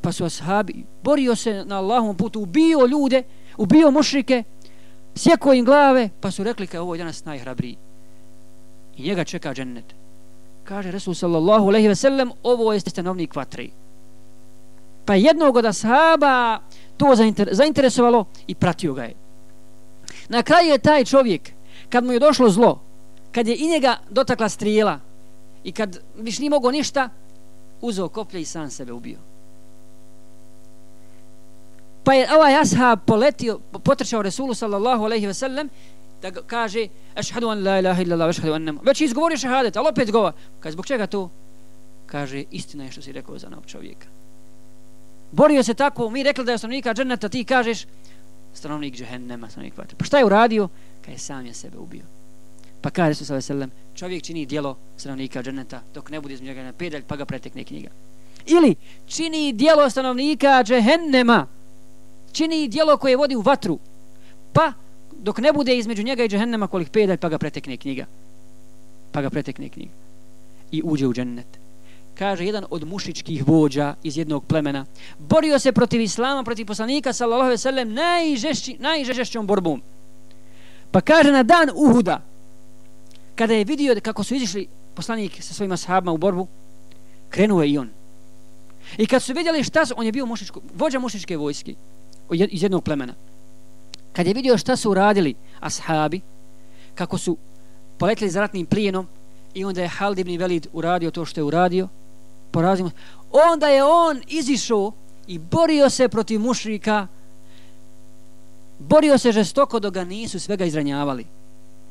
Pa 0.00 0.12
su 0.12 0.24
ashabi, 0.24 0.84
borio 1.02 1.36
se 1.36 1.64
na 1.64 1.78
Allahom 1.78 2.16
putu, 2.16 2.40
ubio 2.40 2.86
ljude, 2.86 3.22
ubio 3.56 3.90
mušrike, 3.90 4.42
sjeko 5.14 5.52
im 5.52 5.64
glave, 5.64 6.08
pa 6.20 6.30
su 6.30 6.44
rekli 6.44 6.66
kao 6.66 6.82
ovo 6.82 6.94
je 6.94 6.98
danas 6.98 7.24
najhrabriji. 7.24 7.76
I 8.96 9.02
njega 9.02 9.24
čeka 9.24 9.54
džennet. 9.54 9.94
Kaže 10.72 10.88
Resul 10.88 11.12
sallallahu 11.12 11.68
alaihi 11.68 11.88
ve 11.88 11.94
sellem, 11.94 12.32
ovo 12.42 12.72
pa 12.72 12.74
je 12.74 12.80
stanovnik 12.80 13.36
vatri. 13.36 13.70
Pa 15.04 15.14
jednog 15.14 15.56
od 15.56 15.66
ashaba 15.68 16.64
to 16.96 17.12
zainter 17.14 17.48
zainteresovalo 17.52 18.24
i 18.46 18.54
pratio 18.54 18.94
ga 18.94 19.02
je. 19.02 19.14
Na 20.28 20.42
kraju 20.42 20.72
je 20.72 20.78
taj 20.78 21.04
čovjek, 21.04 21.52
kad 21.88 22.04
mu 22.04 22.12
je 22.12 22.18
došlo 22.18 22.48
zlo, 22.48 22.80
kad 23.32 23.48
je 23.48 23.56
i 23.56 23.68
njega 23.68 23.96
dotakla 24.10 24.48
strijela, 24.48 25.00
I 25.64 25.72
kad 25.72 25.98
viš 26.18 26.38
nije 26.38 26.50
mogo 26.50 26.70
ništa, 26.70 27.08
uzeo 27.80 28.08
koplje 28.08 28.40
i 28.40 28.44
sam 28.44 28.70
sebe 28.70 28.92
ubio. 28.92 29.18
Pa 32.04 32.14
je 32.14 32.28
ovaj 32.34 32.56
ashab 32.56 32.98
poletio, 33.06 33.60
potrčao 33.84 34.22
Resulu 34.22 34.54
sallallahu 34.54 35.04
alaihi 35.04 35.26
ve 35.26 35.34
sellem, 35.34 35.68
da 36.22 36.42
kaže, 36.46 36.88
ašhadu 37.14 37.48
an 37.48 37.64
la 37.64 37.78
ilaha 37.78 38.02
illa 38.02 38.14
Allah, 38.14 38.28
ašhadu 38.28 38.52
an 38.52 38.62
nema. 38.62 38.80
Već 38.84 39.00
izgovori 39.00 39.36
šehadet, 39.36 39.74
šahadet, 39.74 39.76
ali 39.76 39.88
opet 39.88 40.10
govor. 40.10 40.32
Kaže, 40.60 40.72
zbog 40.72 40.86
čega 40.86 41.06
to? 41.06 41.30
Kaže, 42.06 42.44
istina 42.50 42.84
je 42.84 42.90
što 42.90 43.02
si 43.02 43.12
rekao 43.12 43.38
za 43.38 43.48
novog 43.48 43.66
čovjeka. 43.66 44.06
Borio 45.32 45.62
se 45.62 45.74
tako, 45.74 46.10
mi 46.10 46.22
rekli 46.22 46.44
da 46.44 46.52
je 46.52 46.58
stanovnika 46.58 46.94
džerneta, 46.94 47.28
ti 47.28 47.44
kažeš, 47.44 47.86
stanovnik 48.54 48.94
džehennema, 48.94 49.50
stanovnik 49.50 49.78
vatre. 49.78 49.96
Pa 49.98 50.04
šta 50.04 50.18
je 50.18 50.24
uradio? 50.24 50.68
Kaže, 51.04 51.18
sam 51.18 51.46
je 51.46 51.54
sebe 51.54 51.78
ubio. 51.78 52.04
Pa 52.82 52.90
kaže 52.90 53.14
su 53.14 53.40
sallam, 53.40 53.70
čovjek 53.94 54.22
čini 54.22 54.46
dijelo 54.46 54.76
stanovnika 54.96 55.42
dženneta 55.42 55.82
dok 55.94 56.10
ne 56.10 56.20
bude 56.20 56.34
između 56.34 56.54
njega 56.54 56.72
pedalj 56.72 57.02
pa 57.02 57.16
ga 57.16 57.24
pretekne 57.24 57.64
knjiga. 57.64 57.88
Ili 58.46 58.74
čini 59.06 59.52
dijelo 59.52 59.90
stanovnika 59.90 60.62
džehennema 60.64 61.46
čini 62.32 62.68
dijelo 62.68 62.96
koje 62.96 63.16
vodi 63.16 63.36
u 63.36 63.40
vatru 63.40 63.78
pa 64.52 64.72
dok 65.22 65.38
ne 65.38 65.52
bude 65.52 65.76
između 65.76 66.02
njega 66.02 66.24
i 66.24 66.28
džehennema 66.28 66.66
kolik 66.66 66.90
pedalj 66.90 67.16
pa 67.16 67.28
ga 67.28 67.38
pretekne 67.38 67.76
knjiga. 67.76 68.06
Pa 69.12 69.22
ga 69.22 69.30
pretekne 69.30 69.68
knjiga. 69.68 69.90
I 70.72 70.82
uđe 70.84 71.06
u 71.06 71.14
džennet. 71.14 71.46
Kaže 72.14 72.44
jedan 72.44 72.64
od 72.70 72.88
mušičkih 72.88 73.48
vođa 73.48 73.94
iz 74.02 74.16
jednog 74.16 74.44
plemena 74.44 74.84
borio 75.18 75.58
se 75.58 75.72
protiv 75.72 76.00
islama, 76.00 76.44
protiv 76.44 76.66
poslanika 76.66 77.12
sallallahu 77.12 77.46
alejhi 77.46 77.54
ve 77.54 77.58
sellem 77.58 77.94
najžešćom 78.78 79.46
borbom. 79.46 79.82
Pa 80.90 81.00
kaže 81.00 81.32
na 81.32 81.42
dan 81.42 81.70
Uhuda 81.74 82.20
kada 83.34 83.54
je 83.54 83.64
vidio 83.64 83.96
kako 84.02 84.24
su 84.24 84.34
izišli 84.34 84.66
poslanik 84.94 85.42
sa 85.42 85.54
svojima 85.54 85.76
sahabima 85.76 86.12
u 86.12 86.18
borbu, 86.18 86.46
krenuo 87.30 87.62
je 87.62 87.70
i 87.70 87.78
on. 87.78 87.90
I 88.98 89.06
kad 89.06 89.22
su 89.22 89.32
vidjeli 89.32 89.64
šta 89.64 89.86
su, 89.86 89.94
on 89.96 90.06
je 90.06 90.12
bio 90.12 90.26
mušičko, 90.26 90.60
vođa 90.74 90.98
mušičke 90.98 91.36
vojske 91.36 91.74
iz 92.30 92.62
jednog 92.62 92.84
plemena. 92.84 93.14
Kad 94.12 94.26
je 94.26 94.34
vidio 94.34 94.58
šta 94.58 94.76
su 94.76 94.90
uradili 94.90 95.34
ashabi, 95.60 96.20
kako 96.94 97.18
su 97.18 97.36
poletili 97.98 98.30
za 98.30 98.40
ratnim 98.40 98.66
plijenom 98.66 99.06
i 99.54 99.64
onda 99.64 99.82
je 99.82 99.88
Halid 99.88 100.18
ibn 100.18 100.36
Velid 100.36 100.66
uradio 100.72 101.10
to 101.10 101.24
što 101.24 101.40
je 101.40 101.44
uradio, 101.44 101.88
porazimo, 102.50 102.90
onda 103.30 103.68
je 103.68 103.84
on 103.84 104.22
izišao 104.28 104.92
i 105.26 105.38
borio 105.38 105.90
se 105.90 106.08
protiv 106.08 106.40
mušrika, 106.40 107.06
borio 108.78 109.18
se 109.18 109.32
žestoko 109.32 109.80
dok 109.80 109.94
ga 109.94 110.04
nisu 110.04 110.40
svega 110.40 110.64
izranjavali 110.64 111.26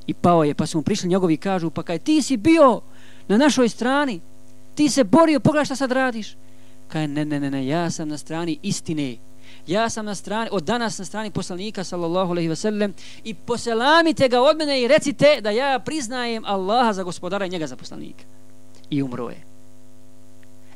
i 0.07 0.13
pao 0.13 0.43
je, 0.43 0.53
pa 0.53 0.65
su 0.65 0.77
mu 0.77 0.81
prišli 0.83 1.09
njegovi 1.09 1.37
kažu, 1.37 1.69
pa 1.69 1.83
kaj 1.83 1.99
ti 1.99 2.21
si 2.21 2.37
bio 2.37 2.81
na 3.27 3.37
našoj 3.37 3.69
strani, 3.69 4.19
ti 4.75 4.89
se 4.89 5.03
borio, 5.03 5.39
pogledaj 5.39 5.65
šta 5.65 5.75
sad 5.75 5.91
radiš. 5.91 6.35
Kaj, 6.87 7.07
ne, 7.07 7.25
ne, 7.25 7.39
ne, 7.39 7.51
ne, 7.51 7.67
ja 7.67 7.89
sam 7.91 8.09
na 8.09 8.17
strani 8.17 8.59
istine. 8.61 9.17
Ja 9.67 9.89
sam 9.89 10.05
na 10.05 10.15
strani, 10.15 10.49
od 10.51 10.63
danas 10.63 10.97
na 10.97 11.05
strani 11.05 11.31
poslanika, 11.31 11.83
sallallahu 11.83 12.31
alaihi 12.31 12.49
wasallam, 12.49 12.91
i 13.23 13.33
poselamite 13.33 14.27
ga 14.27 14.41
od 14.41 14.57
mene 14.57 14.81
i 14.81 14.87
recite 14.87 15.41
da 15.41 15.49
ja 15.49 15.79
priznajem 15.79 16.45
Allaha 16.45 16.93
za 16.93 17.03
gospodara 17.03 17.45
i 17.45 17.49
njega 17.49 17.67
za 17.67 17.75
poslanika. 17.75 18.23
I 18.89 19.03
umro 19.03 19.29
je. 19.29 19.41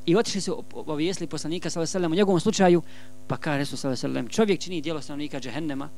I 0.05 0.15
otišli 0.15 0.41
su 0.41 0.63
obavijesli 0.73 1.27
poslanika, 1.27 1.69
sallallahu 1.69 1.97
alaihi 1.97 2.05
wasallam, 2.05 2.13
u 2.13 2.15
njegovom 2.15 2.39
slučaju, 2.39 2.81
pa 3.27 3.38
kaže 3.38 3.57
Resul, 3.57 3.77
sallallahu 3.77 4.05
alaihi 4.05 4.27
wasallam, 4.27 4.36
čovjek 4.36 4.59
čini 4.59 4.81
dijelo 4.81 5.01
stanovnika 5.01 5.39
džehennema, 5.39 5.89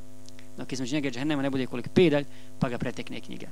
dok 0.58 0.74
između 0.74 0.96
njega 0.96 1.10
džehennema 1.10 1.42
ne 1.42 1.50
bude 1.50 1.66
koliko 1.66 1.90
pedalj, 1.90 2.26
pa 2.60 2.70
ga 2.70 2.78
pretekne 2.78 3.22
knjiga. 3.22 3.48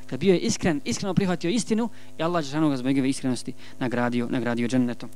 Dakle, 0.00 0.18
bio 0.18 0.34
je 0.34 0.40
iskren, 0.40 0.80
iskreno 0.84 1.14
prihvatio 1.14 1.50
istinu 1.50 1.88
i 2.18 2.22
Allah 2.22 2.44
džehennema 2.44 2.70
ga 2.70 2.76
zbog 2.76 2.86
njegove 2.86 3.08
iskrenosti 3.08 3.52
nagradio, 3.78 4.28
nagradio 4.30 4.68
džennetom. 4.68 5.10